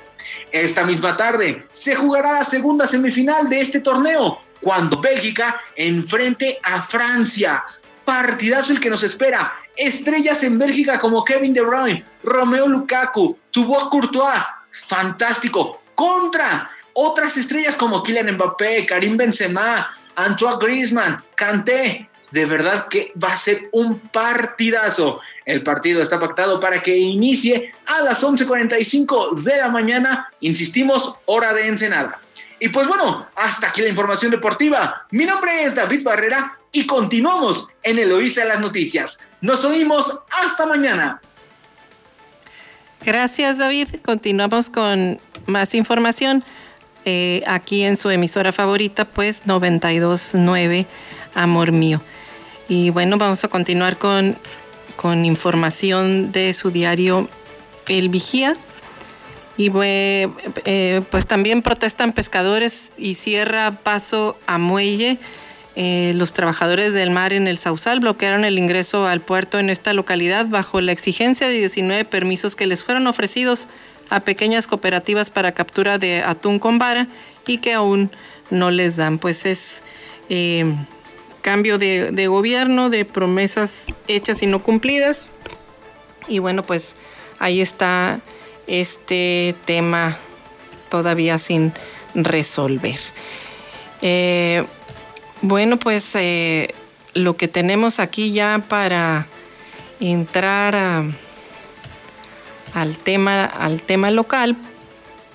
Esta 0.53 0.85
misma 0.85 1.17
tarde 1.17 1.67
se 1.69 1.93
jugará 1.93 2.31
la 2.35 2.45
segunda 2.45 2.87
semifinal 2.87 3.49
de 3.49 3.59
este 3.59 3.81
torneo, 3.81 4.39
cuando 4.61 5.01
Bélgica 5.01 5.59
enfrente 5.75 6.57
a 6.63 6.81
Francia. 6.81 7.65
Partidazo 8.07 8.71
el 8.71 8.79
que 8.79 8.89
nos 8.89 9.03
espera. 9.03 9.53
Estrellas 9.75 10.41
en 10.41 10.57
Bélgica 10.57 10.97
como 10.97 11.25
Kevin 11.25 11.53
De 11.53 11.59
Bruyne, 11.59 12.05
Romeo 12.23 12.65
Lukaku, 12.65 13.37
Thibaut 13.51 13.89
Courtois. 13.89 14.45
Fantástico 14.71 15.81
contra 15.93 16.71
otras 16.93 17.35
estrellas 17.35 17.75
como 17.75 18.01
Kylian 18.01 18.35
Mbappé, 18.35 18.85
Karim 18.85 19.17
Benzema, 19.17 19.93
Antoine 20.15 20.57
Griezmann, 20.57 21.21
Kanté. 21.35 22.09
De 22.31 22.45
verdad 22.45 22.87
que 22.87 23.11
va 23.21 23.33
a 23.33 23.35
ser 23.35 23.67
un 23.73 23.99
partidazo. 23.99 25.19
El 25.43 25.61
partido 25.63 26.01
está 26.01 26.17
pactado 26.17 26.61
para 26.61 26.81
que 26.81 26.95
inicie 26.97 27.73
a 27.87 27.99
las 28.03 28.23
11:45 28.23 29.35
de 29.43 29.57
la 29.57 29.67
mañana. 29.67 30.31
Insistimos, 30.39 31.13
hora 31.25 31.53
de 31.53 31.67
Ensenada. 31.67 32.21
Y 32.57 32.69
pues 32.69 32.87
bueno, 32.87 33.27
hasta 33.35 33.67
aquí 33.67 33.81
la 33.81 33.89
información 33.89 34.31
deportiva. 34.31 35.05
Mi 35.11 35.25
nombre 35.25 35.65
es 35.65 35.75
David 35.75 36.03
Barrera 36.03 36.57
y 36.77 36.85
continuamos 36.85 37.69
en 37.81 37.97
Eloísa 37.97 38.45
las 38.45 38.59
Noticias. 38.59 39.17
Nos 39.41 39.65
oímos 39.65 40.19
hasta 40.29 40.67
mañana. 40.67 41.19
Gracias 43.03 43.57
David. 43.57 43.95
Continuamos 44.03 44.69
con 44.69 45.19
más 45.47 45.73
información 45.73 46.43
eh, 47.03 47.41
aquí 47.47 47.81
en 47.81 47.97
su 47.97 48.11
emisora 48.11 48.51
favorita, 48.51 49.05
pues 49.05 49.47
929 49.47 50.85
Amor 51.33 51.71
Mío. 51.71 51.99
Y 52.69 52.91
bueno, 52.91 53.17
vamos 53.17 53.43
a 53.43 53.47
continuar 53.47 53.97
con, 53.97 54.37
con 54.97 55.25
información 55.25 56.31
de 56.31 56.53
su 56.53 56.69
diario 56.69 57.27
El 57.87 58.09
Vigía. 58.09 58.55
Y 59.57 59.71
eh, 59.73 61.01
pues 61.09 61.25
también 61.25 61.63
protestan 61.63 62.13
pescadores 62.13 62.93
y 62.97 63.15
cierra 63.15 63.71
paso 63.71 64.37
a 64.45 64.59
muelle. 64.59 65.17
Eh, 65.79 66.13
los 66.15 66.33
trabajadores 66.33 66.93
del 66.93 67.11
mar 67.11 67.33
en 67.33 67.45
el 67.47 67.59
Sausal 67.59 67.99
bloquearon 67.99 68.45
el 68.45 68.57
ingreso 68.57 69.05
al 69.05 69.21
puerto 69.21 69.59
en 69.59 69.69
esta 69.69 69.93
localidad 69.93 70.47
bajo 70.47 70.81
la 70.81 70.91
exigencia 70.91 71.47
de 71.47 71.53
19 71.53 72.03
permisos 72.03 72.55
que 72.55 72.65
les 72.65 72.83
fueron 72.83 73.05
ofrecidos 73.05 73.67
a 74.09 74.21
pequeñas 74.21 74.65
cooperativas 74.65 75.29
para 75.29 75.51
captura 75.51 75.99
de 75.99 76.23
atún 76.23 76.57
con 76.57 76.79
vara 76.79 77.05
y 77.45 77.59
que 77.59 77.73
aún 77.73 78.09
no 78.49 78.71
les 78.71 78.95
dan. 78.95 79.19
Pues 79.19 79.45
es 79.45 79.83
eh, 80.29 80.65
cambio 81.43 81.77
de, 81.77 82.25
gobierno, 82.25 82.89
de 82.89 83.05
promesas 83.05 83.85
hechas 84.07 84.41
y 84.41 84.47
no 84.47 84.63
cumplidas. 84.63 85.29
Y 86.27 86.39
bueno, 86.39 86.63
pues 86.63 86.95
ahí 87.37 87.61
está 87.61 88.21
este 88.65 89.53
tema 89.65 90.17
todavía 90.89 91.37
sin 91.37 91.71
resolver. 92.15 92.97
Eh, 94.01 94.65
bueno, 95.41 95.77
pues 95.77 96.15
eh, 96.15 96.73
lo 97.13 97.35
que 97.35 97.47
tenemos 97.47 97.99
aquí 97.99 98.31
ya 98.31 98.63
para 98.67 99.27
entrar 99.99 101.03
al 102.73 102.97
tema, 102.99 103.45
al 103.45 103.81
tema 103.81 104.11
local, 104.11 104.55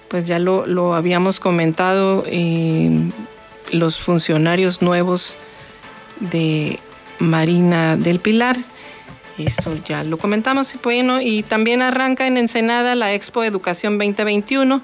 pues 0.09 0.27
ya 0.27 0.39
lo, 0.39 0.95
habíamos 0.95 1.41
comentado, 1.41 2.25
eh, 2.27 2.91
los 3.71 3.99
funcionarios 3.99 4.83
nuevos 4.83 5.37
de 6.21 6.79
Marina 7.19 7.97
del 7.97 8.21
Pilar, 8.21 8.57
eso 9.39 9.77
ya 9.85 10.05
lo 10.05 10.19
comentamos, 10.19 10.75
bueno, 10.83 11.21
y 11.21 11.43
también 11.43 11.81
arranca 11.81 12.27
en 12.27 12.37
Ensenada 12.37 12.95
la 12.95 13.15
Expo 13.15 13.43
Educación 13.43 13.99
2021. 13.99 14.83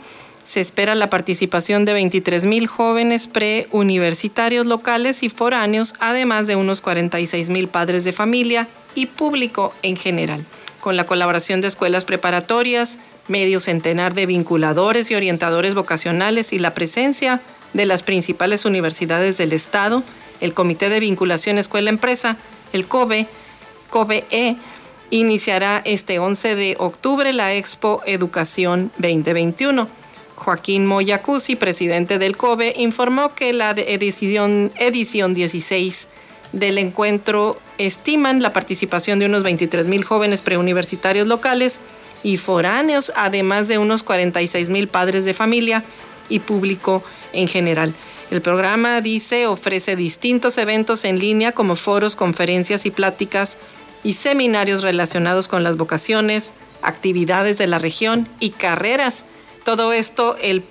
Se 0.49 0.63
espera 0.63 0.95
la 0.95 1.11
participación 1.11 1.85
de 1.85 1.93
23 1.93 2.47
mil 2.47 2.69
jóvenes 2.69 3.27
preuniversitarios 3.27 4.65
locales 4.65 5.23
y 5.23 5.29
foráneos, 5.29 5.93
además 6.01 6.47
de 6.47 6.57
unos 6.57 6.81
46 6.81 7.51
mil 7.51 7.69
padres 7.69 8.03
de 8.03 8.15
familia 8.15 8.67
y 8.95 9.05
público 9.05 9.75
en 9.83 9.99
general 9.99 10.47
con 10.81 10.97
la 10.97 11.05
colaboración 11.05 11.61
de 11.61 11.69
escuelas 11.69 12.07
preparatorias, 12.07 12.97
medio 13.27 13.61
centenar 13.61 14.15
de 14.15 14.25
vinculadores 14.25 15.11
y 15.11 15.17
orientadores 15.17 15.75
vocacionales 15.75 16.55
y 16.55 16.59
la 16.59 16.73
presencia 16.73 17.43
de 17.75 17.85
las 17.85 18.03
principales 18.03 18.65
universidades 18.65 19.37
del 19.37 19.53
Estado, 19.53 20.03
el 20.41 20.55
Comité 20.55 20.89
de 20.89 21.01
Vinculación 21.01 21.59
Escuela-Empresa, 21.59 22.39
el 22.73 22.87
COBE, 22.87 23.27
COBE-E, 23.91 24.57
iniciará 25.11 25.83
este 25.85 26.21
11 26.21 26.55
de 26.55 26.77
octubre 26.79 27.35
la 27.35 27.53
Expo 27.53 28.01
Educación 28.07 28.91
2021. 28.97 30.08
Joaquín 30.39 30.87
Moyacusi, 30.87 31.57
presidente 31.57 32.19
del 32.19 32.37
COBE, 32.37 32.75
informó 32.79 33.35
que 33.35 33.53
la 33.53 33.71
edición, 33.71 34.73
edición 34.77 35.35
16 35.35 36.07
del 36.53 36.79
encuentro 36.79 37.59
estiman 37.77 38.43
la 38.43 38.53
participación 38.53 39.19
de 39.19 39.27
unos 39.27 39.43
23 39.43 39.87
mil 39.87 40.05
jóvenes 40.05 40.43
preuniversitarios 40.43 41.27
locales 41.27 41.81
y 42.23 42.37
foráneos, 42.37 43.13
además 43.17 43.69
de 43.69 43.79
unos 43.79 44.03
46 44.03 44.71
mil 44.71 44.89
padres 44.89 45.25
de 45.25 45.35
familia 45.35 45.85
y 46.29 46.41
público 46.41 47.03
en 47.33 47.49
general. 47.49 47.93
El 48.31 48.43
programa, 48.43 49.01
dice, 49.01 49.47
ofrece 49.47 49.97
distintos 49.97 50.59
eventos 50.59 51.05
en 51.05 51.19
línea 51.19 51.53
como 51.53 51.77
foros, 51.77 52.17
conferencias 52.17 52.85
y 52.87 52.91
pláticas 52.91 53.57
y 54.05 54.15
seminarios 54.15 54.83
relacionados 54.83 55.49
con 55.49 55.65
las 55.65 55.77
vocaciones, 55.77 56.53
actividades 56.83 57.59
de 57.59 57.67
la 57.67 57.79
región 57.79 58.29
y 58.39 58.51
carreras. 58.51 59.25
Todo 59.69 59.93
esto 59.93 60.35
el, 60.41 60.65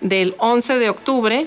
del 0.00 0.34
11 0.38 0.80
de 0.80 0.90
octubre 0.90 1.46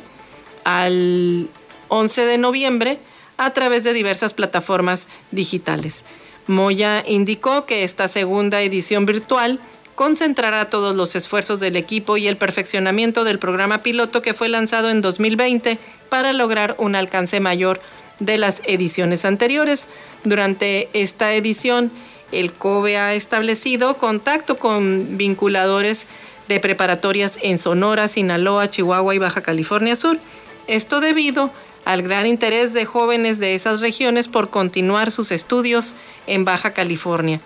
al 0.64 1.50
11 1.90 2.26
de 2.26 2.38
noviembre 2.38 2.98
a 3.36 3.52
través 3.52 3.84
de 3.84 3.92
diversas 3.92 4.34
plataformas 4.34 5.10
digitales. 5.32 6.04
Moya 6.48 7.04
indicó 7.06 7.66
que 7.66 7.84
esta 7.84 8.08
segunda 8.08 8.62
edición 8.62 9.06
virtual 9.06 9.60
concentrará 9.96 10.70
todos 10.70 10.96
los 10.96 11.14
esfuerzos 11.18 11.60
del 11.60 11.76
equipo 11.76 12.16
y 12.16 12.30
el 12.30 12.38
perfeccionamiento 12.38 13.26
del 13.26 13.38
programa 13.38 13.80
piloto 13.80 14.22
que 14.22 14.34
fue 14.34 14.48
lanzado 14.48 14.90
en 14.90 15.02
2020 15.02 15.78
para 16.08 16.32
lograr 16.32 16.76
un 16.78 16.96
alcance 16.96 17.42
mayor 17.42 17.82
de 18.22 18.38
las 18.38 18.62
ediciones 18.64 19.26
anteriores. 19.26 19.90
Durante 20.24 20.88
esta 20.94 21.34
edición, 21.34 21.92
el 22.32 22.54
COBE 22.54 22.96
ha 22.96 23.14
establecido 23.14 23.98
contacto 23.98 24.58
con 24.58 25.18
vinculadores 25.18 26.08
de 26.52 26.60
preparatorias 26.60 27.39
en 27.41 27.58
Sonora, 27.58 28.10
Sinaloa, 28.10 28.70
Chihuahua 28.70 29.16
y 29.16 29.20
Baja 29.20 29.41
California 29.41 29.95
Sur. 29.95 30.20
Esto 30.68 30.99
debido 30.99 31.49
al 31.86 32.02
gran 32.02 32.28
interés 32.28 32.74
de 32.74 32.84
jóvenes 32.84 33.39
de 33.39 33.56
esas 33.56 33.80
regiones 33.80 34.28
por 34.28 34.49
continuar 34.49 35.12
sus 35.12 35.32
estudios 35.32 35.93
en 36.28 36.43
Baja 36.43 36.72
California. 36.72 37.39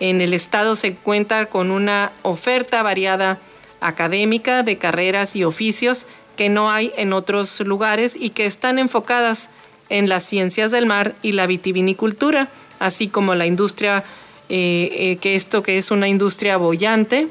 En 0.00 0.20
el 0.20 0.34
estado 0.34 0.74
se 0.74 0.96
cuenta 0.96 1.46
con 1.46 1.70
una 1.70 2.10
oferta 2.22 2.82
variada 2.82 3.38
académica 3.80 4.64
de 4.64 4.76
carreras 4.76 5.36
y 5.36 5.44
oficios 5.44 6.06
que 6.36 6.48
no 6.48 6.68
hay 6.68 6.92
en 6.96 7.12
otros 7.12 7.60
lugares 7.60 8.16
y 8.18 8.30
que 8.30 8.46
están 8.46 8.80
enfocadas 8.80 9.50
en 9.88 10.08
las 10.08 10.24
ciencias 10.24 10.72
del 10.72 10.86
mar 10.86 11.14
y 11.22 11.32
la 11.32 11.46
vitivinicultura, 11.46 12.48
así 12.80 13.06
como 13.06 13.36
la 13.36 13.46
industria, 13.46 14.02
eh, 14.48 14.90
eh, 14.92 15.16
que 15.18 15.36
esto 15.36 15.62
que 15.62 15.78
es 15.78 15.92
una 15.92 16.08
industria 16.08 16.56
bollante, 16.56 17.28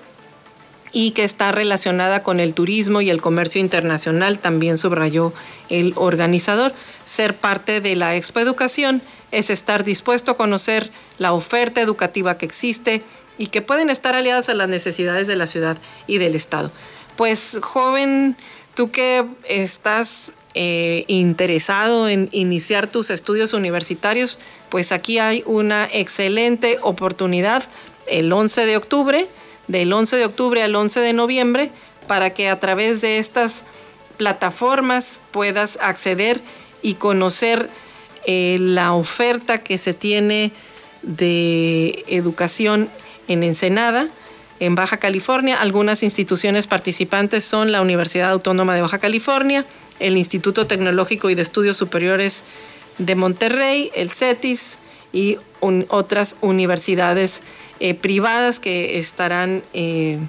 y 0.92 1.12
que 1.12 1.24
está 1.24 1.52
relacionada 1.52 2.24
con 2.24 2.39
el 2.39 2.54
turismo 2.54 3.02
y 3.02 3.10
el 3.10 3.22
comercio 3.22 3.62
internacional, 3.62 4.39
también 4.39 4.78
subrayó 4.78 5.34
el 5.70 5.94
organizador. 5.96 6.74
Ser 7.06 7.36
parte 7.36 7.82
de 7.82 7.96
la 7.96 8.16
Expo 8.16 8.39
Educación 8.39 9.02
es 9.32 9.50
estar 9.50 9.84
dispuesto 9.84 10.32
a 10.32 10.38
conocer 10.38 10.92
la 11.18 11.34
oferta 11.34 11.82
educativa 11.82 12.38
que 12.38 12.46
existe 12.46 13.04
y 13.38 13.48
que 13.48 13.62
pueden 13.62 13.89
estar 13.89 14.16
aliadas 14.16 14.50
a 14.50 14.54
las 14.54 14.70
necesidades 14.70 15.28
de 15.28 15.36
la 15.36 15.48
ciudad 15.48 15.78
y 16.08 16.18
del 16.18 16.36
Estado. 16.36 16.72
Pues 17.16 17.60
joven, 17.62 18.36
tú 18.76 18.92
que 18.92 19.26
estás 19.48 20.32
eh, 20.54 21.06
interesado 21.08 22.10
en 22.10 22.30
iniciar 22.32 22.88
tus 22.88 23.10
estudios 23.10 23.54
universitarios, 23.54 24.39
pues 24.70 24.92
aquí 24.92 25.20
hay 25.20 25.44
una 25.46 25.88
excelente 25.92 26.78
oportunidad 26.82 27.64
el 28.08 28.32
11 28.32 28.66
de 28.66 28.78
octubre 28.78 29.28
del 29.68 29.91
11 29.91 30.18
de 30.18 30.26
octubre 30.26 30.64
al 30.64 30.76
11 30.76 30.99
de 30.99 31.14
noviembre 31.14 31.72
para 32.07 32.32
que 32.32 32.49
a 32.49 32.59
través 32.59 33.01
de 33.01 33.20
estas 33.20 33.64
plataformas 34.18 35.22
puedas 35.32 35.78
acceder 35.82 36.41
y 36.82 36.95
conocer 36.95 37.70
eh, 38.26 38.57
la 38.59 38.93
oferta 38.93 39.59
que 39.59 39.78
se 39.78 39.93
tiene 39.93 40.51
de 41.01 42.03
educación 42.07 42.89
en 43.28 43.43
Ensenada, 43.43 44.09
en 44.59 44.76
Baja 44.76 44.97
California. 44.97 45.59
Algunas 45.59 46.03
instituciones 46.03 46.68
participantes 46.68 47.43
son 47.43 47.72
la 47.72 47.82
Universidad 47.82 48.30
Autónoma 48.30 48.76
de 48.76 48.82
Baja 48.82 48.99
California, 48.99 49.66
el 49.99 50.18
Instituto 50.18 50.68
Tecnológico 50.68 51.30
y 51.30 51.36
de 51.36 51.41
Estudios 51.41 51.78
Superiores 51.78 52.43
de 52.97 53.16
Monterrey, 53.16 53.91
el 53.95 54.12
CETIS 54.12 54.78
y 55.14 55.38
otras 55.89 56.36
universidades 56.41 57.41
eh, 57.84 57.96
privadas 57.96 58.60
que 58.60 59.00
estarán 59.00 59.64
eh, 59.74 60.20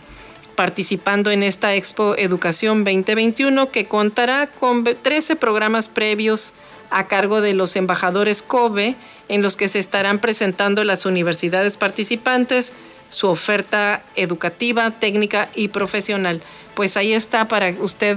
participando 0.56 1.30
en 1.30 1.42
esta 1.42 1.74
Expo 1.74 2.16
Educación 2.16 2.82
2021 2.82 3.70
que 3.70 3.84
contará 3.84 4.46
con 4.46 4.84
13 4.84 5.36
programas 5.36 5.90
previos 5.90 6.54
a 6.88 7.08
cargo 7.08 7.42
de 7.42 7.52
los 7.52 7.76
embajadores 7.76 8.42
COBE 8.42 8.96
en 9.28 9.42
los 9.42 9.58
que 9.58 9.68
se 9.68 9.80
estarán 9.80 10.18
presentando 10.18 10.82
las 10.82 11.04
universidades 11.04 11.76
participantes, 11.76 12.72
su 13.10 13.28
oferta 13.28 14.02
educativa, 14.16 14.90
técnica 14.90 15.50
y 15.54 15.68
profesional. 15.68 16.40
Pues 16.72 16.96
ahí 16.96 17.12
está 17.12 17.48
para 17.48 17.68
usted, 17.80 18.16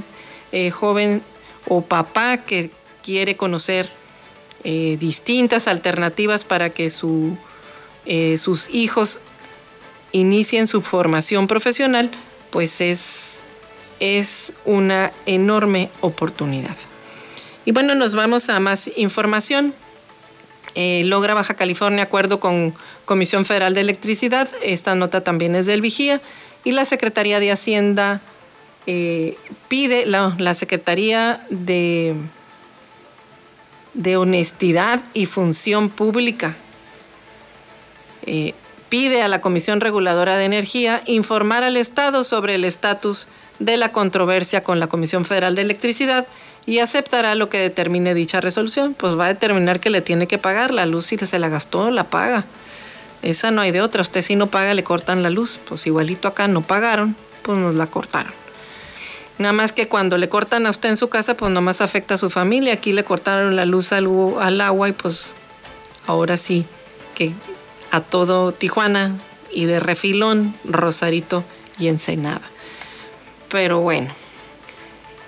eh, 0.54 0.72
joven 0.72 1.22
o 1.68 1.82
papá 1.82 2.38
que 2.38 2.72
quiere 3.04 3.36
conocer 3.36 3.90
distintas 4.64 5.68
alternativas 5.68 6.44
para 6.44 6.72
que 6.72 6.90
su 6.90 7.38
eh, 8.06 8.38
sus 8.38 8.70
hijos 8.74 9.20
inicien 10.12 10.68
su 10.68 10.82
formación 10.82 11.48
profesional, 11.48 12.10
pues 12.50 12.80
es, 12.80 13.40
es 14.00 14.54
una 14.64 15.12
enorme 15.26 15.90
oportunidad. 16.00 16.76
Y 17.66 17.72
bueno, 17.72 17.96
nos 17.96 18.16
vamos 18.16 18.50
a 18.50 18.60
más 18.60 18.90
información. 18.96 19.74
Eh, 20.76 21.04
logra 21.06 21.34
Baja 21.34 21.56
California 21.56 22.04
acuerdo 22.04 22.40
con 22.40 22.74
Comisión 23.06 23.44
Federal 23.44 23.74
de 23.74 23.82
Electricidad. 23.82 24.48
Esta 24.64 24.96
nota 24.96 25.22
también 25.22 25.56
es 25.56 25.66
del 25.66 25.82
Vigía. 25.82 26.22
Y 26.64 26.72
la 26.72 26.86
Secretaría 26.86 27.40
de 27.40 27.52
Hacienda 27.52 28.22
eh, 28.88 29.38
pide, 29.68 30.06
la, 30.06 30.36
la 30.38 30.54
Secretaría 30.54 31.46
de, 31.50 32.16
de 33.94 34.18
Honestidad 34.18 35.04
y 35.14 35.26
Función 35.26 35.90
Pública 35.90 36.56
eh, 38.26 38.54
pide 38.90 39.22
a 39.22 39.28
la 39.28 39.42
Comisión 39.42 39.82
Reguladora 39.82 40.38
de 40.38 40.46
Energía 40.46 41.02
informar 41.06 41.64
al 41.64 41.78
Estado 41.78 42.24
sobre 42.24 42.56
el 42.56 42.66
estatus 42.66 43.28
de 43.60 43.78
la 43.78 43.92
controversia 43.92 44.64
con 44.64 44.80
la 44.80 44.88
Comisión 44.88 45.26
Federal 45.26 45.56
de 45.56 45.62
Electricidad 45.62 46.28
y 46.66 46.80
aceptará 46.80 47.36
lo 47.36 47.50
que 47.50 47.60
determine 47.60 48.14
dicha 48.14 48.42
resolución. 48.42 48.94
Pues 48.94 49.18
va 49.18 49.26
a 49.26 49.30
determinar 49.30 49.80
que 49.80 49.90
le 49.90 50.02
tiene 50.02 50.28
que 50.28 50.38
pagar 50.38 50.74
la 50.74 50.86
luz 50.86 51.08
si 51.08 51.18
se 51.18 51.40
la 51.40 51.50
gastó, 51.50 51.92
la 51.92 52.06
paga. 52.06 52.46
Esa 53.22 53.52
no 53.52 53.62
hay 53.62 53.72
de 53.72 53.82
otra. 53.82 54.02
Usted 54.02 54.22
si 54.22 54.36
no 54.36 54.48
paga 54.48 54.74
le 54.74 54.84
cortan 54.84 55.24
la 55.24 55.30
luz. 55.30 55.60
Pues 55.68 55.86
igualito 55.88 56.28
acá 56.28 56.48
no 56.48 56.62
pagaron, 56.62 57.16
pues 57.44 57.58
nos 57.58 57.76
la 57.76 57.88
cortaron. 57.88 58.34
Nada 59.38 59.54
más 59.54 59.74
que 59.74 59.88
cuando 59.88 60.18
le 60.18 60.30
cortan 60.30 60.66
a 60.66 60.70
usted 60.70 60.90
en 60.90 60.98
su 60.98 61.10
casa, 61.10 61.36
pues 61.36 61.52
nomás 61.52 61.82
afecta 61.82 62.16
a 62.16 62.18
su 62.18 62.30
familia. 62.30 62.74
Aquí 62.74 62.94
le 62.94 63.04
cortaron 63.04 63.56
la 63.56 63.66
luz 63.66 63.92
al, 63.92 64.08
al 64.40 64.62
agua 64.62 64.90
y 64.90 64.94
pues 64.94 65.34
ahora 66.08 66.38
sí 66.38 66.66
que 67.16 67.34
a 67.92 68.02
todo 68.02 68.52
Tijuana 68.52 69.20
y 69.52 69.66
de 69.66 69.80
refilón 69.80 70.54
Rosarito 70.64 71.44
y 71.80 71.88
Ensenada. 71.88 72.42
Pero 73.50 73.80
bueno. 73.82 74.10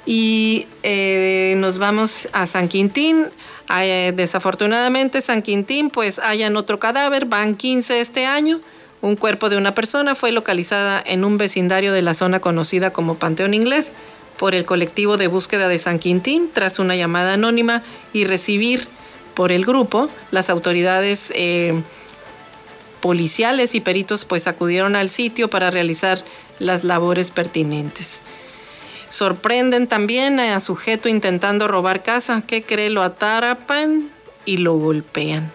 Y 0.05 0.67
eh, 0.83 1.55
nos 1.57 1.79
vamos 1.79 2.29
a 2.31 2.47
San 2.47 2.69
Quintín. 2.69 3.27
desafortunadamente 3.67 5.21
San 5.21 5.41
Quintín 5.41 5.89
pues 5.89 6.19
hayan 6.19 6.55
otro 6.55 6.79
cadáver, 6.79 7.25
van 7.25 7.55
15 7.55 7.99
este 7.99 8.25
año. 8.25 8.61
un 9.01 9.15
cuerpo 9.15 9.49
de 9.49 9.57
una 9.57 9.75
persona 9.75 10.15
fue 10.15 10.31
localizada 10.31 11.03
en 11.05 11.23
un 11.23 11.37
vecindario 11.37 11.93
de 11.93 12.01
la 12.01 12.13
zona 12.13 12.39
conocida 12.39 12.91
como 12.91 13.15
Panteón 13.15 13.53
Inglés 13.53 13.91
por 14.37 14.55
el 14.55 14.65
colectivo 14.65 15.17
de 15.17 15.27
búsqueda 15.27 15.67
de 15.67 15.77
San 15.77 15.99
Quintín 15.99 16.49
tras 16.53 16.79
una 16.79 16.95
llamada 16.95 17.33
anónima 17.33 17.83
y 18.13 18.23
recibir 18.23 18.87
por 19.33 19.51
el 19.51 19.65
grupo 19.65 20.09
las 20.31 20.49
autoridades 20.49 21.31
eh, 21.35 21.81
policiales 23.01 23.75
y 23.75 23.79
peritos 23.79 24.25
pues 24.25 24.47
acudieron 24.47 24.95
al 24.95 25.09
sitio 25.09 25.49
para 25.49 25.71
realizar 25.71 26.23
las 26.59 26.83
labores 26.83 27.31
pertinentes. 27.31 28.21
Sorprenden 29.09 29.87
también 29.87 30.39
a 30.39 30.59
sujeto 30.59 31.07
intentando 31.07 31.67
robar 31.67 32.03
casa. 32.03 32.43
¿Qué 32.45 32.63
cree? 32.63 32.89
Lo 32.89 33.03
atarapan 33.03 34.09
y 34.45 34.57
lo 34.57 34.73
golpean. 34.73 35.51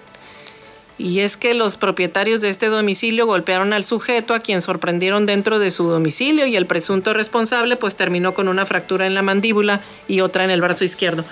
Y 0.99 1.21
es 1.21 1.37
que 1.37 1.53
los 1.55 1.77
propietarios 1.77 2.41
de 2.41 2.49
este 2.49 2.67
domicilio 2.67 3.27
golpearon 3.27 3.73
al 3.73 3.83
sujeto 3.83 4.35
a 4.35 4.41
quien 4.41 4.63
sorprendieron 4.63 5.27
dentro 5.27 5.59
de 5.59 5.71
su 5.71 5.85
domicilio 5.85 6.47
y 6.47 6.55
el 6.55 6.67
presunto 6.67 7.13
responsable 7.13 7.77
pues 7.77 7.97
terminó 7.97 8.35
con 8.35 8.47
una 8.47 8.67
fractura 8.67 9.07
en 9.07 9.15
la 9.15 9.23
mandíbula 9.23 9.81
y 10.07 10.21
otra 10.21 10.45
en 10.45 10.51
el 10.51 10.61
brazo 10.61 10.85
izquierdo. 10.85 11.25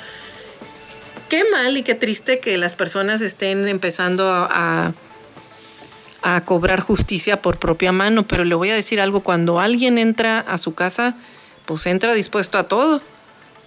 Qué 1.29 1.45
mal 1.53 1.77
y 1.77 1.85
qué 1.85 1.95
triste 1.95 2.41
que 2.41 2.57
las 2.59 2.75
personas 2.75 3.21
estén 3.21 3.69
empezando 3.69 4.29
a, 4.29 4.49
a 4.49 4.93
cobrar 6.45 6.81
justicia 6.81 7.41
por 7.41 7.59
propia 7.59 7.93
mano, 7.93 8.27
pero 8.27 8.45
le 8.45 8.55
voy 8.55 8.71
a 8.71 8.75
decir 8.75 9.01
algo, 9.01 9.21
cuando 9.21 9.61
alguien 9.61 9.99
entra 9.99 10.41
a 10.41 10.59
su 10.59 10.75
casa, 10.75 11.17
pues 11.67 11.87
entra 11.87 12.15
dispuesto 12.15 12.59
a 12.59 12.65
todo. 12.65 13.01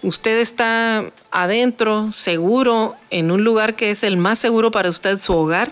Usted 0.04 0.40
está 0.40 1.06
adentro, 1.32 2.12
seguro, 2.12 2.96
en 3.10 3.32
un 3.32 3.44
lugar 3.44 3.76
que 3.76 3.92
es 3.92 4.04
el 4.04 4.18
más 4.18 4.38
seguro 4.38 4.70
para 4.70 4.90
usted, 4.90 5.18
su 5.18 5.34
hogar. 5.34 5.72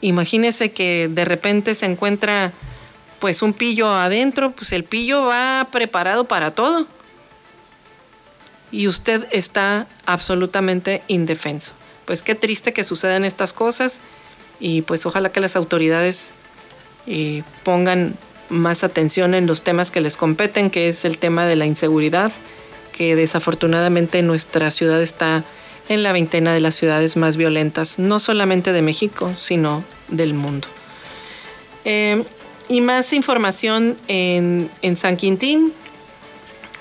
Imagínese 0.00 0.72
que 0.72 1.08
de 1.12 1.24
repente 1.24 1.74
se 1.74 1.86
encuentra 1.86 2.52
pues 3.18 3.42
un 3.42 3.52
pillo 3.52 3.92
adentro, 3.92 4.52
pues 4.52 4.72
el 4.72 4.84
pillo 4.84 5.24
va 5.24 5.68
preparado 5.70 6.24
para 6.24 6.52
todo. 6.52 6.86
Y 8.70 8.88
usted 8.88 9.26
está 9.30 9.86
absolutamente 10.06 11.02
indefenso. 11.08 11.72
Pues 12.04 12.22
qué 12.22 12.34
triste 12.34 12.72
que 12.72 12.84
sucedan 12.84 13.24
estas 13.24 13.52
cosas 13.52 14.00
y 14.62 14.82
pues 14.82 15.04
ojalá 15.04 15.32
que 15.32 15.40
las 15.40 15.56
autoridades 15.56 16.30
eh, 17.08 17.42
pongan 17.64 18.14
más 18.48 18.84
atención 18.84 19.34
en 19.34 19.46
los 19.48 19.62
temas 19.62 19.90
que 19.90 20.00
les 20.00 20.16
competen, 20.16 20.70
que 20.70 20.86
es 20.86 21.04
el 21.04 21.18
tema 21.18 21.46
de 21.46 21.56
la 21.56 21.66
inseguridad, 21.66 22.32
que 22.92 23.16
desafortunadamente 23.16 24.22
nuestra 24.22 24.70
ciudad 24.70 25.02
está 25.02 25.42
en 25.88 26.04
la 26.04 26.12
veintena 26.12 26.54
de 26.54 26.60
las 26.60 26.76
ciudades 26.76 27.16
más 27.16 27.36
violentas, 27.36 27.98
no 27.98 28.20
solamente 28.20 28.72
de 28.72 28.82
México, 28.82 29.32
sino 29.36 29.82
del 30.08 30.32
mundo. 30.32 30.68
Eh, 31.84 32.22
y 32.68 32.82
más 32.82 33.12
información 33.12 33.96
en, 34.06 34.70
San 34.94 35.16
Quintín, 35.16 35.72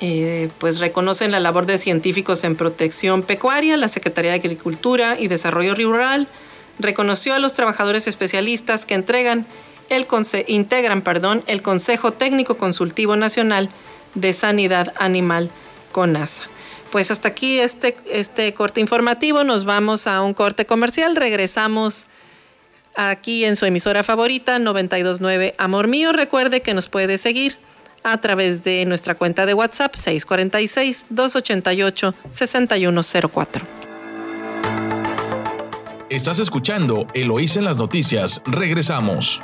eh, 0.01 0.49
pues 0.59 0.77
reconocen 0.77 1.31
la 1.31 1.39
labor 1.39 1.65
de 1.65 1.79
científicos 1.79 2.43
en 2.43 2.55
protección 2.55 3.23
pecuaria, 3.23 3.75
la 3.75 3.89
Secretaría 3.89 4.31
de 4.31 4.37
Agricultura 4.37 5.19
y 5.19 5.27
Desarrollo 5.29 5.73
Rural 5.73 6.27
reconoció 6.79 7.33
a 7.33 7.39
los 7.39 7.53
trabajadores 7.53 8.07
especialistas 8.07 8.85
que 8.85 8.95
entregan 8.95 9.45
el 9.89 10.07
integran 10.47 11.01
perdón, 11.01 11.43
el 11.47 11.61
Consejo 11.61 12.13
Técnico 12.13 12.57
Consultivo 12.57 13.15
Nacional 13.15 13.69
de 14.15 14.33
Sanidad 14.33 14.93
Animal 14.97 15.49
CONASA. 15.91 16.43
Pues 16.91 17.11
hasta 17.11 17.29
aquí 17.29 17.59
este, 17.59 17.97
este 18.09 18.53
corte 18.53 18.81
informativo, 18.81 19.43
nos 19.43 19.65
vamos 19.65 20.07
a 20.07 20.21
un 20.21 20.33
corte 20.33 20.65
comercial, 20.65 21.15
regresamos 21.15 22.05
aquí 22.95 23.45
en 23.45 23.55
su 23.55 23.65
emisora 23.65 24.03
favorita 24.03 24.59
929 24.59 25.55
Amor 25.57 25.87
Mío. 25.87 26.11
Recuerde 26.11 26.61
que 26.61 26.73
nos 26.73 26.87
puede 26.87 27.17
seguir 27.17 27.57
a 28.03 28.19
través 28.19 28.63
de 28.63 28.85
nuestra 28.85 29.15
cuenta 29.15 29.45
de 29.45 29.53
WhatsApp 29.53 29.95
646 29.95 31.07
288 31.09 32.15
6104. 32.29 33.80
Estás 36.11 36.39
escuchando 36.39 37.07
Eloís 37.13 37.55
en 37.55 37.63
las 37.63 37.77
noticias. 37.77 38.41
Regresamos. 38.45 39.39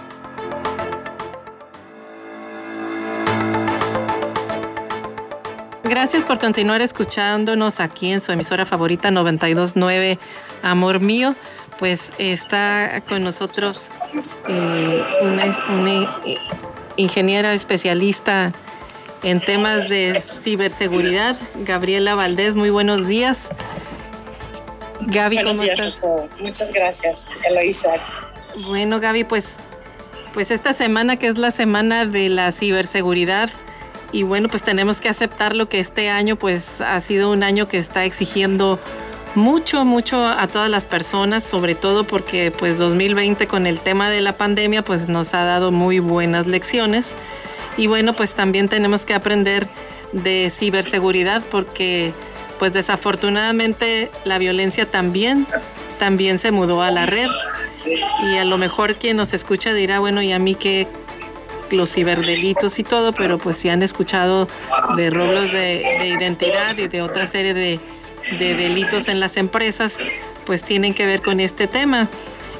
Gracias 5.85 6.25
por 6.25 6.39
continuar 6.39 6.81
escuchándonos 6.81 7.79
aquí 7.79 8.11
en 8.11 8.19
su 8.19 8.33
emisora 8.33 8.65
favorita 8.65 9.11
929 9.11 10.19
Amor 10.61 10.99
Mío. 10.99 11.35
Pues 11.79 12.11
está 12.17 13.01
con 13.07 13.23
nosotros 13.23 13.89
eh, 14.49 15.03
una, 15.21 15.45
eh, 16.25 16.37
ingeniera 16.97 17.53
especialista 17.53 18.51
en 19.23 19.39
temas 19.39 19.87
de 19.87 20.21
ciberseguridad, 20.21 21.39
Gabriela 21.65 22.15
Valdés. 22.15 22.55
Muy 22.55 22.71
buenos 22.71 23.07
días. 23.07 23.51
Gaby, 25.01 25.43
¿cómo 25.43 25.63
estás? 25.63 25.99
Muchas 26.41 26.73
gracias, 26.73 27.29
Eloisa. 27.47 27.93
Bueno, 28.69 28.99
Gaby, 28.99 29.23
pues, 29.23 29.45
pues 30.33 30.51
esta 30.51 30.73
semana 30.73 31.17
que 31.17 31.27
es 31.27 31.37
la 31.37 31.51
semana 31.51 32.05
de 32.05 32.29
la 32.29 32.51
ciberseguridad, 32.51 33.49
y 34.11 34.23
bueno, 34.23 34.47
pues 34.49 34.63
tenemos 34.63 35.01
que 35.01 35.09
aceptar 35.09 35.55
lo 35.55 35.67
que 35.67 35.79
este 35.79 36.09
año 36.09 36.37
pues 36.37 36.81
ha 36.81 36.99
sido 37.01 37.31
un 37.31 37.43
año 37.43 37.67
que 37.67 37.77
está 37.77 38.05
exigiendo 38.05 38.79
mucho, 39.35 39.85
mucho 39.85 40.25
a 40.25 40.47
todas 40.47 40.69
las 40.69 40.85
personas, 40.85 41.43
sobre 41.43 41.75
todo 41.75 42.05
porque 42.05 42.51
pues 42.51 42.77
2020 42.77 43.47
con 43.47 43.67
el 43.67 43.79
tema 43.79 44.09
de 44.09 44.21
la 44.21 44.37
pandemia 44.37 44.83
pues 44.83 45.07
nos 45.07 45.33
ha 45.33 45.43
dado 45.43 45.71
muy 45.71 45.99
buenas 45.99 46.47
lecciones 46.47 47.09
y 47.77 47.87
bueno, 47.87 48.13
pues 48.13 48.33
también 48.33 48.69
tenemos 48.69 49.05
que 49.05 49.13
aprender 49.13 49.67
de 50.13 50.49
ciberseguridad 50.49 51.43
porque 51.51 52.13
pues 52.59 52.73
desafortunadamente 52.73 54.11
la 54.23 54.37
violencia 54.37 54.89
también 54.89 55.47
también 55.97 56.39
se 56.39 56.51
mudó 56.51 56.81
a 56.81 56.91
la 56.91 57.05
red 57.05 57.27
y 57.85 58.37
a 58.37 58.45
lo 58.45 58.57
mejor 58.57 58.95
quien 58.95 59.17
nos 59.17 59.33
escucha 59.33 59.73
dirá, 59.73 59.99
bueno, 59.99 60.21
¿y 60.21 60.31
a 60.31 60.39
mí 60.39 60.55
qué 60.55 60.87
los 61.71 61.93
ciberdelitos 61.93 62.79
y 62.79 62.83
todo, 62.83 63.13
pero 63.13 63.37
pues 63.37 63.57
si 63.57 63.69
han 63.69 63.83
escuchado 63.83 64.47
de 64.95 65.09
robos 65.09 65.51
de, 65.51 66.07
identidad 66.17 66.77
y 66.77 66.87
de 66.87 67.01
otra 67.01 67.25
serie 67.25 67.53
de, 67.53 67.79
delitos 68.39 69.09
en 69.09 69.19
las 69.19 69.37
empresas, 69.37 69.97
pues 70.45 70.63
tienen 70.63 70.93
que 70.93 71.05
ver 71.05 71.21
con 71.21 71.39
este 71.39 71.67
tema. 71.67 72.09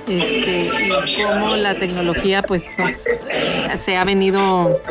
Este, 0.08 0.72
y 1.06 1.22
cómo 1.22 1.58
la 1.58 1.76
tecnología 1.76 2.42
pues, 2.42 2.80
eh, 2.80 3.78
se 3.78 3.98
ha 3.98 4.06
venido 4.06 4.82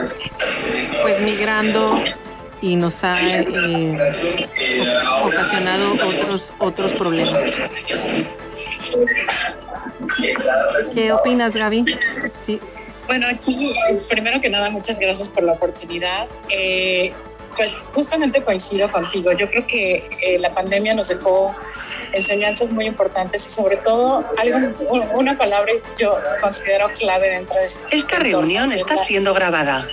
pues 1.03 1.23
migrando 1.23 1.99
y 2.61 2.77
nos 2.77 3.05
ha 3.05 3.19
eh, 3.21 3.95
ocasionado 5.23 5.93
otros 5.95 6.55
otros 6.59 6.93
problemas. 6.93 7.71
¿Qué 10.95 11.13
opinas, 11.13 11.55
Gaby? 11.55 11.85
Sí. 12.45 12.61
Bueno, 13.07 13.29
aquí, 13.29 13.73
primero 14.09 14.41
que 14.41 14.49
nada, 14.49 14.71
muchas 14.71 14.99
gracias 14.99 15.31
por 15.31 15.45
la 15.45 15.53
oportunidad. 15.53 16.27
Eh, 16.49 17.13
pues 17.57 17.75
justamente 17.87 18.43
coincido 18.43 18.91
contigo. 18.93 19.33
Yo 19.33 19.49
creo 19.49 19.67
que 19.67 20.09
eh, 20.21 20.39
la 20.39 20.53
pandemia 20.53 20.95
nos 20.95 21.09
dejó 21.09 21.55
enseñanzas 22.13 22.71
muy 22.71 22.87
importantes 22.87 23.47
y 23.47 23.51
sobre 23.51 23.79
todo 23.79 24.25
algo, 24.37 24.59
una 25.15 25.39
palabra 25.39 25.73
yo 25.99 26.19
considero 26.41 26.91
clave 26.91 27.31
dentro 27.31 27.59
de 27.59 27.65
este 27.65 27.97
Esta 27.97 28.19
reunión 28.19 28.71
está 28.73 29.07
siendo 29.07 29.33
grabada. 29.33 29.89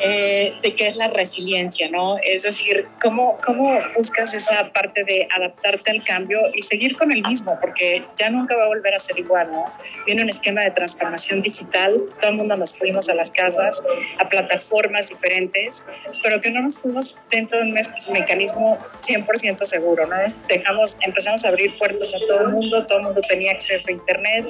Eh, 0.00 0.54
de 0.62 0.74
qué 0.74 0.86
es 0.86 0.96
la 0.96 1.08
resiliencia, 1.08 1.88
¿no? 1.90 2.16
Es 2.18 2.42
decir, 2.42 2.86
¿cómo, 3.00 3.38
¿cómo 3.44 3.78
buscas 3.96 4.34
esa 4.34 4.70
parte 4.72 5.04
de 5.04 5.26
adaptarte 5.34 5.90
al 5.90 6.02
cambio 6.04 6.40
y 6.52 6.62
seguir 6.62 6.96
con 6.96 7.12
el 7.12 7.22
mismo? 7.22 7.58
Porque 7.60 8.04
ya 8.16 8.28
nunca 8.30 8.56
va 8.56 8.64
a 8.64 8.66
volver 8.68 8.94
a 8.94 8.98
ser 8.98 9.18
igual, 9.18 9.50
¿no? 9.52 9.64
Viene 10.06 10.22
un 10.22 10.28
esquema 10.28 10.62
de 10.62 10.70
transformación 10.70 11.40
digital, 11.40 11.98
todo 12.20 12.30
el 12.30 12.36
mundo 12.36 12.56
nos 12.56 12.78
fuimos 12.78 13.08
a 13.08 13.14
las 13.14 13.30
casas, 13.30 13.84
a 14.18 14.28
plataformas 14.28 15.08
diferentes, 15.08 15.84
pero 16.22 16.40
que 16.40 16.50
no 16.50 16.60
nos 16.60 16.82
fuimos 16.82 17.24
dentro 17.30 17.58
de 17.58 17.64
un 17.64 17.74
mecanismo 18.12 18.78
100% 19.00 19.64
seguro, 19.64 20.06
¿no? 20.06 20.16
Dejamos, 20.48 20.98
empezamos 21.02 21.44
a 21.44 21.48
abrir 21.48 21.70
puertos 21.78 22.14
a 22.14 22.26
todo 22.26 22.40
el 22.42 22.48
mundo, 22.48 22.84
todo 22.86 22.98
el 22.98 23.04
mundo 23.04 23.20
tenía 23.26 23.52
acceso 23.52 23.88
a 23.88 23.92
Internet, 23.92 24.46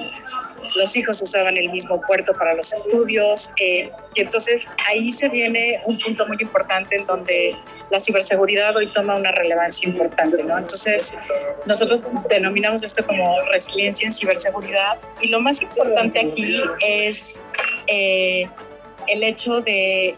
los 0.77 0.97
hijos 0.97 1.23
usaban 1.23 1.57
el 1.57 1.71
mismo 1.71 2.01
puerto 2.01 2.37
para 2.37 2.55
los 2.55 2.73
estudios, 2.73 3.53
eh, 3.61 3.91
y 4.17 4.21
entonces 4.21 4.69
ahí 4.89 5.13
se 5.13 5.29
viene 5.29 5.79
un 5.85 5.99
punto 5.99 6.27
muy 6.27 6.39
importante 6.41 6.97
en 6.97 7.07
donde 7.07 7.55
la 7.91 7.99
ciberseguridad 7.99 8.75
hoy 8.77 8.87
toma 8.87 9.17
una 9.17 9.31
relevancia 9.31 9.89
importante, 9.89 10.43
¿no? 10.45 10.59
Entonces, 10.59 11.17
nosotros 11.67 12.03
denominamos 12.29 12.83
esto 12.83 13.07
como 13.07 13.41
resiliencia 13.53 14.07
en 14.07 14.13
ciberseguridad 14.13 14.99
y 15.21 15.29
lo 15.29 15.41
más 15.41 15.63
importante 15.63 16.21
aquí 16.21 16.61
es 16.81 17.47
eh, 17.87 18.49
el 19.07 19.23
hecho 19.23 19.61
de 19.61 20.17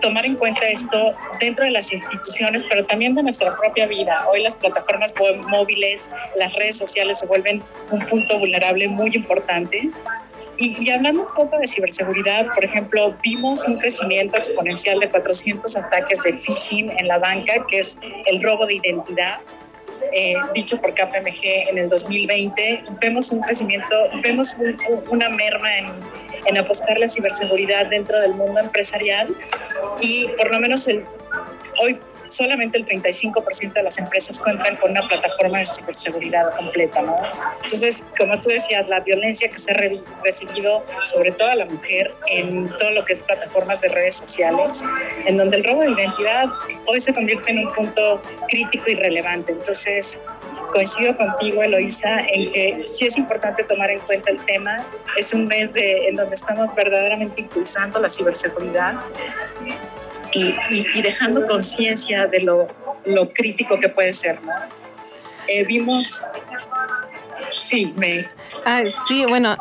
tomar 0.00 0.26
en 0.26 0.36
cuenta 0.36 0.66
esto 0.66 1.12
dentro 1.40 1.64
de 1.64 1.70
las 1.70 1.92
instituciones, 1.92 2.64
pero 2.64 2.84
también 2.84 3.14
de 3.14 3.22
nuestra 3.22 3.56
propia 3.56 3.86
vida. 3.86 4.26
Hoy 4.30 4.42
las 4.42 4.56
plataformas 4.56 5.14
móviles, 5.48 6.10
las 6.36 6.54
redes 6.54 6.76
sociales 6.78 7.18
se 7.18 7.26
vuelven 7.26 7.62
un 7.90 8.00
punto 8.00 8.38
vulnerable 8.38 8.88
muy 8.88 9.10
importante. 9.14 9.90
Y, 10.56 10.84
y, 10.84 10.90
hablando 10.90 11.22
un 11.22 11.34
poco 11.34 11.58
de 11.58 11.66
ciberseguridad, 11.66 12.46
por 12.54 12.64
ejemplo, 12.64 13.16
vimos 13.22 13.66
un 13.66 13.78
crecimiento 13.78 14.36
exponencial 14.36 15.00
de 15.00 15.10
400 15.10 15.76
ataques 15.76 16.22
de 16.22 16.32
phishing 16.32 16.90
en 16.90 17.08
la 17.08 17.18
banca, 17.18 17.66
que 17.68 17.80
es 17.80 17.98
el 18.26 18.42
robo 18.42 18.66
de 18.66 18.74
identidad. 18.74 19.40
Eh, 20.12 20.34
dicho 20.54 20.80
por 20.80 20.94
KPMG 20.94 21.70
en 21.70 21.78
el 21.78 21.88
2020, 21.88 22.82
vemos 23.00 23.32
un 23.32 23.40
crecimiento, 23.40 23.96
vemos 24.22 24.60
una 25.08 25.28
merma 25.28 25.76
en, 25.76 25.86
en 26.46 26.58
apostar 26.58 26.98
la 26.98 27.06
ciberseguridad 27.06 27.86
dentro 27.86 28.18
del 28.20 28.34
mundo 28.34 28.60
empresarial 28.60 29.34
y 30.00 30.28
por 30.28 30.50
lo 30.50 30.60
menos 30.60 30.86
el, 30.88 31.04
hoy 31.82 31.98
solamente 32.34 32.78
el 32.78 32.84
35% 32.84 33.72
de 33.72 33.82
las 33.82 33.98
empresas 33.98 34.40
cuentan 34.40 34.76
con 34.76 34.90
una 34.90 35.06
plataforma 35.06 35.58
de 35.58 35.66
ciberseguridad 35.66 36.52
completa, 36.54 37.02
¿no? 37.02 37.16
Entonces, 37.62 38.04
como 38.18 38.38
tú 38.40 38.50
decías, 38.50 38.88
la 38.88 39.00
violencia 39.00 39.48
que 39.48 39.56
se 39.56 39.72
ha 39.72 39.76
recibido, 40.22 40.84
sobre 41.04 41.32
todo 41.32 41.50
a 41.50 41.54
la 41.54 41.66
mujer, 41.66 42.14
en 42.26 42.68
todo 42.68 42.90
lo 42.90 43.04
que 43.04 43.12
es 43.12 43.22
plataformas 43.22 43.80
de 43.82 43.88
redes 43.88 44.14
sociales, 44.14 44.82
en 45.26 45.36
donde 45.36 45.58
el 45.58 45.64
robo 45.64 45.82
de 45.82 45.90
identidad 45.90 46.46
hoy 46.86 47.00
se 47.00 47.14
convierte 47.14 47.52
en 47.52 47.66
un 47.66 47.72
punto 47.72 48.20
crítico 48.48 48.90
y 48.90 48.96
relevante. 48.96 49.52
Entonces, 49.52 50.22
coincido 50.74 51.16
contigo, 51.16 51.62
Eloisa, 51.62 52.18
en 52.32 52.50
que 52.50 52.82
sí 52.84 53.06
es 53.06 53.16
importante 53.16 53.62
tomar 53.62 53.90
en 53.90 54.00
cuenta 54.00 54.32
el 54.32 54.44
tema. 54.44 54.84
Es 55.16 55.32
un 55.32 55.46
mes 55.46 55.72
de, 55.72 56.08
en 56.08 56.16
donde 56.16 56.34
estamos 56.34 56.74
verdaderamente 56.74 57.42
impulsando 57.42 58.00
la 58.00 58.08
ciberseguridad 58.08 58.94
y, 60.32 61.00
dejando 61.00 61.46
conciencia 61.46 62.26
de 62.26 62.40
lo, 62.40 62.66
lo, 63.04 63.30
crítico 63.30 63.78
que 63.78 63.88
puede 63.88 64.12
ser. 64.12 64.42
¿no? 64.42 64.52
Eh, 65.46 65.64
vimos 65.64 66.26
Sí, 67.60 67.92
me... 67.96 68.24
Ah, 68.66 68.82
sí, 69.08 69.24
bueno, 69.26 69.56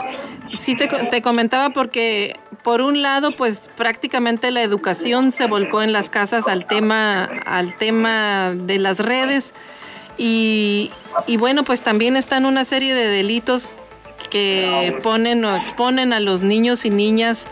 sí 0.59 0.75
te, 0.75 0.87
te, 0.87 1.21
comentaba 1.21 1.69
porque 1.69 2.35
por 2.63 2.81
un 2.81 3.01
lado, 3.01 3.31
pues 3.31 3.69
prácticamente 3.75 4.51
la 4.51 4.61
educación 4.61 5.31
se 5.31 5.47
volcó 5.47 5.81
en 5.81 5.93
las 5.93 6.09
casas 6.09 6.47
al 6.47 6.65
tema, 6.65 7.23
al 7.45 7.77
tema 7.77 8.53
de 8.55 8.79
las 8.79 8.99
redes 8.99 9.53
y, 10.17 10.91
y 11.27 11.37
bueno, 11.37 11.63
pues 11.63 11.81
también 11.81 12.15
están 12.17 12.45
una 12.45 12.65
serie 12.65 12.93
de 12.93 13.07
delitos 13.07 13.69
que 14.29 14.99
ponen 15.03 15.43
o 15.45 15.55
exponen 15.55 16.13
a 16.13 16.19
los 16.19 16.41
niños 16.41 16.85
y 16.85 16.89
niñas 16.89 17.45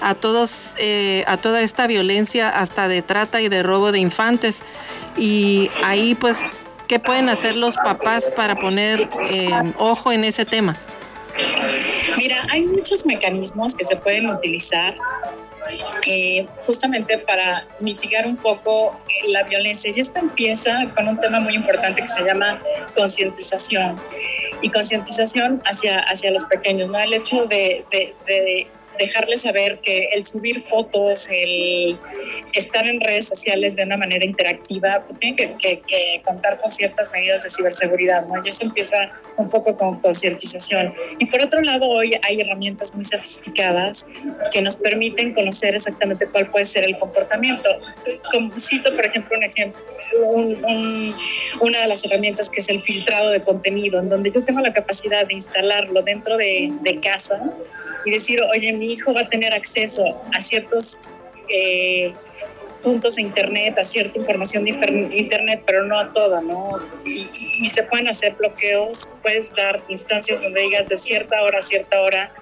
a 0.00 0.14
todos 0.14 0.74
eh, 0.78 1.24
a 1.26 1.36
toda 1.36 1.60
esta 1.62 1.86
violencia 1.86 2.48
hasta 2.48 2.88
de 2.88 3.02
trata 3.02 3.40
y 3.40 3.48
de 3.48 3.62
robo 3.62 3.92
de 3.92 3.98
infantes. 3.98 4.62
Y 5.16 5.70
ahí 5.84 6.14
pues 6.14 6.38
qué 6.90 6.98
pueden 6.98 7.28
hacer 7.28 7.56
los 7.56 7.76
papás 7.76 8.32
para 8.34 8.56
poner 8.56 9.08
eh, 9.28 9.72
ojo 9.78 10.10
en 10.10 10.24
ese 10.24 10.44
tema 10.44 10.76
mira 12.18 12.44
hay 12.50 12.66
muchos 12.66 13.06
mecanismos 13.06 13.74
que 13.74 13.84
se 13.84 13.94
pueden 13.96 14.28
utilizar 14.28 14.96
eh, 16.06 16.46
justamente 16.66 17.18
para 17.18 17.62
mitigar 17.80 18.26
un 18.26 18.36
poco 18.36 18.98
la 19.28 19.42
violencia. 19.44 19.92
Y 19.94 20.00
esto 20.00 20.18
empieza 20.18 20.90
con 20.94 21.08
un 21.08 21.18
tema 21.18 21.40
muy 21.40 21.54
importante 21.54 22.02
que 22.02 22.08
se 22.08 22.24
llama 22.24 22.58
concientización. 22.94 24.00
Y 24.62 24.68
concientización 24.70 25.62
hacia, 25.64 26.00
hacia 26.00 26.30
los 26.30 26.44
pequeños, 26.44 26.90
¿no? 26.90 26.98
El 26.98 27.14
hecho 27.14 27.46
de 27.46 27.84
dejarles 29.00 29.40
saber 29.42 29.78
que 29.78 30.10
el 30.12 30.24
subir 30.24 30.60
fotos, 30.60 31.28
el 31.30 31.98
estar 32.54 32.86
en 32.86 33.00
redes 33.00 33.26
sociales 33.26 33.74
de 33.76 33.84
una 33.84 33.96
manera 33.96 34.24
interactiva, 34.24 35.02
pues, 35.06 35.18
tiene 35.18 35.36
que, 35.36 36.22
contar 36.24 36.58
con 36.58 36.70
ciertas 36.70 37.10
medidas 37.12 37.42
de 37.42 37.50
ciberseguridad, 37.50 38.26
¿no? 38.26 38.34
Y 38.44 38.48
eso 38.48 38.64
empieza 38.64 39.10
un 39.36 39.48
poco 39.48 39.76
con 39.76 40.00
concientización. 40.00 40.94
Y 41.18 41.26
por 41.26 41.42
otro 41.42 41.62
lado, 41.62 41.88
hoy 41.88 42.12
hay 42.22 42.40
herramientas 42.40 42.94
muy 42.94 43.04
sofisticadas 43.04 44.06
que 44.52 44.60
nos 44.60 44.76
permiten 44.76 45.32
conocer 45.32 45.74
exactamente 45.74 46.26
cuál 46.26 46.50
puede 46.50 46.64
ser 46.64 46.84
el 46.84 46.98
comportamiento. 46.98 47.70
Cito, 48.58 48.94
por 48.94 49.04
ejemplo, 49.06 49.36
un 49.36 49.44
ejemplo, 49.44 49.80
una 51.60 51.80
de 51.80 51.86
las 51.86 52.04
herramientas 52.04 52.50
que 52.50 52.60
es 52.60 52.68
el 52.68 52.82
filtrado 52.82 53.30
de 53.30 53.40
contenido, 53.42 53.98
en 53.98 54.08
donde 54.10 54.30
yo 54.30 54.42
tengo 54.42 54.60
la 54.60 54.72
capacidad 54.72 55.26
de 55.26 55.34
instalarlo 55.34 56.02
dentro 56.02 56.36
de, 56.36 56.70
de 56.82 57.00
casa 57.00 57.54
y 58.04 58.10
decir, 58.10 58.42
oye, 58.42 58.72
mi 58.72 58.89
hijo 58.92 59.14
va 59.14 59.22
a 59.22 59.28
tener 59.28 59.54
acceso 59.54 60.20
a 60.34 60.40
ciertos 60.40 61.00
eh, 61.48 62.12
puntos 62.82 63.16
de 63.16 63.22
Internet, 63.22 63.78
a 63.78 63.84
cierta 63.84 64.18
información 64.18 64.64
de 64.64 64.70
Internet, 64.70 65.62
pero 65.66 65.84
no 65.84 65.98
a 65.98 66.10
toda, 66.10 66.40
¿no? 66.42 66.64
Y, 67.04 67.66
se 67.68 67.82
pueden 67.84 68.08
hacer 68.08 68.34
bloqueos, 68.34 69.14
puedes 69.22 69.52
dar 69.52 69.82
instancias 69.88 70.42
donde 70.42 70.62
digas 70.62 70.88
de 70.88 70.96
cierta 70.96 71.40
hora 71.42 71.58
a 71.58 71.60
cierta 71.60 72.00
hora 72.00 72.32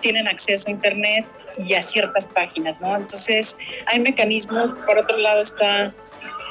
tienen 0.00 0.28
acceso 0.28 0.68
a 0.68 0.72
Internet 0.72 1.24
y 1.66 1.74
a 1.74 1.82
ciertas 1.82 2.26
páginas, 2.28 2.80
¿no? 2.80 2.94
Entonces, 2.96 3.56
hay 3.86 4.00
mecanismos, 4.00 4.72
por 4.86 4.98
otro 4.98 5.16
lado 5.18 5.40
está 5.40 5.94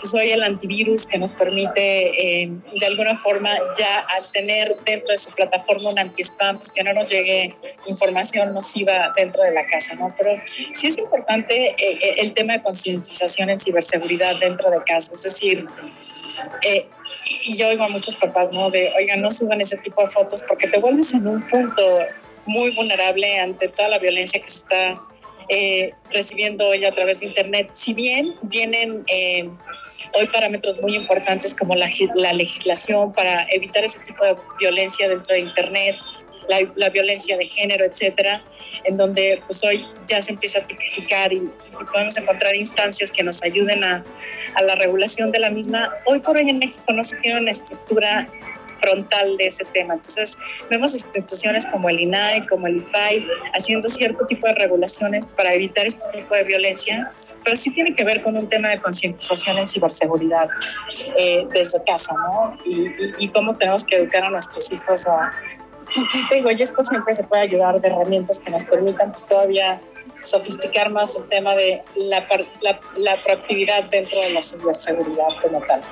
soy 0.06 0.32
el 0.32 0.44
antivirus 0.44 1.06
que 1.06 1.18
nos 1.18 1.34
permite 1.34 2.42
eh, 2.42 2.52
de 2.80 2.86
alguna 2.86 3.16
forma 3.16 3.50
ya 3.78 4.00
al 4.00 4.30
tener 4.32 4.76
dentro 4.86 5.12
de 5.12 5.18
su 5.18 5.34
plataforma 5.34 5.90
un 5.90 6.00
anti-spam, 6.00 6.58
pues 6.58 6.72
que 6.72 6.84
no 6.84 6.94
nos 6.94 7.10
llegue 7.10 7.56
información 7.88 8.54
nociva 8.54 9.14
dentro 9.16 9.44
de 9.44 9.52
la 9.52 9.66
casa, 9.66 9.96
¿no? 9.96 10.14
Pero 10.18 10.32
sí 10.46 10.88
es 10.88 10.98
importante 10.98 11.70
eh, 11.70 11.76
eh, 11.80 12.16
el 12.18 12.34
tema 12.34 12.54
de 12.54 12.64
concientización 12.64 13.50
en 13.50 13.60
ciberseguridad 13.60 14.38
dentro 14.40 14.70
de 14.70 14.78
casa, 14.86 15.14
es 15.14 15.24
decir, 15.24 15.66
y 17.44 17.58
yo 17.58 17.68
oigo 17.68 17.84
a 17.84 17.90
muchos 17.90 18.16
papás, 18.18 18.50
¿no? 18.54 18.70
De, 18.70 18.88
oigan, 18.98 19.22
no 19.22 19.32
suban 19.32 19.62
ese 19.62 19.78
tipo 19.78 20.02
de 20.02 20.08
fotos 20.08 20.44
porque 20.48 20.68
te 20.68 20.80
vuelves 20.80 21.14
en 21.14 21.28
un 21.28 21.42
punto 21.48 22.00
muy 22.46 22.74
vulnerable 22.76 23.40
ante 23.40 23.68
toda 23.70 23.90
la 23.90 24.00
violencia 24.00 24.40
que 24.40 24.48
se 24.48 24.60
está 24.60 25.02
eh, 25.48 25.92
recibiendo 26.12 26.68
hoy 26.68 26.84
a 26.86 26.92
través 26.92 27.20
de 27.20 27.28
Internet. 27.28 27.70
Si 27.72 27.94
bien 27.94 28.26
vienen 28.44 29.04
eh, 29.08 29.48
hoy 30.18 30.28
parámetros 30.28 30.82
muy 30.82 30.96
importantes 30.96 31.54
como 31.54 31.76
la, 31.76 31.88
la, 32.16 32.34
legislación 32.34 33.14
para 33.14 33.46
evitar 33.52 33.84
ese 33.84 34.02
tipo 34.04 34.26
de 34.26 34.36
violencia 34.60 35.08
dentro 35.08 35.36
de 35.36 35.42
Internet, 35.42 35.96
la, 36.76 36.90
violencia 36.90 37.38
de 37.38 37.44
género, 37.44 37.86
etcétera, 37.86 38.42
en 38.86 38.98
donde 38.98 39.40
pues 39.46 39.64
hoy 39.64 39.82
ya 40.08 40.22
se 40.22 40.34
empieza 40.34 40.60
a 40.60 40.68
tipificar 40.68 41.32
y, 41.32 41.38
y 41.38 41.86
podemos 41.92 42.18
encontrar 42.18 42.56
instancias 42.56 43.12
que 43.12 43.24
nos 43.24 43.44
ayuden 43.44 43.84
a, 43.84 44.02
a, 44.56 44.62
la 44.64 44.76
regulación 44.76 45.32
de 45.32 45.40
la 45.40 45.50
misma. 45.50 45.92
Hoy 46.06 46.20
por 46.20 46.38
hoy 46.38 46.50
en 46.50 46.58
México 46.60 46.92
no 46.92 47.04
se 47.04 47.20
tiene 47.20 47.40
una 47.40 47.52
estructura 47.52 48.28
frontal 48.80 49.38
de 49.38 49.46
ese 49.46 49.66
tema. 49.66 49.96
Entonces, 49.96 50.38
vemos 50.70 50.94
instituciones 50.94 51.66
como 51.66 51.90
el 51.90 52.00
INAI, 52.00 52.46
como 52.48 52.68
el 52.68 52.78
IFAI, 52.78 53.28
haciendo 53.54 53.88
cierto 53.88 54.26
tipo 54.26 54.48
de 54.48 54.54
regulaciones 54.54 55.28
para 55.28 55.54
evitar 55.54 55.86
este 55.86 56.06
tipo 56.20 56.36
de 56.36 56.44
violencia, 56.44 57.08
pero 57.44 57.56
sí 57.56 57.72
tiene 57.72 57.96
que 57.96 58.04
ver 58.04 58.22
con 58.22 58.36
un 58.36 58.48
tema 58.50 58.70
de 58.70 58.82
concientización 58.82 59.58
en 59.58 59.68
ciberseguridad 59.68 60.48
eh, 61.18 61.48
desde 61.52 61.84
casa, 61.84 62.16
¿no? 62.16 62.58
Y, 62.66 62.90
y, 63.18 63.30
cómo 63.30 63.56
tenemos 63.56 63.84
que 63.86 63.98
educar 63.98 64.24
a 64.24 64.30
nuestros 64.30 64.72
hijos 64.74 65.08
a... 65.08 65.34
Y 65.96 66.30
te 66.30 66.36
digo, 66.36 66.50
y 66.52 66.62
esto 66.62 66.84
siempre 66.84 67.14
se 67.14 67.24
puede 67.26 67.44
ayudar 67.44 67.80
de 67.80 67.88
herramientas 67.88 68.40
que 68.40 68.50
nos 68.50 68.66
permitan 68.66 69.12
pues, 69.12 69.26
todavía 69.26 69.80
sofisticar 70.24 70.90
más 70.90 71.16
el 71.16 71.28
tema 71.28 71.54
de 71.56 71.84
la, 71.96 72.26
la, 72.62 72.80
la 72.98 73.14
proactividad 73.24 73.84
dentro 73.86 74.20
de 74.22 74.34
la 74.34 74.42
ciberseguridad 74.42 75.30
como 75.42 75.62
tal. 75.62 75.84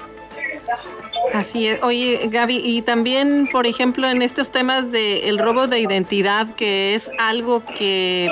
Así 1.34 1.68
es. 1.68 1.82
Oye, 1.84 2.28
Gaby, 2.30 2.62
y 2.64 2.82
también, 2.82 3.48
por 3.52 3.66
ejemplo, 3.66 4.08
en 4.08 4.22
estos 4.22 4.52
temas 4.52 4.92
del 4.92 5.24
el 5.24 5.40
robo 5.40 5.68
de 5.68 5.80
identidad, 5.80 6.54
que 6.56 6.96
es 6.96 7.12
algo 7.18 7.64
que, 7.66 8.32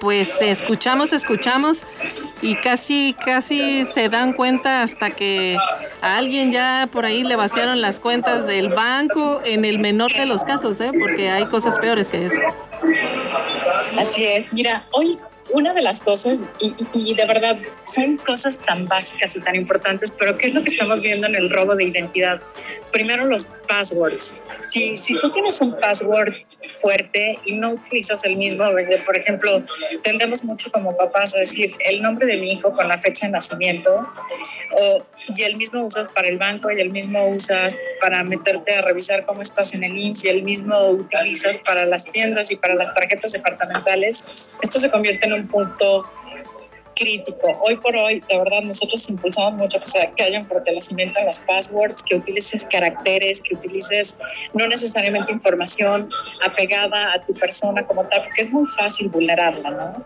pues, 0.00 0.40
escuchamos, 0.40 1.12
escuchamos 1.12 1.78
y 2.40 2.54
casi, 2.56 3.14
casi 3.24 3.84
se 3.84 4.08
dan 4.08 4.32
cuenta 4.32 4.82
hasta 4.82 5.10
que 5.10 5.56
a 6.00 6.16
alguien 6.16 6.52
ya 6.52 6.88
por 6.90 7.04
ahí 7.04 7.24
le 7.24 7.36
vaciaron 7.36 7.80
las 7.80 8.00
cuentas 8.00 8.46
del 8.46 8.68
banco 8.68 9.40
en 9.44 9.64
el 9.64 9.78
menor 9.78 10.12
de 10.12 10.26
los 10.26 10.44
casos, 10.44 10.80
¿eh? 10.80 10.92
Porque 10.98 11.30
hay 11.30 11.46
cosas 11.46 11.78
peores 11.80 12.08
que 12.08 12.26
eso. 12.26 12.40
Así 13.98 14.24
es. 14.24 14.52
Mira, 14.52 14.82
hoy 14.92 15.18
una 15.50 15.72
de 15.72 15.82
las 15.82 16.00
cosas, 16.00 16.46
y, 16.60 17.14
de 17.14 17.26
verdad 17.26 17.58
son 17.92 18.16
cosas 18.18 18.58
tan 18.58 18.86
básicas 18.86 19.36
y 19.36 19.40
tan 19.40 19.56
importantes, 19.56 20.14
pero 20.18 20.36
¿qué 20.36 20.48
es 20.48 20.54
lo 20.54 20.62
que 20.62 20.70
estamos 20.70 21.00
viendo 21.00 21.26
en 21.26 21.34
el 21.34 21.50
robo 21.50 21.74
de 21.74 21.84
identidad? 21.84 22.40
Primero 22.92 23.26
los 23.26 23.48
passwords. 23.66 24.40
Si, 24.68 24.96
si 24.96 25.18
tú 25.18 25.30
tienes 25.30 25.60
un 25.60 25.78
password 25.78 26.34
fuerte 26.68 27.38
y 27.44 27.56
no 27.56 27.70
utilizas 27.72 28.24
el 28.24 28.36
mismo, 28.36 28.64
por 29.06 29.16
ejemplo, 29.16 29.62
tendemos 30.02 30.44
mucho 30.44 30.70
como 30.70 30.96
papás 30.96 31.34
a 31.34 31.40
decir 31.40 31.74
el 31.80 32.02
nombre 32.02 32.26
de 32.26 32.36
mi 32.36 32.52
hijo 32.52 32.72
con 32.72 32.88
la 32.88 32.96
fecha 32.96 33.26
de 33.26 33.32
nacimiento 33.32 34.06
o, 34.72 35.06
y 35.36 35.42
el 35.42 35.56
mismo 35.56 35.84
usas 35.84 36.08
para 36.08 36.28
el 36.28 36.38
banco 36.38 36.70
y 36.70 36.80
el 36.80 36.90
mismo 36.90 37.26
usas 37.28 37.76
para 38.00 38.22
meterte 38.22 38.74
a 38.74 38.82
revisar 38.82 39.24
cómo 39.26 39.42
estás 39.42 39.74
en 39.74 39.84
el 39.84 39.98
IMSS 39.98 40.24
y 40.26 40.28
el 40.28 40.42
mismo 40.42 40.78
utilizas 40.88 41.56
para 41.58 41.86
las 41.86 42.04
tiendas 42.04 42.50
y 42.50 42.56
para 42.56 42.74
las 42.74 42.94
tarjetas 42.94 43.32
departamentales, 43.32 44.58
esto 44.62 44.78
se 44.78 44.90
convierte 44.90 45.26
en 45.26 45.34
un 45.34 45.48
punto 45.48 46.06
crítico. 46.98 47.58
Hoy 47.60 47.76
por 47.76 47.96
hoy, 47.96 48.22
de 48.28 48.38
verdad, 48.38 48.62
nosotros 48.62 49.08
impulsamos 49.08 49.54
mucho 49.54 49.78
que, 49.78 50.12
que 50.16 50.22
haya 50.22 50.40
un 50.40 50.46
fortalecimiento 50.46 51.20
en 51.20 51.26
los 51.26 51.38
passwords, 51.40 52.02
que 52.02 52.16
utilices 52.16 52.64
caracteres, 52.64 53.40
que 53.40 53.54
utilices 53.54 54.18
no 54.52 54.66
necesariamente 54.66 55.32
información 55.32 56.08
apegada 56.44 57.14
a 57.14 57.24
tu 57.24 57.34
persona 57.34 57.84
como 57.86 58.04
tal, 58.08 58.24
porque 58.24 58.40
es 58.40 58.52
muy 58.52 58.66
fácil 58.66 59.08
vulnerarla, 59.08 59.70
¿no? 59.70 60.04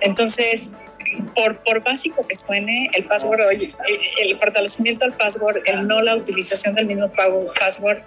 Entonces, 0.00 0.76
por, 1.34 1.58
por, 1.58 1.82
básico 1.82 2.26
que 2.26 2.34
suene, 2.34 2.88
el 2.92 3.04
password, 3.04 3.40
el 3.50 4.36
fortalecimiento 4.36 5.04
del 5.04 5.14
password, 5.14 5.58
el 5.66 5.86
no 5.86 6.00
la 6.02 6.16
utilización 6.16 6.74
del 6.74 6.86
mismo 6.86 7.10
password, 7.58 7.98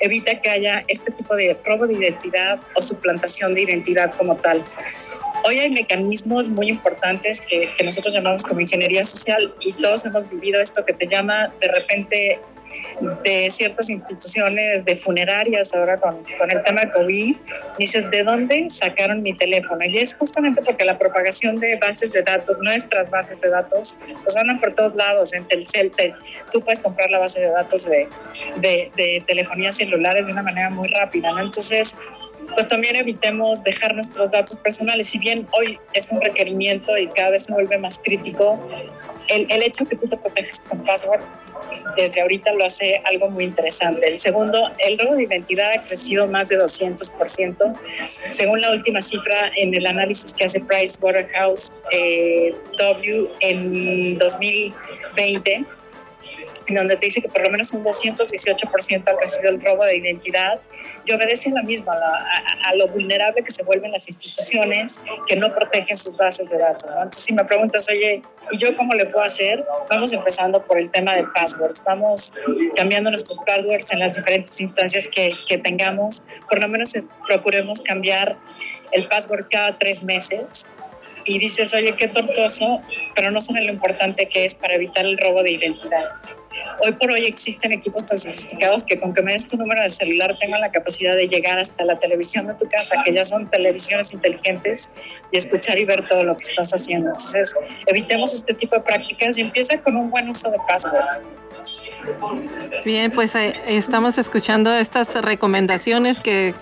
evita 0.00 0.40
que 0.40 0.50
haya 0.50 0.84
este 0.88 1.12
tipo 1.12 1.34
de 1.34 1.56
robo 1.64 1.86
de 1.86 1.94
identidad 1.94 2.60
o 2.74 2.82
suplantación 2.82 3.54
de 3.54 3.62
identidad 3.62 4.14
como 4.14 4.36
tal. 4.36 4.62
Hoy 5.44 5.58
hay 5.58 5.70
mecanismos 5.70 6.48
muy 6.48 6.68
importantes 6.68 7.40
que, 7.40 7.70
que 7.76 7.84
nosotros 7.84 8.14
llamamos 8.14 8.42
como 8.42 8.60
ingeniería 8.60 9.02
social 9.04 9.54
y 9.60 9.72
todos 9.72 10.04
hemos 10.06 10.28
vivido 10.28 10.60
esto 10.60 10.84
que 10.84 10.92
te 10.92 11.06
llama 11.06 11.48
de 11.60 11.68
repente 11.68 12.38
de 13.22 13.50
ciertas 13.50 13.90
instituciones, 13.90 14.84
de 14.84 14.96
funerarias 14.96 15.74
ahora 15.74 15.98
con, 15.98 16.24
el 16.50 16.62
tema 16.62 16.90
COVID, 16.90 17.36
dices, 17.78 18.10
¿de 18.10 18.22
dónde 18.22 18.68
sacaron 18.68 19.22
mi 19.22 19.34
teléfono? 19.34 19.84
Y 19.84 19.98
es 19.98 20.14
justamente 20.14 20.62
porque 20.62 20.84
la 20.84 20.98
propagación 20.98 21.60
de 21.60 21.76
bases 21.76 22.12
de 22.12 22.22
datos, 22.22 22.58
nuestras 22.60 23.10
bases 23.10 23.40
de 23.40 23.50
datos, 23.50 24.00
pues 24.22 24.36
andan 24.36 24.60
por 24.60 24.74
todos 24.74 24.94
lados. 24.94 25.34
En 25.34 25.44
Telcel, 25.46 25.90
te, 25.92 26.14
tú 26.50 26.62
puedes 26.62 26.80
comprar 26.80 27.10
la 27.10 27.18
base 27.18 27.40
de 27.40 27.48
datos 27.48 27.84
de, 27.86 28.08
de, 28.60 29.24
telefonía 29.26 29.72
celulares 29.72 30.26
de 30.26 30.32
una 30.32 30.42
manera 30.42 30.70
muy 30.70 30.88
rápida. 30.88 31.30
Entonces, 31.40 31.96
pues 32.54 32.68
también 32.68 32.96
evitemos 32.96 33.62
dejar 33.64 33.94
nuestros 33.94 34.32
datos 34.32 34.56
personales. 34.58 35.08
Si 35.08 35.18
bien 35.18 35.48
hoy 35.52 35.78
es 35.92 36.10
un 36.12 36.20
requerimiento 36.20 36.96
y 36.96 37.08
cada 37.08 37.30
vez 37.30 37.46
se 37.46 37.52
vuelve 37.52 37.78
más 37.78 38.00
crítico, 38.02 38.58
el, 39.28 39.46
el 39.50 39.62
hecho 39.62 39.84
que 39.86 39.96
tú 39.96 40.06
te 40.08 40.16
proteges 40.16 40.60
con 40.68 40.84
password 40.84 41.20
desde 41.96 42.20
ahorita 42.20 42.52
lo 42.52 42.64
hace 42.64 43.00
algo 43.04 43.30
muy 43.30 43.44
interesante. 43.44 44.08
El 44.08 44.18
segundo, 44.18 44.70
el 44.78 44.98
robo 44.98 45.16
de 45.16 45.24
identidad 45.24 45.72
ha 45.72 45.82
crecido 45.82 46.26
más 46.26 46.48
de 46.48 46.58
200%. 46.58 47.76
Según 48.06 48.60
la 48.60 48.70
última 48.70 49.00
cifra 49.00 49.50
en 49.56 49.74
el 49.74 49.86
análisis 49.86 50.32
que 50.34 50.44
hace 50.44 50.60
Price 50.60 50.98
Waterhouse 51.02 51.82
eh, 51.90 52.54
W 52.78 53.22
en 53.40 54.18
2020, 54.18 55.64
donde 56.68 56.96
te 56.96 57.06
dice 57.06 57.22
que 57.22 57.28
por 57.28 57.42
lo 57.42 57.50
menos 57.50 57.72
un 57.72 57.84
218% 57.84 59.08
ha 59.08 59.16
crecido 59.16 59.50
el 59.50 59.60
robo 59.60 59.84
de 59.84 59.96
identidad 59.96 60.60
y 61.04 61.12
obedece 61.12 61.50
a 61.50 61.54
la 61.54 61.62
misma, 61.62 61.94
a, 61.94 62.74
lo 62.74 62.88
vulnerable 62.88 63.42
que 63.42 63.50
se 63.50 63.64
vuelven 63.64 63.92
las 63.92 64.08
instituciones 64.08 65.02
que 65.26 65.36
no 65.36 65.54
protegen 65.54 65.96
sus 65.96 66.16
bases 66.16 66.50
de 66.50 66.58
datos. 66.58 66.90
Entonces, 66.90 67.24
si 67.24 67.32
me 67.32 67.44
preguntas, 67.44 67.88
oye, 67.90 68.22
¿y 68.50 68.58
yo 68.58 68.74
cómo 68.76 68.94
le 68.94 69.06
puedo 69.06 69.24
hacer? 69.24 69.64
Vamos 69.90 70.12
empezando 70.12 70.62
por 70.64 70.78
el 70.78 70.90
tema 70.90 71.14
de 71.14 71.24
passwords. 71.34 71.82
Vamos 71.84 72.34
cambiando 72.76 73.10
nuestros 73.10 73.38
passwords 73.40 73.92
en 73.92 73.98
las 73.98 74.16
diferentes 74.16 74.60
instancias 74.60 75.08
que, 75.08 75.28
que 75.48 75.58
tengamos. 75.58 76.26
Por 76.48 76.60
lo 76.60 76.68
menos 76.68 76.94
eh, 76.96 77.04
procuremos 77.26 77.82
cambiar 77.82 78.36
el 78.92 79.06
password 79.08 79.46
cada 79.50 79.76
tres 79.76 80.02
meses 80.02 80.72
y 81.24 81.38
dices, 81.38 81.72
oye, 81.74 81.94
qué 81.96 82.08
tortuoso, 82.08 82.80
pero 83.14 83.30
no 83.30 83.40
saben 83.40 83.66
lo 83.66 83.72
importante 83.72 84.26
que 84.26 84.44
es 84.44 84.54
para 84.54 84.74
evitar 84.74 85.04
el 85.04 85.18
robo 85.18 85.42
de 85.42 85.52
identidad. 85.52 86.04
Hoy 86.84 86.92
por 86.92 87.10
hoy 87.10 87.26
existen 87.26 87.72
equipos 87.72 88.06
tan 88.06 88.18
sofisticados 88.18 88.84
que 88.84 88.98
con 88.98 89.12
que 89.12 89.22
me 89.22 89.32
des 89.32 89.48
tu 89.48 89.56
número 89.56 89.82
de 89.82 89.88
celular 89.88 90.36
tengan 90.38 90.60
la 90.60 90.70
capacidad 90.70 91.16
de 91.16 91.28
llegar 91.28 91.58
hasta 91.58 91.84
la 91.84 91.98
televisión 91.98 92.46
de 92.46 92.54
tu 92.54 92.68
casa, 92.68 93.02
que 93.04 93.12
ya 93.12 93.24
son 93.24 93.48
televisiones 93.48 94.12
inteligentes, 94.12 94.94
y 95.30 95.36
escuchar 95.36 95.78
y 95.78 95.84
ver 95.84 96.06
todo 96.06 96.24
lo 96.24 96.36
que 96.36 96.44
estás 96.44 96.72
haciendo. 96.72 97.10
Entonces, 97.10 97.54
evitemos 97.86 98.34
este 98.34 98.54
tipo 98.54 98.76
de 98.76 98.82
prácticas 98.82 99.38
y 99.38 99.42
empieza 99.42 99.80
con 99.80 99.96
un 99.96 100.10
buen 100.10 100.28
uso 100.28 100.50
de 100.50 100.58
password. 100.68 101.04
Bien, 102.84 103.10
pues 103.12 103.34
eh, 103.36 103.52
estamos 103.68 104.18
escuchando 104.18 104.74
estas 104.74 105.14
recomendaciones 105.14 106.20
que 106.20 106.54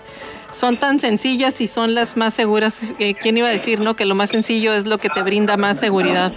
son 0.51 0.77
tan 0.77 0.99
sencillas 0.99 1.61
y 1.61 1.67
son 1.67 1.95
las 1.95 2.17
más 2.17 2.33
seguras. 2.33 2.81
¿Quién 3.21 3.37
iba 3.37 3.47
a 3.47 3.51
decir 3.51 3.79
no 3.79 3.95
que 3.95 4.05
lo 4.05 4.15
más 4.15 4.29
sencillo 4.29 4.73
es 4.73 4.85
lo 4.85 4.97
que 4.97 5.09
te 5.09 5.23
brinda 5.23 5.57
más 5.57 5.79
seguridad 5.79 6.31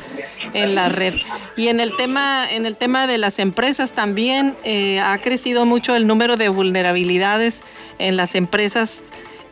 en 0.53 0.75
la 0.75 0.89
red? 0.89 1.15
Y 1.57 1.69
en 1.69 1.81
el 1.81 1.95
tema, 1.97 2.51
en 2.51 2.67
el 2.67 2.77
tema 2.77 3.07
de 3.07 3.19
las 3.19 3.39
empresas 3.39 3.93
también 3.93 4.57
eh, 4.65 5.01
ha 5.01 5.19
crecido 5.19 5.67
mucho 5.67 5.95
el 5.97 6.07
número 6.07 6.37
de 6.37 6.49
vulnerabilidades 6.49 7.65
en 7.99 8.17
las 8.17 8.35
empresas 8.35 9.03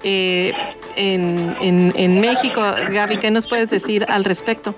eh, 0.05 0.53
en, 0.97 1.55
en, 1.61 1.93
en 1.97 2.21
México. 2.21 2.63
Gaby, 2.91 3.17
¿qué 3.19 3.31
nos 3.31 3.47
puedes 3.49 3.71
decir 3.71 4.05
al 4.09 4.25
respecto? 4.25 4.75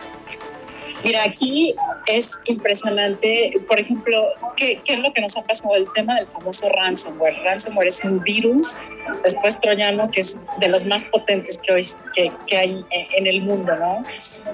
Mira, 1.05 1.23
aquí 1.25 1.75
es 2.07 2.41
impresionante, 2.45 3.61
por 3.69 3.79
ejemplo, 3.79 4.27
¿qué, 4.57 4.81
¿qué, 4.85 4.95
es 4.95 5.01
lo 5.01 5.13
que 5.13 5.21
nos 5.21 5.37
ha 5.37 5.43
pasado? 5.43 5.77
El 5.77 5.87
tema 5.95 6.15
del 6.15 6.27
famoso 6.27 6.69
ransomware. 6.71 7.35
Ransomware 7.45 7.89
es 7.89 8.05
un 8.05 8.23
virus, 8.23 8.79
después 9.23 9.61
troyano, 9.61 10.11
que 10.11 10.21
es 10.21 10.41
de 10.61 10.69
los 10.69 10.87
más 10.87 11.05
potentes 11.05 11.59
que 11.59 11.73
hoy 11.73 11.87
que, 12.15 12.33
que 12.47 12.57
hay 12.57 12.85
en 12.91 13.27
el 13.27 13.43
mundo, 13.43 13.77
¿no? 13.77 14.05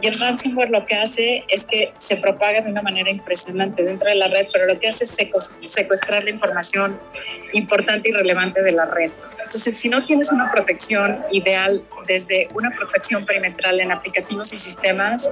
Y 0.01 0.07
el 0.07 0.19
ransomware 0.19 0.71
lo 0.71 0.85
que 0.85 0.97
hace 0.97 1.43
es 1.49 1.65
que 1.65 1.93
se 1.97 2.17
propaga 2.17 2.63
de 2.63 2.71
una 2.71 2.83
manera 2.83 3.11
impresionante 3.11 3.85
dentro 3.85 4.09
de 4.09 4.17
la 4.17 4.29
red, 4.29 4.47
pero 4.53 4.67
lo 4.67 4.79
que 4.79 4.89
hace 4.89 5.05
es 5.05 5.17
secuestrar 5.67 6.25
la 6.25 6.31
información 6.31 7.01
importante 7.53 8.09
y 8.09 8.13
relevante 8.13 8.63
de 8.63 8.73
la 8.73 8.87
red. 8.87 9.11
Entonces, 9.51 9.79
si 9.79 9.89
no 9.89 10.05
tienes 10.05 10.31
una 10.31 10.49
protección 10.53 11.25
ideal 11.33 11.85
desde 12.07 12.49
una 12.55 12.71
protección 12.71 13.27
perimetral 13.27 13.81
en 13.81 13.91
aplicativos 13.91 14.53
y 14.53 14.57
sistemas 14.57 15.29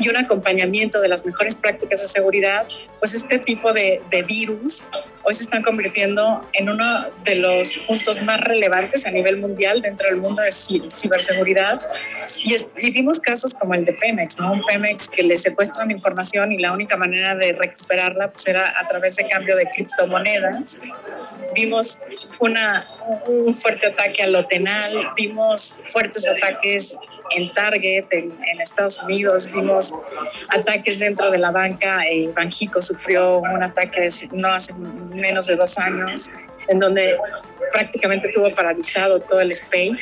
y 0.00 0.08
un 0.08 0.16
acompañamiento 0.16 1.02
de 1.02 1.08
las 1.08 1.26
mejores 1.26 1.56
prácticas 1.56 2.00
de 2.00 2.08
seguridad, 2.08 2.66
pues 2.98 3.12
este 3.12 3.38
tipo 3.38 3.74
de, 3.74 4.00
de 4.10 4.22
virus 4.22 4.88
hoy 5.26 5.34
se 5.34 5.42
están 5.42 5.62
convirtiendo 5.62 6.40
en 6.54 6.70
uno 6.70 7.04
de 7.24 7.34
los 7.34 7.76
puntos 7.80 8.22
más 8.22 8.40
relevantes 8.40 9.04
a 9.06 9.10
nivel 9.10 9.36
mundial 9.36 9.82
dentro 9.82 10.08
del 10.08 10.16
mundo 10.16 10.40
de 10.40 10.50
ciberseguridad. 10.50 11.78
Y, 12.44 12.54
es, 12.54 12.72
y 12.78 12.90
vimos 12.90 13.20
casos 13.20 13.52
como 13.52 13.74
el 13.74 13.84
de 13.84 13.92
Pemex, 13.92 14.40
¿no? 14.40 14.52
Un 14.52 14.62
Pemex 14.62 15.10
que 15.10 15.22
le 15.22 15.36
secuestran 15.36 15.90
información 15.90 16.52
y 16.52 16.58
la 16.58 16.72
única 16.72 16.96
manera 16.96 17.34
de 17.34 17.52
recuperarla 17.52 18.30
pues 18.30 18.46
era 18.48 18.72
a 18.80 18.88
través 18.88 19.16
de 19.16 19.26
cambio 19.26 19.56
de 19.56 19.66
criptomonedas. 19.66 20.80
Vimos 21.54 22.02
una, 22.40 22.82
un 23.26 23.41
fuerte 23.52 23.86
ataque 23.86 24.22
al 24.22 24.32
Lotenal, 24.32 25.12
vimos 25.16 25.82
fuertes 25.86 26.26
ataques 26.28 26.98
en 27.36 27.52
Target, 27.52 28.06
en, 28.12 28.32
en, 28.32 28.60
Estados 28.60 29.02
Unidos, 29.02 29.50
vimos 29.52 29.94
ataques 30.48 30.98
dentro 30.98 31.30
de 31.30 31.38
la 31.38 31.50
banca. 31.50 32.04
Eh, 32.04 32.30
Banjico 32.34 32.80
sufrió 32.80 33.38
un 33.38 33.62
ataque 33.62 34.06
no 34.32 34.48
hace 34.48 34.74
menos 35.14 35.46
de 35.46 35.56
dos 35.56 35.78
años, 35.78 36.30
en 36.68 36.78
donde 36.78 37.14
prácticamente 37.72 38.28
tuvo 38.32 38.50
paralizado 38.54 39.20
todo 39.20 39.40
el 39.40 39.50
space. 39.52 39.98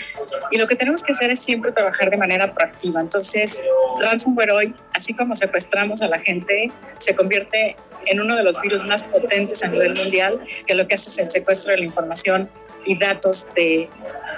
Y 0.50 0.58
lo 0.58 0.66
que 0.66 0.74
tenemos 0.74 1.02
que 1.02 1.12
hacer 1.12 1.30
es 1.30 1.38
siempre 1.38 1.72
trabajar 1.72 2.10
de 2.10 2.16
manera 2.16 2.52
proactiva. 2.52 3.00
Entonces, 3.00 3.62
ransomware 4.02 4.50
hoy, 4.52 4.74
así 4.92 5.14
como 5.14 5.34
secuestramos 5.34 6.02
a 6.02 6.08
la 6.08 6.18
gente, 6.18 6.70
se 6.98 7.14
convierte 7.14 7.76
en 8.06 8.20
uno 8.20 8.36
de 8.36 8.42
los 8.42 8.60
virus 8.60 8.84
más 8.84 9.04
potentes 9.04 9.62
a 9.62 9.68
nivel 9.68 9.94
mundial, 9.94 10.40
que 10.66 10.74
lo 10.74 10.86
que 10.88 10.94
hace 10.94 11.10
es 11.10 11.18
el 11.18 11.30
secuestro 11.30 11.72
de 11.72 11.80
la 11.80 11.84
información 11.84 12.48
y 12.84 12.98
datos 12.98 13.52
de 13.54 13.88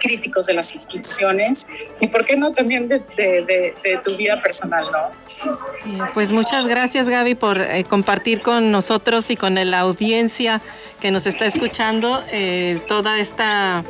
críticos 0.00 0.46
de 0.46 0.54
las 0.54 0.74
instituciones 0.74 1.96
y 2.00 2.08
por 2.08 2.24
qué 2.24 2.36
no 2.36 2.52
también 2.52 2.88
de, 2.88 2.98
de, 3.16 3.74
de, 3.82 4.00
tu 4.02 4.16
vida 4.16 4.40
personal, 4.42 4.84
¿no? 4.90 6.08
Pues 6.12 6.32
muchas 6.32 6.66
gracias 6.66 7.08
Gaby 7.08 7.36
por 7.36 7.60
eh, 7.60 7.84
compartir 7.84 8.40
con 8.40 8.72
nosotros 8.72 9.30
y 9.30 9.36
con 9.36 9.54
la 9.54 9.78
audiencia 9.80 10.60
que 11.00 11.10
nos 11.10 11.26
está 11.26 11.46
escuchando 11.46 12.22
eh, 12.30 12.80
toda 12.88 13.18
esta, 13.18 13.84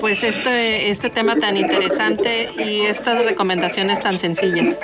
pues 0.00 0.22
este, 0.24 0.90
este 0.90 1.10
tema 1.10 1.36
tan 1.36 1.56
interesante 1.56 2.48
y 2.58 2.82
estas 2.82 3.24
recomendaciones 3.24 4.00
tan 4.00 4.18
sencillas. 4.18 4.78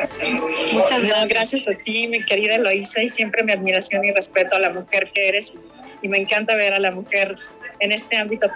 Muchas 0.72 1.02
gracias. 1.02 1.20
No, 1.22 1.28
gracias 1.28 1.68
a 1.68 1.74
ti, 1.74 2.08
mi 2.08 2.24
querida 2.24 2.54
Eloisa, 2.54 3.02
y 3.02 3.08
siempre 3.08 3.42
mi 3.42 3.52
admiración 3.52 4.04
y 4.04 4.10
respeto 4.12 4.56
a 4.56 4.58
la 4.60 4.70
mujer 4.70 5.10
que 5.12 5.28
eres 5.28 5.60
y 6.02 6.08
me 6.08 6.18
encanta 6.18 6.54
ver 6.54 6.74
a 6.74 6.78
la 6.78 6.90
mujer 6.90 7.34
en 7.80 7.92
este 7.92 8.16
ámbito 8.16 8.50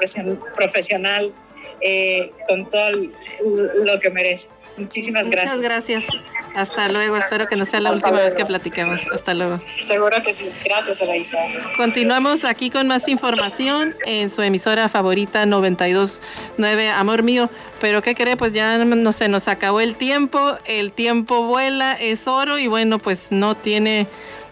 profesional 0.54 1.34
eh, 1.80 2.30
con 2.48 2.68
todo 2.68 2.90
lo 3.84 3.98
que 4.00 4.10
merece. 4.10 4.50
Muchísimas 4.76 5.30
gracias. 5.30 5.56
Muchas 5.56 5.70
gracias. 5.70 6.04
Hasta 6.54 6.88
luego. 6.90 7.16
Espero 7.16 7.46
que 7.46 7.56
no 7.56 7.64
sea 7.64 7.80
la 7.80 7.92
última 7.92 8.20
vez 8.20 8.34
que 8.34 8.44
platiquemos. 8.44 9.00
Hasta 9.12 9.32
luego. 9.32 9.58
Seguro 9.58 10.22
que 10.22 10.32
sí. 10.32 10.50
Gracias, 10.64 11.00
Elaisa. 11.00 11.38
Continuamos 11.76 12.44
aquí 12.44 12.68
con 12.68 12.86
más 12.86 13.08
información 13.08 13.92
en 14.04 14.28
su 14.28 14.42
emisora 14.42 14.88
favorita 14.88 15.46
929 15.46 16.90
Amor 16.90 17.22
Mío. 17.22 17.48
Pero 17.80 18.02
¿qué 18.02 18.14
cree? 18.14 18.36
Pues 18.36 18.52
ya 18.52 18.76
no 18.84 19.12
se 19.12 19.28
nos 19.28 19.48
acabó 19.48 19.80
el 19.80 19.96
tiempo. 19.96 20.58
El 20.66 20.92
tiempo 20.92 21.42
vuela, 21.42 21.94
es 21.94 22.26
oro 22.26 22.58
y 22.58 22.66
bueno, 22.66 22.98
pues 22.98 23.28
no 23.30 23.56
tiene 23.56 24.06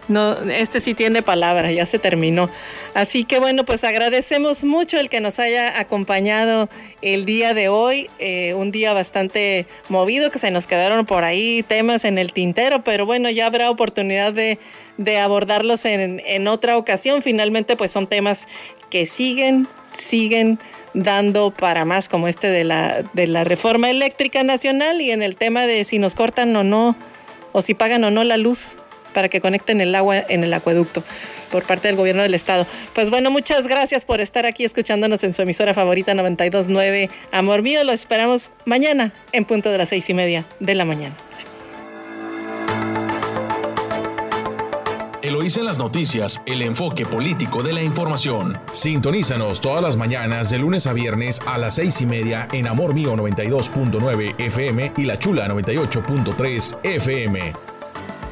No, 0.06 0.34
este 0.50 0.80
sí 0.80 0.92
tiene 0.92 1.22
palabra, 1.22 1.72
ya 1.72 1.86
se 1.86 1.98
terminó. 1.98 2.50
Así 2.92 3.24
que 3.24 3.38
bueno, 3.38 3.64
pues 3.64 3.84
agradecemos 3.84 4.64
mucho 4.64 4.98
el 4.98 5.08
que 5.08 5.20
nos 5.20 5.38
haya 5.38 5.80
acompañado 5.80 6.68
el 7.00 7.24
día 7.24 7.54
de 7.54 7.68
hoy, 7.68 8.10
eh, 8.18 8.52
un 8.54 8.70
día 8.70 8.92
bastante 8.92 9.66
movido, 9.88 10.30
que 10.30 10.38
se 10.38 10.50
nos 10.50 10.66
quedaron 10.66 11.06
por 11.06 11.24
ahí 11.24 11.62
temas 11.62 12.04
en 12.04 12.18
el 12.18 12.34
tintero, 12.34 12.84
pero 12.84 13.06
bueno, 13.06 13.30
ya 13.30 13.46
habrá 13.46 13.70
oportunidad 13.70 14.34
de, 14.34 14.58
abordarlos 15.18 15.86
en, 15.86 16.48
otra 16.48 16.76
ocasión. 16.76 17.22
Finalmente, 17.22 17.76
pues 17.76 17.90
son 17.90 18.06
temas 18.06 18.46
que 18.90 19.06
siguen, 19.06 19.66
siguen 19.98 20.58
dando 20.92 21.50
para 21.50 21.86
más, 21.86 22.10
como 22.10 22.28
este 22.28 22.48
de 22.48 22.64
la 22.64 23.44
reforma 23.44 23.88
eléctrica 23.88 24.42
nacional 24.42 25.00
y 25.00 25.10
en 25.12 25.22
el 25.22 25.36
tema 25.36 25.66
de 25.66 25.82
si 25.84 25.98
nos 25.98 26.14
cortan 26.14 26.54
o 26.54 26.62
no, 26.62 26.94
o 27.52 27.62
si 27.62 27.72
pagan 27.72 28.04
o 28.04 28.10
no 28.10 28.22
la 28.22 28.36
luz 28.36 28.76
para 29.14 29.30
que 29.30 29.40
conecten 29.40 29.80
el 29.80 29.94
agua 29.94 30.18
en 30.28 30.44
el 30.44 30.52
acueducto 30.52 31.02
por 31.50 31.64
parte 31.64 31.88
del 31.88 31.96
gobierno 31.96 32.22
del 32.22 32.34
estado. 32.34 32.66
Pues 32.92 33.08
bueno, 33.08 33.30
muchas 33.30 33.66
gracias 33.66 34.04
por 34.04 34.20
estar 34.20 34.44
aquí 34.44 34.64
escuchándonos 34.64 35.24
en 35.24 35.32
su 35.32 35.40
emisora 35.40 35.72
favorita 35.72 36.12
929 36.12 37.08
Amor 37.32 37.62
Mío. 37.62 37.82
Lo 37.84 37.92
esperamos 37.92 38.50
mañana 38.66 39.12
en 39.32 39.46
punto 39.46 39.70
de 39.70 39.78
las 39.78 39.88
seis 39.88 40.10
y 40.10 40.14
media 40.14 40.44
de 40.60 40.74
la 40.74 40.84
mañana. 40.84 41.14
Eloísa 45.24 45.60
en 45.60 45.66
las 45.66 45.78
noticias, 45.78 46.42
el 46.44 46.60
enfoque 46.60 47.06
político 47.06 47.62
de 47.62 47.72
la 47.72 47.82
información. 47.82 48.58
Sintonízanos 48.72 49.58
todas 49.58 49.82
las 49.82 49.96
mañanas 49.96 50.50
de 50.50 50.58
lunes 50.58 50.86
a 50.86 50.92
viernes 50.92 51.40
a 51.46 51.56
las 51.56 51.76
seis 51.76 52.02
y 52.02 52.06
media 52.06 52.46
en 52.52 52.66
Amor 52.66 52.92
Mío 52.92 53.16
92.9 53.16 54.34
FM 54.38 54.92
y 54.98 55.04
La 55.04 55.18
Chula 55.18 55.48
98.3 55.48 56.78
FM. 56.82 57.63